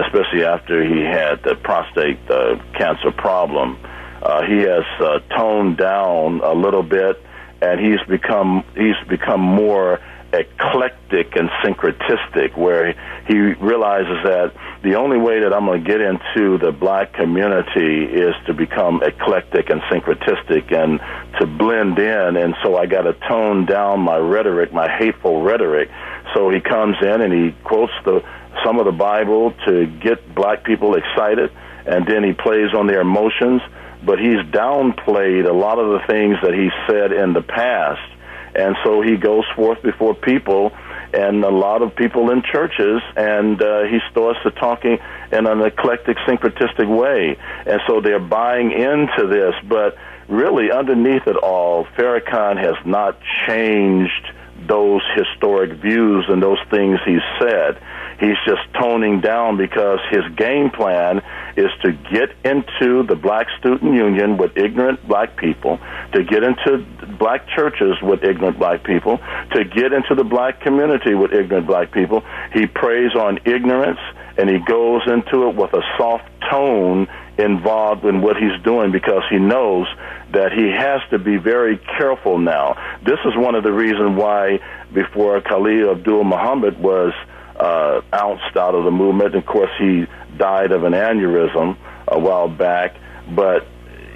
especially 0.00 0.44
after 0.44 0.84
he 0.84 1.02
had 1.02 1.42
the 1.42 1.56
prostate 1.56 2.18
uh, 2.30 2.56
cancer 2.78 3.10
problem. 3.10 3.78
Uh, 4.22 4.42
he 4.42 4.58
has 4.58 4.84
uh, 5.00 5.18
toned 5.36 5.76
down 5.76 6.40
a 6.40 6.52
little 6.52 6.82
bit, 6.82 7.20
and 7.60 7.80
he's 7.80 8.00
become 8.08 8.64
he's 8.74 8.96
become 9.08 9.40
more 9.40 10.00
eclectic 10.32 11.36
and 11.36 11.50
syncretistic, 11.64 12.56
where 12.56 12.94
he 13.26 13.36
realizes 13.36 14.22
that 14.24 14.54
the 14.82 14.94
only 14.94 15.18
way 15.18 15.40
that 15.40 15.52
I'm 15.52 15.66
going 15.66 15.84
to 15.84 15.88
get 15.88 16.00
into 16.00 16.58
the 16.58 16.72
black 16.72 17.12
community 17.12 18.04
is 18.04 18.34
to 18.46 18.54
become 18.54 19.02
eclectic 19.02 19.70
and 19.70 19.80
syncretistic 19.82 20.72
and 20.72 21.00
to 21.38 21.46
blend 21.46 21.98
in. 21.98 22.36
And 22.36 22.54
so 22.62 22.76
I 22.76 22.86
got 22.86 23.02
to 23.02 23.12
tone 23.28 23.66
down 23.66 24.00
my 24.00 24.16
rhetoric, 24.16 24.72
my 24.72 24.88
hateful 24.98 25.42
rhetoric. 25.42 25.90
So 26.34 26.50
he 26.50 26.60
comes 26.60 26.96
in 27.02 27.20
and 27.20 27.32
he 27.32 27.52
quotes 27.62 27.92
the 28.04 28.24
some 28.64 28.78
of 28.78 28.84
the 28.84 28.92
Bible 28.92 29.54
to 29.66 29.86
get 29.86 30.34
black 30.34 30.62
people 30.64 30.94
excited, 30.94 31.50
and 31.86 32.06
then 32.06 32.22
he 32.22 32.32
plays 32.32 32.74
on 32.74 32.86
their 32.86 33.00
emotions. 33.00 33.62
But 34.04 34.18
he's 34.18 34.40
downplayed 34.50 35.48
a 35.48 35.52
lot 35.52 35.78
of 35.78 36.00
the 36.00 36.06
things 36.06 36.36
that 36.42 36.54
he 36.54 36.70
said 36.88 37.12
in 37.12 37.34
the 37.34 37.42
past 37.42 38.11
and 38.54 38.76
so 38.84 39.00
he 39.02 39.16
goes 39.16 39.44
forth 39.54 39.82
before 39.82 40.14
people 40.14 40.72
and 41.12 41.44
a 41.44 41.50
lot 41.50 41.82
of 41.82 41.94
people 41.94 42.30
in 42.30 42.42
churches, 42.42 43.02
and 43.16 43.60
uh, 43.60 43.82
he 43.84 43.98
starts 44.10 44.38
to 44.44 44.50
talking 44.50 44.98
in 45.30 45.46
an 45.46 45.60
eclectic, 45.60 46.16
syncretistic 46.26 46.88
way. 46.88 47.36
And 47.66 47.80
so 47.86 48.00
they're 48.00 48.18
buying 48.18 48.72
into 48.72 49.26
this, 49.26 49.54
but 49.68 49.96
really 50.28 50.70
underneath 50.70 51.26
it 51.26 51.36
all, 51.36 51.84
Farrakhan 51.96 52.56
has 52.56 52.76
not 52.86 53.18
changed 53.46 54.32
those 54.66 55.02
historic 55.14 55.72
views 55.80 56.24
and 56.28 56.42
those 56.42 56.58
things 56.70 56.98
he 57.04 57.18
said. 57.40 57.82
He's 58.20 58.36
just 58.46 58.62
toning 58.80 59.20
down 59.20 59.56
because 59.56 59.98
his 60.10 60.22
game 60.36 60.70
plan 60.70 61.22
is 61.56 61.70
to 61.82 61.92
get 61.92 62.30
into 62.44 63.02
the 63.02 63.16
black 63.16 63.48
student 63.58 63.94
union 63.94 64.36
with 64.36 64.56
ignorant 64.56 65.06
black 65.08 65.36
people, 65.36 65.80
to 66.12 66.22
get 66.22 66.44
into 66.44 66.86
black 67.18 67.48
churches 67.48 67.96
with 68.00 68.22
ignorant 68.22 68.58
black 68.58 68.84
people, 68.84 69.18
to 69.52 69.64
get 69.64 69.92
into 69.92 70.14
the 70.14 70.24
black 70.24 70.60
community 70.60 71.14
with 71.14 71.32
ignorant 71.32 71.66
black 71.66 71.90
people. 71.90 72.22
He 72.52 72.66
preys 72.66 73.14
on 73.16 73.40
ignorance 73.44 74.00
and 74.38 74.48
he 74.48 74.58
goes 74.58 75.02
into 75.06 75.48
it 75.48 75.56
with 75.56 75.72
a 75.74 75.82
soft 75.98 76.28
tone 76.50 77.08
involved 77.38 78.04
in 78.04 78.20
what 78.20 78.36
he's 78.36 78.60
doing 78.62 78.92
because 78.92 79.22
he 79.30 79.38
knows 79.38 79.86
that 80.32 80.52
he 80.52 80.70
has 80.70 81.00
to 81.10 81.18
be 81.18 81.36
very 81.36 81.78
careful 81.98 82.38
now. 82.38 82.76
This 83.04 83.18
is 83.24 83.36
one 83.36 83.54
of 83.54 83.64
the 83.64 83.72
reasons 83.72 84.16
why 84.16 84.60
before 84.92 85.40
Khalid 85.40 85.88
Abdul 85.88 86.24
Muhammad 86.24 86.78
was 86.78 87.12
uh, 87.56 88.00
ounced 88.12 88.56
out 88.56 88.74
of 88.74 88.84
the 88.84 88.90
movement. 88.90 89.34
Of 89.34 89.46
course, 89.46 89.70
he 89.78 90.06
died 90.36 90.72
of 90.72 90.84
an 90.84 90.92
aneurysm 90.92 91.76
a 92.08 92.18
while 92.18 92.48
back, 92.48 92.96
but 93.34 93.66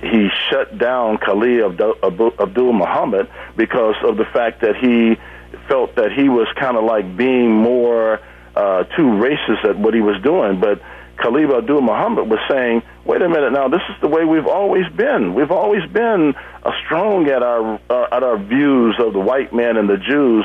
he 0.03 0.29
shut 0.51 0.79
down 0.79 1.19
Khalid 1.19 1.81
Abdul 1.81 2.73
Muhammad 2.73 3.31
because 3.57 3.95
of 4.05 4.17
the 4.17 4.27
fact 4.27 4.61
that 4.61 4.77
he 4.77 5.17
felt 5.69 5.97
that 5.97 6.13
he 6.13 6.29
was 6.29 6.47
kind 6.59 6.77
of 6.77 6.85
like 6.85 7.17
being 7.17 7.51
more 7.51 8.21
uh, 8.57 8.85
too 8.97 9.03
racist 9.03 9.65
at 9.65 9.79
what 9.79 9.95
he 9.95 10.01
was 10.01 10.21
doing. 10.23 10.61
But 10.61 10.81
Khalid 11.19 11.51
Abdul 11.51 11.83
Muhammad 11.83 12.29
was 12.29 12.41
saying, 12.51 12.83
wait 13.05 13.23
a 13.23 13.29
minute 13.29 13.53
now, 13.53 13.69
this 13.69 13.83
is 13.89 14.01
the 14.01 14.09
way 14.09 14.25
we've 14.25 14.47
always 14.47 14.87
been. 14.97 15.35
We've 15.35 15.51
always 15.51 15.89
been 15.91 16.35
strong 16.85 17.29
at 17.29 17.43
our, 17.43 17.81
uh, 17.89 18.09
at 18.13 18.23
our 18.23 18.39
views 18.39 18.97
of 18.99 19.13
the 19.13 19.21
white 19.21 19.53
man 19.53 19.77
and 19.77 19.89
the 19.89 19.99
Jews 19.99 20.45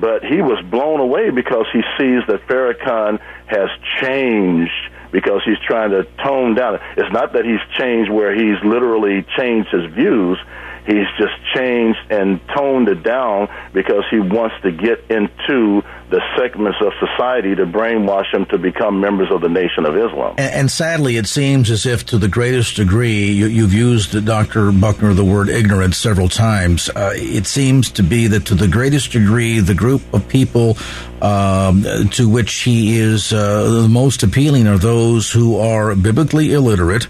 but 0.00 0.24
he 0.24 0.40
was 0.40 0.62
blown 0.70 1.00
away 1.00 1.30
because 1.30 1.66
he 1.72 1.82
sees 1.98 2.22
that 2.26 2.40
Farrakhan 2.48 3.20
has 3.46 3.68
changed 4.00 4.72
because 5.10 5.42
he's 5.44 5.58
trying 5.66 5.90
to 5.90 6.04
tone 6.24 6.54
down. 6.54 6.80
It's 6.96 7.12
not 7.12 7.34
that 7.34 7.44
he's 7.44 7.60
changed 7.78 8.10
where 8.10 8.34
he's 8.34 8.56
literally 8.64 9.26
changed 9.36 9.68
his 9.70 9.92
views. 9.92 10.38
He's 10.86 11.06
just 11.16 11.34
changed 11.54 12.00
and 12.10 12.40
toned 12.48 12.88
it 12.88 13.02
down 13.02 13.48
because 13.72 14.04
he 14.10 14.18
wants 14.18 14.56
to 14.62 14.72
get 14.72 15.04
into 15.10 15.82
the 16.10 16.20
segments 16.36 16.78
of 16.80 16.92
society 16.98 17.54
to 17.54 17.64
brainwash 17.66 18.30
them 18.32 18.46
to 18.46 18.58
become 18.58 19.00
members 19.00 19.30
of 19.30 19.40
the 19.40 19.48
Nation 19.48 19.86
of 19.86 19.96
Islam. 19.96 20.34
And, 20.38 20.54
and 20.54 20.70
sadly, 20.70 21.16
it 21.16 21.26
seems 21.26 21.70
as 21.70 21.86
if, 21.86 22.04
to 22.06 22.18
the 22.18 22.28
greatest 22.28 22.76
degree, 22.76 23.30
you, 23.30 23.62
have 23.62 23.72
used, 23.72 24.24
Dr. 24.26 24.72
Buckner, 24.72 25.14
the 25.14 25.24
word 25.24 25.48
ignorance 25.48 25.96
several 25.96 26.28
times. 26.28 26.90
Uh, 26.90 27.12
it 27.14 27.46
seems 27.46 27.90
to 27.92 28.02
be 28.02 28.26
that, 28.26 28.46
to 28.46 28.54
the 28.54 28.68
greatest 28.68 29.12
degree, 29.12 29.60
the 29.60 29.74
group 29.74 30.02
of 30.12 30.28
people 30.28 30.76
um, 31.22 31.84
to 32.10 32.28
which 32.28 32.52
he 32.62 32.98
is 32.98 33.32
uh, 33.32 33.82
the 33.82 33.88
most 33.88 34.22
appealing 34.22 34.66
are 34.66 34.78
those 34.78 35.30
who 35.30 35.58
are 35.58 35.94
biblically 35.94 36.52
illiterate 36.52 37.06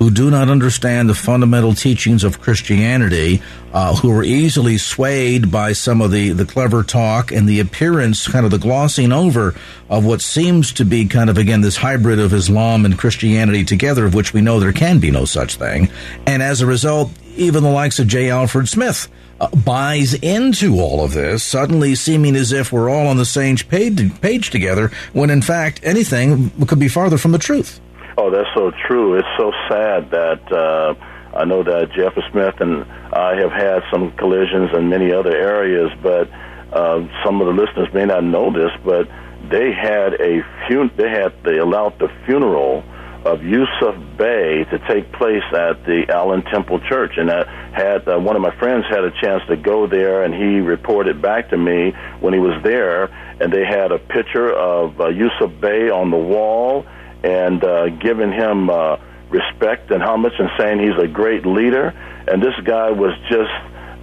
who 0.00 0.10
do 0.10 0.30
not 0.30 0.48
understand 0.48 1.10
the 1.10 1.14
fundamental 1.14 1.74
teachings 1.74 2.24
of 2.24 2.40
Christianity, 2.40 3.42
uh, 3.74 3.94
who 3.96 4.10
are 4.10 4.24
easily 4.24 4.78
swayed 4.78 5.52
by 5.52 5.74
some 5.74 6.00
of 6.00 6.10
the, 6.10 6.30
the 6.30 6.46
clever 6.46 6.82
talk 6.82 7.30
and 7.30 7.46
the 7.46 7.60
appearance, 7.60 8.26
kind 8.26 8.46
of 8.46 8.50
the 8.50 8.58
glossing 8.58 9.12
over 9.12 9.54
of 9.90 10.06
what 10.06 10.22
seems 10.22 10.72
to 10.72 10.86
be 10.86 11.04
kind 11.04 11.28
of, 11.28 11.36
again, 11.36 11.60
this 11.60 11.76
hybrid 11.76 12.18
of 12.18 12.32
Islam 12.32 12.86
and 12.86 12.98
Christianity 12.98 13.62
together, 13.62 14.06
of 14.06 14.14
which 14.14 14.32
we 14.32 14.40
know 14.40 14.58
there 14.58 14.72
can 14.72 15.00
be 15.00 15.10
no 15.10 15.26
such 15.26 15.56
thing. 15.56 15.90
And 16.26 16.42
as 16.42 16.62
a 16.62 16.66
result, 16.66 17.12
even 17.36 17.62
the 17.62 17.70
likes 17.70 17.98
of 17.98 18.06
J. 18.06 18.30
Alfred 18.30 18.70
Smith, 18.70 19.06
uh, 19.38 19.48
buys 19.50 20.14
into 20.14 20.80
all 20.80 21.04
of 21.04 21.12
this, 21.12 21.44
suddenly 21.44 21.94
seeming 21.94 22.36
as 22.36 22.52
if 22.52 22.72
we're 22.72 22.88
all 22.88 23.06
on 23.06 23.18
the 23.18 23.26
same 23.26 23.56
page, 23.56 24.18
page 24.22 24.48
together, 24.48 24.90
when 25.12 25.28
in 25.28 25.42
fact 25.42 25.80
anything 25.82 26.50
could 26.66 26.78
be 26.78 26.88
farther 26.88 27.18
from 27.18 27.32
the 27.32 27.38
truth. 27.38 27.80
Oh, 28.18 28.30
that's 28.30 28.48
so 28.54 28.70
true. 28.86 29.14
It's 29.14 29.28
so 29.38 29.52
sad 29.68 30.10
that 30.10 30.52
uh, 30.52 30.94
I 31.36 31.44
know 31.44 31.62
that 31.62 31.92
Jeffrey 31.92 32.24
Smith 32.30 32.54
and 32.60 32.84
I 33.12 33.36
have 33.36 33.52
had 33.52 33.82
some 33.90 34.12
collisions 34.12 34.70
in 34.74 34.88
many 34.88 35.12
other 35.12 35.34
areas, 35.34 35.90
but 36.02 36.28
uh, 36.72 37.06
some 37.24 37.40
of 37.40 37.46
the 37.46 37.62
listeners 37.62 37.88
may 37.94 38.04
not 38.04 38.24
know 38.24 38.52
this, 38.52 38.70
but 38.84 39.08
they 39.50 39.72
had 39.72 40.14
a 40.20 40.42
fun- 40.68 40.90
they 40.96 41.08
had 41.08 41.32
they 41.44 41.58
allowed 41.58 41.98
the 41.98 42.08
funeral 42.26 42.84
of 43.24 43.42
Yusuf 43.42 43.94
Bey 44.16 44.64
to 44.70 44.78
take 44.88 45.12
place 45.12 45.42
at 45.52 45.84
the 45.84 46.06
Allen 46.08 46.42
Temple 46.42 46.80
Church, 46.88 47.12
and 47.16 47.28
that 47.28 47.46
had 47.72 48.08
uh, 48.08 48.18
one 48.18 48.34
of 48.34 48.42
my 48.42 48.54
friends 48.58 48.86
had 48.88 49.04
a 49.04 49.10
chance 49.20 49.42
to 49.48 49.56
go 49.56 49.86
there, 49.86 50.24
and 50.24 50.34
he 50.34 50.60
reported 50.60 51.20
back 51.20 51.50
to 51.50 51.56
me 51.58 51.92
when 52.20 52.32
he 52.32 52.40
was 52.40 52.60
there, 52.62 53.04
and 53.40 53.52
they 53.52 53.64
had 53.64 53.92
a 53.92 53.98
picture 53.98 54.50
of 54.52 54.98
uh, 55.00 55.08
Yusuf 55.08 55.50
Bey 55.60 55.90
on 55.90 56.10
the 56.10 56.16
wall, 56.16 56.86
and 57.22 57.62
uh, 57.62 57.88
giving 57.88 58.32
him 58.32 58.70
uh, 58.70 58.96
respect 59.28 59.90
and 59.90 60.02
homage, 60.02 60.32
and 60.38 60.50
saying 60.58 60.80
he's 60.80 60.98
a 61.02 61.08
great 61.08 61.46
leader, 61.46 61.94
and 62.28 62.42
this 62.42 62.54
guy 62.64 62.90
was 62.90 63.16
just 63.28 63.50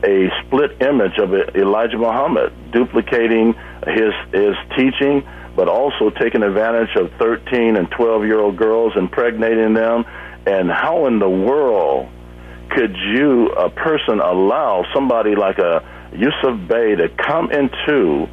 a 0.04 0.30
split 0.46 0.82
image 0.82 1.18
of 1.18 1.34
Elijah 1.56 1.98
Muhammad, 1.98 2.54
duplicating 2.72 3.54
his 3.86 4.14
his 4.32 4.56
teaching 4.76 5.28
but 5.58 5.68
also 5.68 6.12
taking 6.12 6.44
advantage 6.44 6.96
of 6.96 7.12
13 7.18 7.78
and 7.78 7.90
12 7.90 8.26
year 8.26 8.40
old 8.40 8.56
girls, 8.56 8.94
impregnating 8.96 9.74
them. 9.74 10.06
And 10.46 10.70
how 10.70 11.08
in 11.08 11.18
the 11.18 11.28
world 11.28 12.08
could 12.70 12.96
you, 12.96 13.48
a 13.48 13.68
person, 13.72 14.20
allow 14.20 14.86
somebody 14.94 15.36
like 15.36 15.58
a 15.58 15.84
Yusuf 16.14 16.68
Bey 16.68 16.96
to 16.96 17.10
come 17.10 17.52
into 17.52 18.30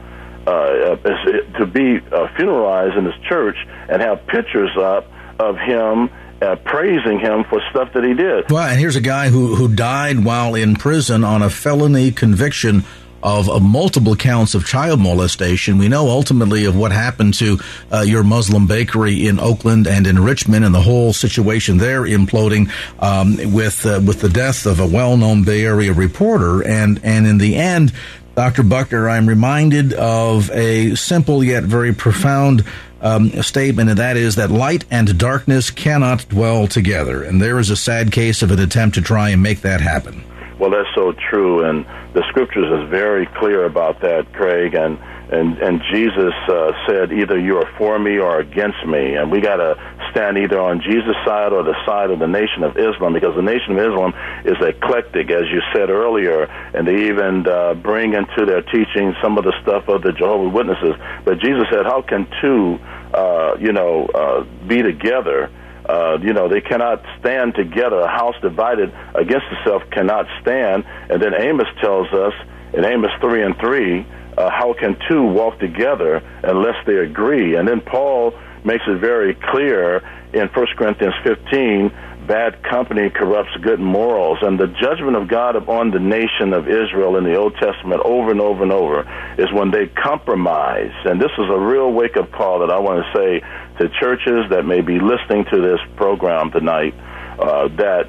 uh, 0.47 0.97
to 0.97 1.67
be 1.67 1.97
uh, 1.97 2.29
funeralized 2.37 2.97
in 2.99 3.05
his 3.05 3.15
church 3.29 3.57
and 3.89 4.03
have 4.03 4.27
pictures 4.27 4.77
up 4.77 5.11
of 5.39 5.57
him 5.57 6.11
uh, 6.43 6.57
praising 6.57 7.19
him 7.19 7.45
for 7.45 7.61
stuff 7.71 7.93
that 7.95 8.05
he 8.05 8.15
did. 8.15 8.51
Well, 8.51 8.69
and 8.69 8.79
here's 8.79 8.97
a 8.97 9.01
guy 9.01 9.29
who 9.29 9.55
who 9.55 9.75
died 9.75 10.25
while 10.25 10.55
in 10.55 10.77
prison 10.77 11.25
on 11.25 11.43
a 11.43 11.51
felony 11.51 12.13
conviction 12.13 12.85
of, 13.23 13.49
of, 13.49 13.63
multiple 13.63 14.15
counts 14.17 14.55
of 14.55 14.67
child 14.67 15.01
molestation. 15.01 15.79
We 15.79 15.89
know 15.89 16.11
ultimately 16.11 16.67
of 16.67 16.77
what 16.77 16.93
happened 16.93 17.33
to 17.35 17.59
uh, 17.91 18.01
your 18.01 18.23
Muslim 18.23 18.67
bakery 18.67 19.27
in 19.27 19.41
Oakland 19.41 19.87
and 19.87 20.07
in 20.07 20.23
Richmond, 20.23 20.63
and 20.63 20.75
the 20.75 20.83
whole 20.83 21.15
situation 21.15 21.79
there 21.79 22.03
imploding 22.03 22.71
um, 22.99 23.37
with 23.55 23.87
uh, 23.87 24.03
with 24.07 24.21
the 24.21 24.29
death 24.29 24.67
of 24.67 24.79
a 24.79 24.87
well-known 24.87 25.45
Bay 25.45 25.65
Area 25.65 25.95
reporter. 25.95 26.63
And 26.63 27.01
and 27.03 27.27
in 27.27 27.39
the 27.39 27.57
end, 27.57 27.95
Dr. 28.35 28.65
Buckner, 28.65 29.09
I'm 29.09 29.29
reminded 29.29 29.93
of 29.93 30.51
a 30.51 30.97
simple 30.97 31.45
yet 31.45 31.63
very 31.63 31.95
profound 31.95 32.65
um, 33.01 33.31
statement, 33.43 33.91
and 33.91 33.99
that 33.99 34.17
is 34.17 34.37
that 34.37 34.51
light 34.51 34.85
and 34.91 35.17
darkness 35.19 35.71
cannot 35.71 36.29
dwell 36.29 36.67
together. 36.67 37.23
And 37.23 37.41
there 37.41 37.61
is 37.61 37.71
a 37.71 37.77
sad 37.77 38.11
case 38.11 38.43
of 38.43 38.51
an 38.51 38.59
attempt 38.59 38.97
to 38.97 39.03
try 39.03 39.29
and 39.29 39.43
make 39.43 39.61
that 39.61 39.81
happen. 39.81 40.25
Well, 40.59 40.71
that's 40.71 40.89
so 40.97 41.13
true, 41.31 41.65
and 41.65 41.87
the 42.13 42.25
scriptures 42.29 42.67
is 42.83 42.91
very 42.91 43.27
clear 43.39 43.65
about 43.65 44.01
that, 44.01 44.33
Craig. 44.33 44.75
And 44.75 44.99
and 45.35 45.59
and 45.59 45.83
Jesus 45.93 46.35
uh, 46.49 46.73
said, 46.87 47.13
either 47.13 47.39
you 47.39 47.59
are 47.59 47.71
for 47.77 47.99
me 47.99 48.19
or 48.19 48.39
against 48.39 48.87
me, 48.87 49.15
and 49.15 49.31
we 49.31 49.41
got 49.41 49.57
to 49.57 49.75
stand 50.11 50.39
either 50.39 50.61
on 50.61 50.81
Jesus' 50.81 51.17
side 51.27 51.53
or 51.53 51.65
the 51.65 51.75
side 51.85 52.11
of 52.11 52.21
the 52.21 52.29
Nation 52.29 52.63
of 52.63 52.77
Islam, 52.77 53.13
because 53.13 53.35
the 53.35 53.43
Nation 53.43 53.73
of 53.73 53.79
Islam 53.79 54.15
is 54.45 54.57
eclectic, 54.63 55.31
as 55.31 55.45
you 55.51 55.61
said 55.75 55.91
earlier, 55.91 56.45
and 56.73 56.87
they 56.87 57.09
even 57.11 57.47
uh, 57.49 57.75
bring 57.75 58.15
into 58.15 58.47
their 58.47 58.63
teaching 58.63 59.15
some 59.21 59.37
of 59.37 59.45
the 59.45 59.53
stuff 59.63 59.89
of 59.89 60.03
the 60.03 60.13
Jehovah's 60.13 60.55
Witnesses. 60.55 60.95
But 61.25 61.41
Jesus 61.41 61.67
said, 61.71 61.85
how 61.85 62.03
can 62.03 62.29
two, 62.41 62.79
uh, 63.13 63.57
you 63.59 63.73
know, 63.73 64.07
uh, 64.07 64.45
be 64.67 64.83
together? 64.83 65.51
Uh, 65.85 66.17
you 66.23 66.33
know, 66.33 66.49
they 66.49 66.63
cannot 66.63 67.05
stand 67.21 67.55
together. 67.55 68.01
A 68.01 68.09
house 68.09 68.37
divided 68.41 68.95
against 69.15 69.47
itself 69.53 69.83
cannot 69.91 70.27
stand. 70.41 70.85
And 71.11 71.21
then 71.21 71.35
Amos 71.35 71.69
tells 71.83 72.09
us 72.13 72.33
in 72.73 72.85
Amos 72.85 73.11
3 73.21 73.43
and 73.43 73.57
3, 73.59 74.07
uh, 74.37 74.51
how 74.51 74.75
can 74.79 74.97
two 75.09 75.23
walk 75.23 75.59
together 75.59 76.23
unless 76.43 76.77
they 76.87 76.97
agree? 76.97 77.57
And 77.57 77.69
then 77.69 77.81
Paul 77.81 78.35
makes 78.65 78.85
it 78.87 78.99
very 78.99 79.35
clear 79.35 79.99
in 80.33 80.49
1 80.49 80.67
Corinthians 80.77 81.15
15 81.23 81.93
bad 82.27 82.63
company 82.63 83.11
corrupts 83.11 83.55
good 83.63 83.81
morals. 83.81 84.39
And 84.43 84.59
the 84.59 84.67
judgment 84.67 85.17
of 85.17 85.29
God 85.29 85.57
upon 85.57 85.91
the 85.91 85.99
nation 85.99 86.53
of 86.53 86.69
Israel 86.69 87.17
in 87.17 87.25
the 87.25 87.35
Old 87.35 87.55
Testament 87.57 88.01
over 88.05 88.31
and 88.31 88.41
over 88.41 88.63
and 88.63 88.73
over 88.73 89.01
is 89.39 89.53
when 89.53 89.71
they 89.71 89.87
compromise. 89.87 90.93
And 91.05 91.21
this 91.21 91.31
is 91.39 91.47
a 91.51 91.59
real 91.59 91.93
wake 91.93 92.17
up 92.17 92.33
call 92.33 92.61
that 92.61 92.71
I 92.71 92.79
want 92.79 93.05
to 93.05 93.19
say 93.19 93.41
to 93.79 93.89
churches 94.01 94.51
that 94.51 94.65
may 94.65 94.81
be 94.81 94.99
listening 94.99 95.45
to 95.53 95.61
this 95.61 95.81
program 95.97 96.51
tonight 96.51 96.95
uh, 97.39 97.69
that 97.77 98.09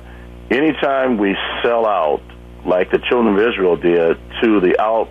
anytime 0.49 1.17
we 1.17 1.35
sell 1.61 1.85
out, 1.85 2.21
like 2.65 2.91
the 2.91 2.99
children 3.09 3.35
of 3.35 3.39
Israel 3.39 3.75
did, 3.75 4.17
to 4.41 4.59
the 4.59 4.79
out 4.81 5.09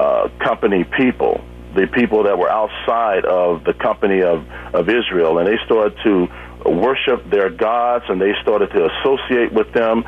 uh, 0.00 0.28
company 0.42 0.84
people, 0.84 1.44
the 1.74 1.86
people 1.86 2.24
that 2.24 2.38
were 2.38 2.50
outside 2.50 3.24
of 3.24 3.64
the 3.64 3.74
company 3.74 4.22
of, 4.22 4.48
of 4.74 4.88
Israel, 4.88 5.38
and 5.38 5.48
they 5.48 5.58
started 5.64 5.96
to 6.04 6.28
worship 6.70 7.28
their 7.30 7.50
gods 7.50 8.04
and 8.08 8.20
they 8.20 8.32
started 8.42 8.70
to 8.70 8.88
associate 8.90 9.52
with 9.52 9.72
them, 9.72 10.02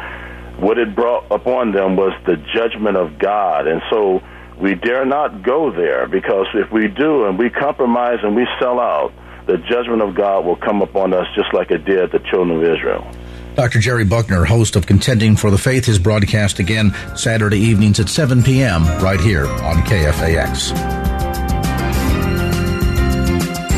what 0.58 0.78
it 0.78 0.94
brought 0.94 1.30
upon 1.30 1.72
them 1.72 1.96
was 1.96 2.12
the 2.24 2.36
judgment 2.54 2.96
of 2.96 3.18
God. 3.18 3.66
And 3.66 3.82
so 3.90 4.22
we 4.58 4.74
dare 4.74 5.04
not 5.04 5.42
go 5.42 5.70
there 5.70 6.06
because 6.06 6.46
if 6.54 6.72
we 6.72 6.88
do 6.88 7.26
and 7.26 7.38
we 7.38 7.50
compromise 7.50 8.20
and 8.22 8.34
we 8.34 8.46
sell 8.58 8.80
out, 8.80 9.12
the 9.46 9.58
judgment 9.58 10.02
of 10.02 10.14
God 10.14 10.44
will 10.44 10.56
come 10.56 10.82
upon 10.82 11.12
us 11.12 11.26
just 11.36 11.52
like 11.52 11.70
it 11.70 11.84
did 11.84 12.10
the 12.10 12.18
children 12.30 12.58
of 12.58 12.64
Israel. 12.64 13.06
Dr. 13.56 13.80
Jerry 13.80 14.04
Buckner, 14.04 14.44
host 14.44 14.76
of 14.76 14.86
Contending 14.86 15.34
for 15.34 15.50
the 15.50 15.56
Faith, 15.56 15.88
is 15.88 15.98
broadcast 15.98 16.58
again 16.58 16.94
Saturday 17.16 17.58
evenings 17.58 17.98
at 17.98 18.10
7 18.10 18.42
p.m. 18.42 18.84
right 19.02 19.18
here 19.18 19.46
on 19.46 19.76
KFAX. 19.76 21.15